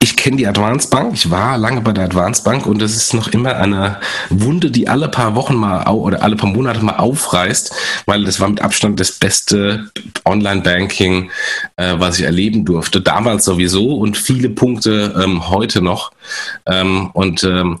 Ich 0.00 0.16
kenne 0.16 0.36
die 0.36 0.46
Advance 0.46 0.88
Bank. 0.88 1.12
Ich 1.14 1.30
war 1.30 1.58
lange 1.58 1.80
bei 1.80 1.92
der 1.92 2.04
Advance 2.04 2.42
Bank 2.42 2.66
und 2.66 2.82
das 2.82 2.96
ist 2.96 3.14
noch 3.14 3.28
immer 3.28 3.56
eine 3.56 3.98
Wunde, 4.30 4.70
die 4.70 4.88
alle 4.88 5.08
paar 5.08 5.34
Wochen 5.34 5.54
mal 5.54 5.86
oder 5.90 6.22
alle 6.22 6.36
paar 6.36 6.50
Monate 6.50 6.84
mal 6.84 6.96
aufreißt, 6.96 7.72
weil 8.06 8.24
das 8.24 8.40
war 8.40 8.49
mit 8.50 8.62
Abstand 8.62 9.00
das 9.00 9.12
beste 9.12 9.90
Online-Banking, 10.24 11.30
äh, 11.76 11.94
was 11.98 12.18
ich 12.18 12.24
erleben 12.24 12.64
durfte. 12.64 13.00
Damals 13.00 13.44
sowieso 13.44 13.96
und 13.96 14.16
viele 14.16 14.50
Punkte 14.50 15.14
ähm, 15.22 15.48
heute 15.48 15.80
noch. 15.82 16.12
Ähm, 16.66 17.10
und 17.12 17.44
ähm, 17.44 17.80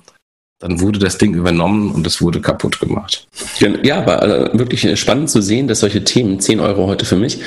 dann 0.60 0.80
wurde 0.80 0.98
das 0.98 1.16
Ding 1.16 1.34
übernommen 1.34 1.90
und 1.90 2.06
es 2.06 2.20
wurde 2.20 2.40
kaputt 2.40 2.80
gemacht. 2.80 3.26
Ja, 3.82 4.04
war 4.06 4.22
äh, 4.22 4.58
wirklich 4.58 5.00
spannend 5.00 5.30
zu 5.30 5.40
sehen, 5.40 5.68
dass 5.68 5.80
solche 5.80 6.04
Themen, 6.04 6.38
10 6.38 6.60
Euro 6.60 6.86
heute 6.86 7.06
für 7.06 7.16
mich, 7.16 7.40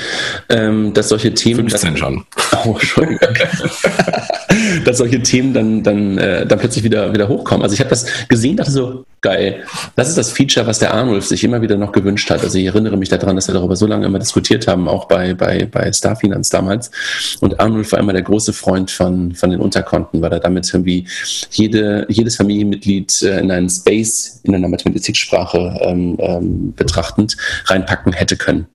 ähm, 0.48 0.92
dass 0.94 1.10
solche 1.10 1.32
Themen. 1.32 1.68
15 1.68 1.90
dann, 1.90 1.96
schon. 1.96 2.24
Oh, 2.64 2.72
Entschuldigung. 2.72 3.28
dass 4.84 4.98
solche 4.98 5.22
Themen 5.22 5.52
dann, 5.52 5.82
dann, 5.82 6.18
äh, 6.18 6.46
dann 6.46 6.58
plötzlich 6.58 6.84
wieder, 6.84 7.12
wieder 7.12 7.28
hochkommen. 7.28 7.62
Also 7.62 7.74
ich 7.74 7.80
habe 7.80 7.90
das 7.90 8.06
gesehen, 8.28 8.56
dachte 8.56 8.70
so, 8.70 9.04
geil. 9.20 9.64
Das 9.96 10.08
ist 10.08 10.18
das 10.18 10.32
Feature, 10.32 10.66
was 10.66 10.78
der 10.78 10.92
Arnulf 10.92 11.26
sich 11.26 11.42
immer 11.44 11.62
wieder 11.62 11.76
noch 11.76 11.92
gewünscht 11.92 12.30
hat. 12.30 12.42
Also 12.42 12.58
ich 12.58 12.66
erinnere 12.66 12.96
mich 12.96 13.08
daran, 13.08 13.36
dass 13.36 13.48
wir 13.48 13.54
darüber 13.54 13.76
so 13.76 13.86
lange 13.86 14.06
immer 14.06 14.18
diskutiert 14.18 14.68
haben, 14.68 14.88
auch 14.88 15.06
bei, 15.06 15.34
bei, 15.34 15.66
bei 15.70 15.92
Starfinance 15.92 16.50
damals. 16.50 16.90
Und 17.40 17.58
Arnulf 17.58 17.92
war 17.92 17.98
immer 17.98 18.12
der 18.12 18.22
große 18.22 18.52
Freund 18.52 18.90
von, 18.90 19.34
von 19.34 19.50
den 19.50 19.60
Unterkonten, 19.60 20.20
weil 20.20 20.32
er 20.32 20.40
damit 20.40 20.72
irgendwie 20.72 21.06
jede, 21.50 22.06
jedes 22.08 22.36
Familienmitglied 22.36 23.22
äh, 23.22 23.40
in 23.40 23.50
einen 23.50 23.70
Space 23.70 24.40
in 24.42 24.54
einer 24.54 24.68
Mathematiksprache 24.68 25.80
ähm, 25.82 26.16
ähm, 26.20 26.74
betrachtend 26.76 27.36
reinpacken 27.66 28.12
hätte 28.12 28.36
können. 28.36 28.66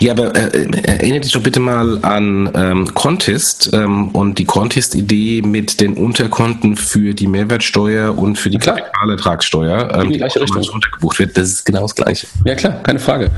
Ja, 0.00 0.12
aber 0.12 0.34
äh, 0.34 0.66
erinnere 0.82 1.20
dich 1.20 1.30
doch 1.30 1.42
bitte 1.42 1.60
mal 1.60 2.00
an 2.02 2.50
ähm, 2.54 2.92
Contest 2.94 3.70
ähm, 3.72 4.08
und 4.08 4.36
die 4.38 4.44
Contest-Idee 4.44 5.42
mit 5.42 5.80
den 5.80 5.94
Unterkonten 5.94 6.76
für 6.76 7.14
die 7.14 7.28
Mehrwertsteuer 7.28 8.18
und 8.18 8.36
für 8.36 8.50
die 8.50 8.58
Klar. 8.58 8.78
Kapitalertragssteuer, 8.78 10.02
In 10.02 10.10
die 10.10 10.18
gleiche 10.18 10.40
Richtung. 10.40 10.64
untergebucht 10.74 11.20
wird. 11.20 11.36
Das 11.36 11.48
ist 11.48 11.64
genau 11.64 11.82
das 11.82 11.94
Gleiche. 11.94 12.26
Ja 12.44 12.56
klar, 12.56 12.82
keine 12.82 12.98
Frage. 12.98 13.30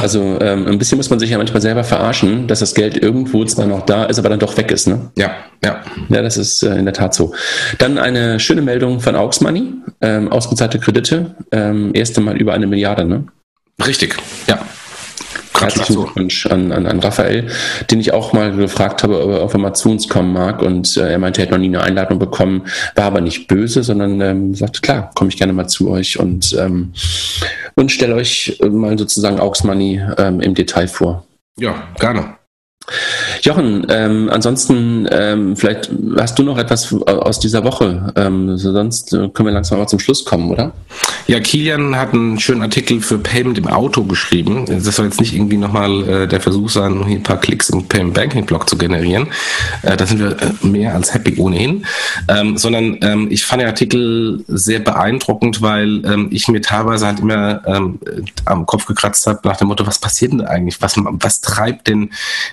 Also 0.00 0.38
ähm, 0.40 0.68
ein 0.68 0.78
bisschen 0.78 0.96
muss 0.96 1.10
man 1.10 1.18
sich 1.18 1.30
ja 1.30 1.38
manchmal 1.38 1.60
selber 1.60 1.82
verarschen, 1.82 2.46
dass 2.46 2.60
das 2.60 2.74
Geld 2.74 2.96
irgendwo 2.96 3.44
zwar 3.44 3.66
noch 3.66 3.84
da 3.84 4.04
ist, 4.04 4.20
aber 4.20 4.28
dann 4.28 4.38
doch 4.38 4.56
weg 4.56 4.70
ist. 4.70 4.86
Ne? 4.86 5.10
Ja, 5.16 5.32
ja. 5.64 5.82
Ja, 6.08 6.22
das 6.22 6.36
ist 6.36 6.62
äh, 6.62 6.76
in 6.76 6.84
der 6.84 6.94
Tat 6.94 7.14
so. 7.14 7.34
Dann 7.78 7.98
eine 7.98 8.38
schöne 8.38 8.62
Meldung 8.62 9.00
von 9.00 9.16
Aux 9.16 9.40
Money, 9.40 9.72
ähm, 10.00 10.30
ausgezahlte 10.30 10.78
Kredite, 10.78 11.34
ähm, 11.50 11.90
erste 11.94 12.20
Mal 12.20 12.36
über 12.36 12.52
eine 12.54 12.68
Milliarde. 12.68 13.04
Ne? 13.04 13.24
Richtig, 13.84 14.14
ja. 14.46 14.60
Herzlichen. 15.58 15.94
Glückwunsch 15.94 16.46
an, 16.46 16.72
an, 16.72 16.86
an 16.86 17.00
Raphael, 17.00 17.48
den 17.90 18.00
ich 18.00 18.12
auch 18.12 18.32
mal 18.32 18.52
gefragt 18.52 19.02
habe, 19.02 19.22
ob 19.22 19.30
er 19.30 19.42
auf 19.42 19.54
einmal 19.54 19.74
zu 19.74 19.90
uns 19.90 20.08
kommen 20.08 20.32
mag. 20.32 20.62
Und 20.62 20.96
äh, 20.96 21.12
er 21.12 21.18
meinte, 21.18 21.40
er 21.40 21.44
hätte 21.44 21.52
noch 21.52 21.60
nie 21.60 21.68
eine 21.68 21.82
Einladung 21.82 22.18
bekommen, 22.18 22.66
war 22.94 23.04
aber 23.04 23.20
nicht 23.20 23.48
böse, 23.48 23.82
sondern 23.82 24.20
ähm, 24.20 24.54
sagte, 24.54 24.80
klar, 24.80 25.10
komme 25.14 25.30
ich 25.30 25.36
gerne 25.36 25.52
mal 25.52 25.68
zu 25.68 25.90
euch 25.90 26.18
und, 26.18 26.56
ähm, 26.58 26.92
und 27.74 27.92
stelle 27.92 28.14
euch 28.14 28.58
mal 28.70 28.98
sozusagen 28.98 29.40
Aux 29.40 29.64
Money 29.64 30.00
ähm, 30.18 30.40
im 30.40 30.54
Detail 30.54 30.88
vor. 30.88 31.26
Ja, 31.58 31.74
gerne. 31.98 32.41
Jochen, 33.42 33.86
ähm, 33.88 34.28
ansonsten 34.30 35.08
ähm, 35.10 35.56
vielleicht 35.56 35.90
hast 36.16 36.38
du 36.38 36.42
noch 36.42 36.58
etwas 36.58 36.92
aus 36.92 37.40
dieser 37.40 37.64
Woche. 37.64 38.12
Ähm, 38.16 38.56
sonst 38.56 39.10
können 39.10 39.46
wir 39.46 39.52
langsam 39.52 39.78
mal 39.78 39.86
zum 39.86 39.98
Schluss 39.98 40.24
kommen, 40.24 40.50
oder? 40.50 40.72
Ja, 41.26 41.40
Kilian 41.40 41.96
hat 41.96 42.12
einen 42.12 42.38
schönen 42.40 42.62
Artikel 42.62 43.00
für 43.00 43.18
Payment 43.18 43.58
im 43.58 43.68
Auto 43.68 44.02
geschrieben. 44.02 44.66
Das 44.66 44.96
soll 44.96 45.06
jetzt 45.06 45.20
nicht 45.20 45.34
irgendwie 45.34 45.56
nochmal 45.56 46.08
äh, 46.08 46.28
der 46.28 46.40
Versuch 46.40 46.68
sein, 46.68 47.06
hier 47.06 47.18
ein 47.18 47.22
paar 47.22 47.40
Klicks 47.40 47.70
im 47.70 47.86
Payment 47.86 48.14
Banking 48.14 48.44
Blog 48.44 48.68
zu 48.68 48.76
generieren. 48.76 49.28
Äh, 49.82 49.96
da 49.96 50.04
sind 50.04 50.18
wir 50.18 50.36
äh, 50.42 50.66
mehr 50.66 50.94
als 50.94 51.14
happy 51.14 51.38
ohnehin. 51.38 51.86
Ähm, 52.28 52.58
sondern 52.58 52.98
ähm, 53.02 53.28
ich 53.30 53.44
fand 53.44 53.62
den 53.62 53.68
Artikel 53.68 54.44
sehr 54.48 54.80
beeindruckend, 54.80 55.62
weil 55.62 56.04
ähm, 56.04 56.28
ich 56.32 56.48
mir 56.48 56.60
teilweise 56.60 57.06
halt 57.06 57.20
immer 57.20 57.62
ähm, 57.66 58.00
am 58.44 58.66
Kopf 58.66 58.86
gekratzt 58.86 59.26
habe 59.26 59.40
nach 59.44 59.56
dem 59.56 59.68
Motto, 59.68 59.86
was 59.86 59.98
passiert 59.98 60.32
denn 60.32 60.40
eigentlich? 60.40 60.82
Was, 60.82 60.96
was 60.96 61.40
treibt 61.40 61.86
denn 61.86 62.10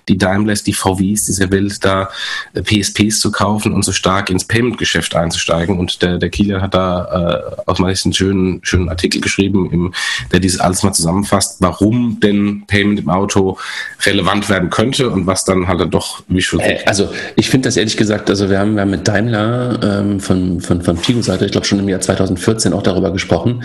die 0.08 0.18
Daimlers, 0.20 0.64
die 0.64 0.74
VWs 0.74 1.26
dieser 1.26 1.52
Welt 1.52 1.84
da 1.84 2.10
äh, 2.54 2.62
PSPs 2.62 3.20
zu 3.20 3.32
kaufen 3.32 3.74
und 3.74 3.84
so 3.84 3.92
stark 3.92 4.30
ins 4.30 4.46
Payment-Geschäft 4.46 5.16
einzusteigen? 5.16 5.80
Und 5.80 6.02
der, 6.02 6.18
der 6.18 6.30
Kilian 6.30 6.62
hat 6.62 6.74
da 6.76 7.56
äh, 7.58 7.62
aus 7.66 7.80
einen 7.82 8.14
schönen, 8.14 8.60
schönen 8.64 8.90
Artikel 8.90 9.22
geschrieben, 9.22 9.70
im, 9.72 9.94
der 10.32 10.40
dieses 10.40 10.60
alles 10.60 10.84
mal 10.84 10.94
zusammenfasst, 10.94 11.58
warum 11.60 12.20
denn 12.20 12.64
Payment 12.68 13.00
im 13.00 13.10
Auto 13.10 13.58
relevant 14.06 14.50
werden 14.50 14.70
könnte 14.70 15.10
und 15.10 15.26
was 15.26 15.46
dann 15.46 15.68
halt 15.68 15.80
dann 15.80 15.90
doch, 15.90 16.22
wie 16.28 16.42
schon 16.42 16.60
Äh, 16.60 16.80
also 16.86 17.10
ich 17.36 17.50
finde 17.50 17.68
das 17.68 17.78
ehrlich 17.78 17.98
gesagt, 17.98 18.30
also 18.30 18.50
wir 18.50 18.60
haben, 18.60 18.76
wir 18.76 18.82
haben 18.82 18.92
mit 18.92 19.08
Daimler 19.08 19.80
ähm, 19.84 20.20
von, 20.20 20.62
von, 20.62 20.82
von 20.82 20.98
Figo-Seite, 20.98 21.46
ich 21.46 21.52
glaube 21.52 21.66
schon 21.66 21.80
im 21.80 21.90
Jahr 21.90 22.02
2014 22.02 22.74
auch 22.74 22.84
darüber 22.84 23.12
gesprochen 23.12 23.64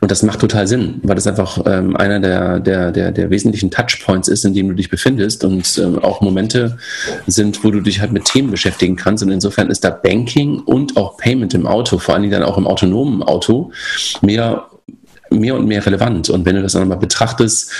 und 0.00 0.10
das 0.10 0.22
macht 0.22 0.40
total 0.40 0.66
Sinn, 0.66 1.00
weil 1.02 1.16
das 1.16 1.26
einfach 1.26 1.58
ähm, 1.66 1.96
einer 1.96 2.20
der, 2.20 2.60
der, 2.60 2.92
der, 2.92 3.12
der 3.12 3.30
wesentlichen 3.30 3.70
Touchpoints 3.70 4.28
ist, 4.28 4.44
in 4.44 4.54
dem 4.54 4.68
du 4.68 4.74
dich 4.74 4.90
befindest 4.90 5.44
und 5.44 5.78
ähm, 5.78 5.95
auch 5.98 6.20
Momente 6.20 6.78
sind, 7.26 7.62
wo 7.64 7.70
du 7.70 7.80
dich 7.80 8.00
halt 8.00 8.12
mit 8.12 8.24
Themen 8.24 8.50
beschäftigen 8.50 8.96
kannst 8.96 9.22
und 9.22 9.30
insofern 9.30 9.70
ist 9.70 9.84
da 9.84 9.90
Banking 9.90 10.60
und 10.60 10.96
auch 10.96 11.16
Payment 11.16 11.54
im 11.54 11.66
Auto, 11.66 11.98
vor 11.98 12.14
allen 12.14 12.22
Dingen 12.22 12.32
dann 12.32 12.42
auch 12.42 12.58
im 12.58 12.66
autonomen 12.66 13.22
Auto, 13.22 13.72
mehr 14.20 14.66
mehr 15.30 15.56
und 15.56 15.66
mehr 15.66 15.84
relevant. 15.84 16.30
Und 16.30 16.46
wenn 16.46 16.54
du 16.54 16.62
das 16.62 16.72
dann 16.72 16.86
mal 16.86 16.96
betrachtest 16.96 17.72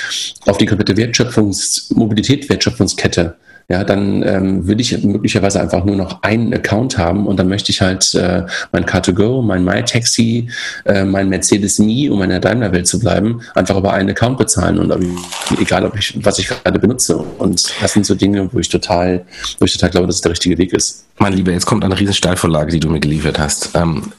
auf 0.46 0.58
die 0.58 0.66
komplette 0.66 0.96
Wertschöpfungs-, 0.96 1.94
Mobilität-Wertschöpfungskette, 1.94 3.36
ja, 3.68 3.82
dann 3.82 4.22
ähm, 4.22 4.66
will 4.68 4.80
ich 4.80 5.02
möglicherweise 5.02 5.60
einfach 5.60 5.84
nur 5.84 5.96
noch 5.96 6.22
einen 6.22 6.54
Account 6.54 6.98
haben 6.98 7.26
und 7.26 7.36
dann 7.38 7.48
möchte 7.48 7.72
ich 7.72 7.80
halt 7.80 8.14
äh, 8.14 8.44
mein 8.70 8.84
Car2Go, 8.84 9.42
mein 9.42 9.64
MyTaxi, 9.64 10.48
äh, 10.84 11.04
mein 11.04 11.28
Mercedes 11.28 11.80
Me, 11.80 12.12
um 12.12 12.22
in 12.22 12.30
der 12.30 12.38
Daimler-Welt 12.38 12.86
zu 12.86 13.00
bleiben, 13.00 13.40
einfach 13.56 13.76
über 13.76 13.92
einen 13.92 14.10
Account 14.10 14.38
bezahlen 14.38 14.78
und 14.78 15.02
ich, 15.50 15.60
egal, 15.60 15.84
ob 15.84 15.98
ich, 15.98 16.16
was 16.24 16.38
ich 16.38 16.46
gerade 16.46 16.78
benutze. 16.78 17.16
Und 17.16 17.74
das 17.80 17.92
sind 17.92 18.06
so 18.06 18.14
Dinge, 18.14 18.48
wo 18.52 18.60
ich 18.60 18.68
total, 18.68 19.24
wo 19.58 19.64
ich 19.64 19.72
total 19.72 19.90
glaube, 19.90 20.06
dass 20.06 20.16
es 20.16 20.22
der 20.22 20.30
richtige 20.30 20.56
Weg 20.58 20.72
ist. 20.72 21.04
Mein 21.18 21.32
Lieber, 21.32 21.50
jetzt 21.50 21.66
kommt 21.66 21.84
eine 21.84 21.98
riesen 21.98 22.14
Steilvorlage, 22.14 22.70
die 22.70 22.80
du 22.80 22.88
mir 22.88 23.00
geliefert 23.00 23.38
hast. 23.38 23.70
Ähm, 23.74 24.12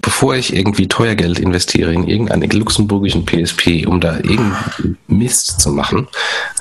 bevor 0.00 0.34
ich 0.34 0.54
irgendwie 0.54 0.88
teuer 0.88 1.14
Geld 1.14 1.38
investiere 1.38 1.92
in 1.92 2.08
irgendeinen 2.08 2.50
luxemburgischen 2.50 3.24
PSP, 3.24 3.86
um 3.86 4.00
da 4.00 4.16
irgendeinen 4.16 4.98
Mist 5.06 5.60
zu 5.60 5.70
machen, 5.70 6.08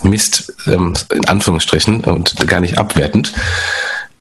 Mist 0.04 0.54
ähm, 0.68 0.94
in 1.12 1.26
Anführungsstrichen 1.26 2.04
und 2.04 2.48
gar 2.48 2.60
nicht 2.60 2.78
abwertend, 2.78 3.34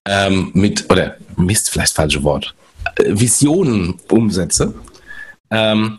ähm, 0.06 0.50
mit, 0.54 0.90
oder 0.90 1.16
Mist, 1.36 1.70
vielleicht 1.70 1.94
falsche 1.94 2.22
Wort, 2.22 2.54
äh, 2.96 3.04
Visionen 3.08 4.00
umsetze, 4.08 4.74
ähm, 5.50 5.98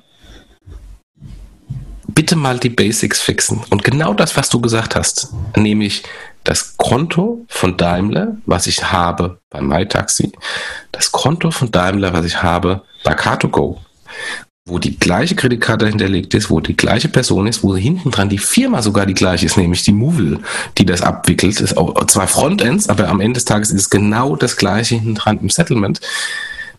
bitte 2.08 2.36
mal 2.36 2.60
die 2.60 2.70
Basics 2.70 3.22
fixen. 3.22 3.62
Und 3.70 3.84
genau 3.84 4.14
das, 4.14 4.36
was 4.36 4.50
du 4.50 4.60
gesagt 4.60 4.96
hast, 4.96 5.30
nämlich 5.56 6.04
das 6.44 6.76
Konto 6.78 7.46
von 7.48 7.78
Daimler, 7.78 8.38
was 8.46 8.68
ich 8.68 8.92
habe 8.92 9.40
bei 9.50 9.62
MyTaxi, 9.62 10.32
das 10.92 11.12
Konto 11.12 11.52
von 11.52 11.72
Daimler, 11.72 12.14
was 12.14 12.26
ich 12.26 12.44
habe 12.44 12.82
bei 13.04 13.14
Car2Go, 13.14 13.78
wo 14.66 14.80
die 14.80 14.98
gleiche 14.98 15.36
Kreditkarte 15.36 15.88
hinterlegt 15.88 16.34
ist, 16.34 16.50
wo 16.50 16.60
die 16.60 16.78
gleiche 16.78 17.10
Person 17.10 17.48
ist, 17.48 17.64
wo 17.64 17.76
hinten 17.76 18.12
dran 18.12 18.30
die 18.30 18.38
Firma 18.38 18.82
sogar 18.82 19.06
die 19.06 19.14
gleiche 19.14 19.46
ist, 19.46 19.58
nämlich 19.58 19.84
die 19.84 19.92
Movil, 19.92 20.40
die 20.78 20.86
das 20.86 21.02
abwickelt. 21.02 21.60
ist 21.60 21.78
auch 21.78 22.06
zwei 22.08 22.28
Frontends, 22.28 22.90
aber 22.90 23.08
am 23.10 23.20
Ende 23.20 23.36
des 23.36 23.46
Tages 23.46 23.72
ist 23.72 23.82
es 23.82 23.90
genau 23.90 24.36
das 24.36 24.56
gleiche 24.58 24.96
hinten 24.96 25.16
dran 25.16 25.40
im 25.40 25.50
Settlement. 25.50 26.00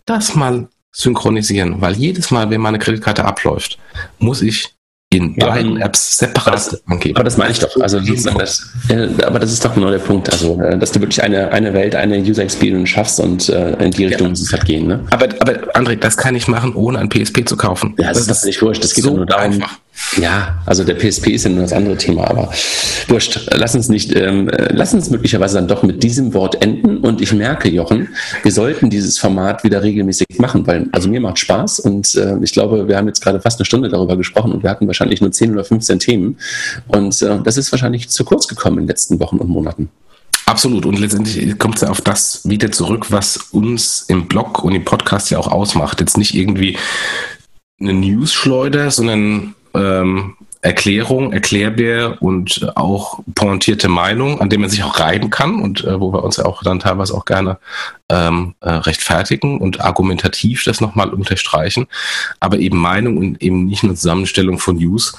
Das 0.07 0.35
mal 0.35 0.69
synchronisieren, 0.93 1.81
weil 1.81 1.95
jedes 1.95 2.31
Mal, 2.31 2.51
wenn 2.51 2.61
meine 2.61 2.79
Kreditkarte 2.79 3.25
abläuft, 3.25 3.79
muss 4.19 4.43
ich 4.43 4.74
in 5.17 5.35
Ja, 5.37 5.49
beiden 5.49 5.77
ähm, 5.77 5.83
Apps 5.83 6.19
separat 6.19 6.81
angeben. 6.87 7.17
Aber 7.17 7.25
das 7.25 7.37
meine 7.37 7.53
ich 7.53 7.59
doch. 7.59 7.77
Also 7.81 8.01
das, 8.01 8.67
ja, 8.89 9.27
aber 9.27 9.39
das 9.39 9.53
ist 9.53 9.65
doch 9.65 9.75
genau 9.75 9.91
der 9.91 9.99
Punkt. 9.99 10.31
Also, 10.31 10.61
äh, 10.61 10.79
dass 10.79 10.93
du 10.93 11.01
wirklich 11.01 11.23
eine, 11.23 11.51
eine 11.53 11.73
Welt, 11.73 11.95
eine 11.95 12.19
User 12.19 12.43
Experience 12.43 12.89
schaffst 12.89 13.21
und 13.21 13.49
äh, 13.49 13.73
in 13.85 13.91
die 13.91 14.07
Richtung 14.07 14.31
muss 14.31 14.41
es 14.41 14.53
halt 14.53 14.65
gehen. 14.65 14.87
Ne? 14.87 15.01
Aber, 15.11 15.27
aber 15.41 15.53
André, 15.77 15.97
das 15.97 16.17
kann 16.17 16.35
ich 16.35 16.49
machen, 16.49 16.75
ohne 16.75 16.99
ein 16.99 17.09
PSP 17.09 17.47
zu 17.47 17.57
kaufen. 17.57 17.95
Ja, 17.99 18.09
das, 18.09 18.21
ist 18.21 18.31
doch 18.31 18.37
völlig 18.37 18.63
wurscht. 18.63 18.85
Das 18.85 18.95
geht 18.95 19.05
doch 19.05 19.15
nur 19.15 19.27
darum. 19.27 19.53
einfach. 19.53 19.79
Ja, 20.17 20.63
also 20.67 20.85
der 20.85 20.95
PSP 20.95 21.29
ist 21.29 21.45
ja 21.45 21.51
nur 21.51 21.63
das 21.63 21.73
andere 21.73 21.97
Thema, 21.97 22.29
aber 22.29 22.53
wurscht. 23.09 23.49
Lass 23.53 23.75
uns 23.75 23.89
nicht, 23.89 24.15
ähm, 24.15 24.49
äh, 24.49 24.73
lass 24.73 24.93
uns 24.93 25.11
möglicherweise 25.11 25.57
dann 25.57 25.69
doch 25.69 25.83
mit 25.83 26.03
diesem 26.03 26.35
Wort 26.35 26.61
enden. 26.63 26.99
Und 26.99 27.21
ich 27.21 27.33
merke, 27.33 27.69
Jochen, 27.69 28.09
wir 28.43 28.53
sollten 28.53 28.91
dieses 28.91 29.19
Format 29.19 29.65
wieder 29.65 29.83
regelmäßig 29.83 30.27
machen, 30.39 30.67
weil 30.67 30.89
also 30.93 31.09
mir 31.09 31.21
macht 31.21 31.39
Spaß 31.39 31.81
und 31.81 32.15
äh, 32.17 32.37
ich 32.43 32.53
glaube, 32.53 32.89
wir 32.89 32.97
haben 32.97 33.07
jetzt 33.07 33.23
gerade 33.23 33.41
fast 33.41 33.59
eine 33.59 33.67
Stunde 33.67 33.89
darüber 33.89 34.17
gesprochen 34.17 34.53
und 34.53 34.63
wir 34.63 34.71
hatten 34.71 34.87
wahrscheinlich 34.87 35.21
nur 35.21 35.31
10 35.31 35.53
oder 35.53 35.65
15 35.65 35.99
Themen. 36.01 36.39
Und 36.89 37.21
äh, 37.23 37.39
das 37.43 37.57
ist 37.57 37.71
wahrscheinlich 37.73 38.09
zu 38.09 38.25
kurz 38.25 38.49
gekommen 38.49 38.79
in 38.79 38.85
den 38.85 38.89
letzten 38.89 39.21
Wochen 39.21 39.39
und 39.39 39.49
Monaten. 39.49 39.91
Absolut. 40.47 40.87
Und 40.87 40.99
letztendlich 40.99 41.59
kommt 41.59 41.77
es 41.77 41.83
ja 41.83 41.89
auf 41.89 42.01
das 42.01 42.41
wieder 42.45 42.71
zurück, 42.71 43.07
was 43.11 43.37
uns 43.53 44.05
im 44.09 44.27
Blog 44.29 44.63
und 44.63 44.75
im 44.75 44.85
Podcast 44.85 45.31
ja 45.31 45.39
auch 45.39 45.49
ausmacht. 45.49 46.01
Jetzt 46.01 46.19
nicht 46.19 46.35
irgendwie 46.35 46.77
eine 47.81 47.95
News-Schleuder, 47.95 48.91
sondern 48.91 49.55
ähm, 49.75 50.37
Erklärung, 50.65 51.35
Erklärbär 51.35 52.23
und 52.23 52.73
auch 52.75 53.21
pointierte 53.35 53.91
Meinung, 53.91 54.41
an 54.41 54.49
dem 54.49 54.63
man 54.63 54.71
sich 54.71 54.83
auch 54.83 54.99
reiben 54.99 55.29
kann 55.29 55.61
und 55.61 55.85
äh, 55.85 56.01
wo 56.01 56.11
wir 56.11 56.25
uns 56.25 56.39
ja 56.39 56.47
auch 56.47 56.63
dann 56.63 56.81
teilweise 56.81 57.13
auch 57.13 57.27
gerne 57.27 57.59
ähm, 58.09 58.55
äh, 58.61 58.71
rechtfertigen 58.71 59.59
und 59.61 59.83
argumentativ 59.83 60.65
das 60.65 60.81
nochmal 60.81 61.11
unterstreichen. 61.11 61.87
Aber 62.41 62.59
eben 62.59 62.79
Meinung 62.79 63.19
und 63.19 63.43
eben 63.43 63.67
nicht 63.67 63.83
nur 63.83 63.95
Zusammenstellung 63.95 64.59
von 64.59 64.77
News, 64.77 65.15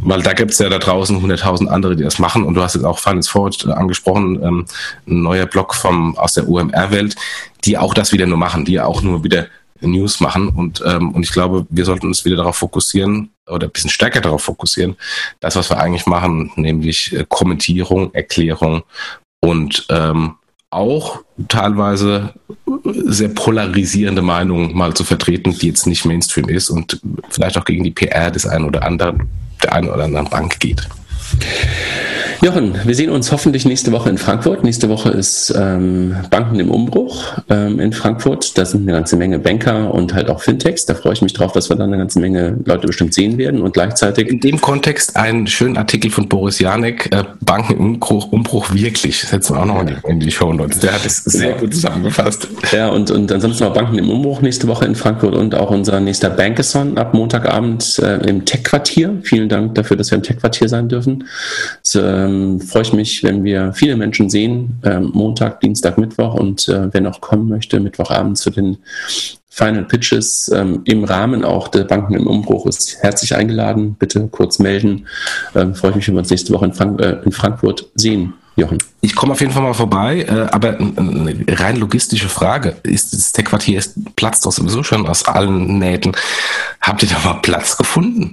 weil 0.00 0.22
da 0.22 0.32
gibt 0.32 0.52
es 0.52 0.60
ja 0.60 0.68
da 0.68 0.78
draußen 0.78 1.20
100.000 1.20 1.66
andere, 1.66 1.96
die 1.96 2.04
das 2.04 2.20
machen. 2.20 2.44
Und 2.44 2.54
du 2.54 2.62
hast 2.62 2.74
jetzt 2.74 2.84
auch 2.84 3.00
Finance 3.00 3.28
Forward 3.28 3.66
äh, 3.66 3.72
angesprochen, 3.72 4.40
ähm, 4.44 4.64
ein 5.08 5.22
neuer 5.22 5.46
Blog 5.46 5.74
vom, 5.74 6.16
aus 6.16 6.34
der 6.34 6.48
UMR-Welt, 6.48 7.16
die 7.64 7.78
auch 7.78 7.94
das 7.94 8.12
wieder 8.12 8.26
nur 8.26 8.38
machen, 8.38 8.64
die 8.64 8.74
ja 8.74 8.84
auch 8.84 9.02
nur 9.02 9.24
wieder 9.24 9.48
News 9.86 10.20
machen. 10.20 10.48
Und, 10.48 10.82
ähm, 10.86 11.12
und 11.12 11.22
ich 11.22 11.32
glaube, 11.32 11.66
wir 11.70 11.84
sollten 11.84 12.06
uns 12.06 12.24
wieder 12.24 12.36
darauf 12.36 12.56
fokussieren 12.56 13.30
oder 13.46 13.66
ein 13.66 13.72
bisschen 13.72 13.90
stärker 13.90 14.20
darauf 14.20 14.42
fokussieren, 14.42 14.96
das, 15.40 15.56
was 15.56 15.70
wir 15.70 15.78
eigentlich 15.78 16.06
machen, 16.06 16.52
nämlich 16.56 17.12
äh, 17.12 17.24
Kommentierung, 17.28 18.12
Erklärung 18.14 18.82
und 19.40 19.86
ähm, 19.90 20.36
auch 20.70 21.20
teilweise 21.48 22.34
sehr 23.06 23.28
polarisierende 23.28 24.22
Meinungen 24.22 24.76
mal 24.76 24.94
zu 24.94 25.04
vertreten, 25.04 25.56
die 25.56 25.68
jetzt 25.68 25.86
nicht 25.86 26.04
Mainstream 26.04 26.48
ist 26.48 26.68
und 26.68 27.00
vielleicht 27.30 27.56
auch 27.56 27.64
gegen 27.64 27.84
die 27.84 27.92
PR 27.92 28.30
des 28.30 28.46
einen 28.46 28.64
oder 28.64 28.82
anderen, 28.82 29.28
der 29.62 29.72
einen 29.72 29.88
oder 29.88 30.04
anderen 30.04 30.28
Bank 30.28 30.58
geht. 30.58 30.88
Jochen, 32.44 32.74
wir 32.84 32.94
sehen 32.94 33.08
uns 33.08 33.32
hoffentlich 33.32 33.64
nächste 33.64 33.90
Woche 33.90 34.10
in 34.10 34.18
Frankfurt. 34.18 34.64
Nächste 34.64 34.90
Woche 34.90 35.08
ist 35.08 35.50
ähm, 35.56 36.14
Banken 36.28 36.60
im 36.60 36.70
Umbruch 36.70 37.32
ähm, 37.48 37.80
in 37.80 37.94
Frankfurt. 37.94 38.58
Da 38.58 38.66
sind 38.66 38.82
eine 38.82 38.92
ganze 38.92 39.16
Menge 39.16 39.38
Banker 39.38 39.94
und 39.94 40.12
halt 40.12 40.28
auch 40.28 40.42
Fintechs. 40.42 40.84
Da 40.84 40.94
freue 40.94 41.14
ich 41.14 41.22
mich 41.22 41.32
drauf, 41.32 41.52
dass 41.52 41.70
wir 41.70 41.76
dann 41.76 41.88
eine 41.88 41.96
ganze 41.96 42.20
Menge 42.20 42.58
Leute 42.66 42.86
bestimmt 42.86 43.14
sehen 43.14 43.38
werden 43.38 43.62
und 43.62 43.72
gleichzeitig. 43.72 44.28
In 44.28 44.40
dem 44.40 44.60
Kontext 44.60 45.16
einen 45.16 45.46
schönen 45.46 45.78
Artikel 45.78 46.10
von 46.10 46.28
Boris 46.28 46.58
Janek, 46.58 47.10
äh, 47.14 47.24
Banken 47.40 47.78
im 47.78 47.80
Umbruch, 47.80 48.30
Umbruch 48.30 48.74
wirklich. 48.74 49.22
Das 49.22 49.30
setzen 49.30 49.56
wir 49.56 49.62
auch 49.62 49.64
noch 49.64 49.80
in 49.80 49.86
die, 49.86 49.94
in 50.06 50.20
die 50.20 50.30
Show 50.30 50.52
Notes. 50.52 50.80
Der 50.80 50.92
hat 50.92 51.06
es 51.06 51.24
sehr 51.24 51.54
gut 51.54 51.72
zusammengefasst. 51.72 52.48
Ja, 52.72 52.88
und, 52.90 53.10
und 53.10 53.32
ansonsten 53.32 53.64
noch 53.64 53.72
Banken 53.72 53.96
im 53.96 54.10
Umbruch 54.10 54.42
nächste 54.42 54.68
Woche 54.68 54.84
in 54.84 54.96
Frankfurt 54.96 55.34
und 55.34 55.54
auch 55.54 55.70
unser 55.70 55.98
nächster 55.98 56.28
Bankathon 56.28 56.98
ab 56.98 57.14
Montagabend 57.14 57.98
äh, 58.00 58.16
im 58.28 58.44
Tech-Quartier. 58.44 59.20
Vielen 59.22 59.48
Dank 59.48 59.76
dafür, 59.76 59.96
dass 59.96 60.10
wir 60.10 60.16
im 60.16 60.22
Tech-Quartier 60.22 60.68
sein 60.68 60.90
dürfen. 60.90 61.24
So, 61.82 62.02
ähm, 62.02 62.33
ähm, 62.34 62.60
freue 62.60 62.82
ich 62.82 62.92
mich, 62.92 63.22
wenn 63.22 63.44
wir 63.44 63.72
viele 63.72 63.96
Menschen 63.96 64.30
sehen, 64.30 64.80
ähm, 64.84 65.10
Montag, 65.14 65.60
Dienstag, 65.60 65.98
Mittwoch 65.98 66.34
und 66.34 66.68
äh, 66.68 66.92
wer 66.92 67.00
noch 67.00 67.20
kommen 67.20 67.48
möchte, 67.48 67.80
Mittwochabend 67.80 68.38
zu 68.38 68.50
den 68.50 68.78
Final 69.48 69.84
Pitches 69.84 70.50
ähm, 70.52 70.82
im 70.84 71.04
Rahmen 71.04 71.44
auch 71.44 71.68
der 71.68 71.84
Banken 71.84 72.14
im 72.14 72.26
Umbruch 72.26 72.66
ist 72.66 72.98
herzlich 73.02 73.36
eingeladen. 73.36 73.94
Bitte 73.96 74.26
kurz 74.32 74.58
melden. 74.58 75.06
Ähm, 75.54 75.76
freue 75.76 75.90
ich 75.90 75.96
mich, 75.96 76.08
wenn 76.08 76.14
wir 76.14 76.20
uns 76.20 76.30
nächste 76.30 76.52
Woche 76.52 76.64
in, 76.64 76.72
Frank 76.74 77.00
äh, 77.00 77.20
in 77.24 77.30
Frankfurt 77.30 77.88
sehen. 77.94 78.34
Jochen. 78.56 78.78
Ich 79.04 79.14
komme 79.14 79.32
auf 79.32 79.40
jeden 79.42 79.52
Fall 79.52 79.62
mal 79.62 79.74
vorbei, 79.74 80.24
äh, 80.26 80.46
aber 80.50 80.78
eine 80.78 81.36
rein 81.48 81.76
logistische 81.76 82.30
Frage. 82.30 82.76
Ist 82.84 83.12
das 83.12 83.32
Tech-Quartier 83.32 83.82
platzt 84.16 84.46
doch 84.46 84.52
sowieso 84.52 84.82
schon 84.82 85.06
aus 85.06 85.26
allen 85.26 85.78
Nähten. 85.78 86.12
Habt 86.80 87.02
ihr 87.02 87.10
da 87.10 87.18
mal 87.22 87.40
Platz 87.42 87.76
gefunden? 87.76 88.32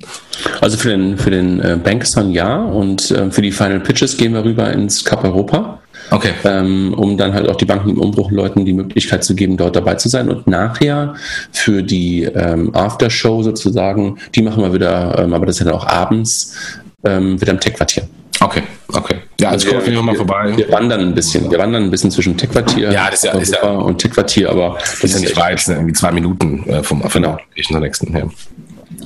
Also 0.61 0.77
für 0.77 0.87
den, 0.87 1.17
für 1.17 1.29
den 1.29 1.59
äh, 1.59 1.77
Bankson 1.83 2.31
ja 2.31 2.55
und 2.55 3.11
äh, 3.11 3.29
für 3.31 3.41
die 3.41 3.51
Final 3.51 3.81
Pitches 3.81 4.15
gehen 4.15 4.33
wir 4.33 4.45
rüber 4.45 4.71
ins 4.71 5.03
Cup 5.03 5.25
Europa. 5.25 5.79
Okay. 6.09 6.31
Ähm, 6.45 6.93
um 6.93 7.17
dann 7.17 7.33
halt 7.33 7.49
auch 7.49 7.57
die 7.57 7.65
Banken 7.65 7.89
im 7.89 7.99
Umbruch 7.99 8.31
Leuten 8.31 8.63
die 8.63 8.71
Möglichkeit 8.71 9.25
zu 9.25 9.35
geben, 9.35 9.57
dort 9.57 9.75
dabei 9.75 9.95
zu 9.95 10.07
sein. 10.07 10.29
Und 10.29 10.47
nachher 10.47 11.15
für 11.51 11.83
die 11.83 12.23
ähm, 12.23 12.73
Aftershow 12.73 13.43
sozusagen, 13.43 14.19
die 14.35 14.41
machen 14.41 14.63
wir 14.63 14.71
wieder, 14.71 15.19
ähm, 15.19 15.33
aber 15.33 15.47
das 15.47 15.57
ist 15.57 15.65
ja 15.65 15.65
dann 15.65 15.75
auch 15.75 15.87
abends, 15.87 16.55
ähm, 17.03 17.41
wieder 17.41 17.51
im 17.51 17.59
Tech-Quartier. 17.59 18.07
Okay, 18.41 18.63
okay. 18.93 19.15
Ja, 19.39 19.49
also, 19.49 19.71
also 19.75 19.91
wir, 19.91 20.01
mal 20.01 20.15
vorbei. 20.15 20.53
Wir 20.55 20.71
wandern 20.71 21.01
ein 21.01 21.15
bisschen. 21.15 21.49
Wir 21.49 21.59
wandern 21.59 21.83
ein 21.83 21.91
bisschen 21.91 22.11
zwischen 22.11 22.37
Tech-Quartier 22.37 22.91
ja, 22.91 23.09
das 23.09 23.23
ist 23.23 23.33
ja, 23.33 23.39
ist 23.39 23.53
ja, 23.53 23.69
und 23.69 23.97
Tech-Quartier, 23.97 24.49
aber 24.49 24.77
das 24.79 25.03
ist 25.03 25.13
ja 25.13 25.19
nicht 25.19 25.37
weit, 25.37 25.59
sind 25.59 25.75
irgendwie 25.75 25.93
zwei 25.93 26.11
Minuten 26.11 26.67
äh, 26.67 26.83
vom 26.83 27.01
genau. 27.01 27.37
zur 27.61 27.79
nächsten 27.79 28.13
her. 28.13 28.29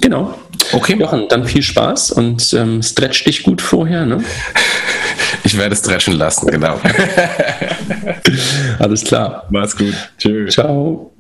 Genau. 0.02 0.34
Okay. 0.72 0.98
Jochen, 0.98 1.28
dann 1.30 1.46
viel 1.46 1.62
Spaß 1.62 2.12
und 2.12 2.54
ähm, 2.54 2.82
stretch 2.82 3.24
dich 3.26 3.44
gut 3.44 3.62
vorher, 3.62 4.06
ne? 4.06 4.24
Ich 5.44 5.56
werde 5.60 5.76
stretchen 5.76 6.16
lassen, 6.16 6.48
genau. 6.48 6.80
Alles 8.80 9.04
klar. 9.04 9.46
Mach's 9.52 9.78
gut. 9.78 9.94
Tschüss. 10.18 10.56
Ciao. 10.56 11.15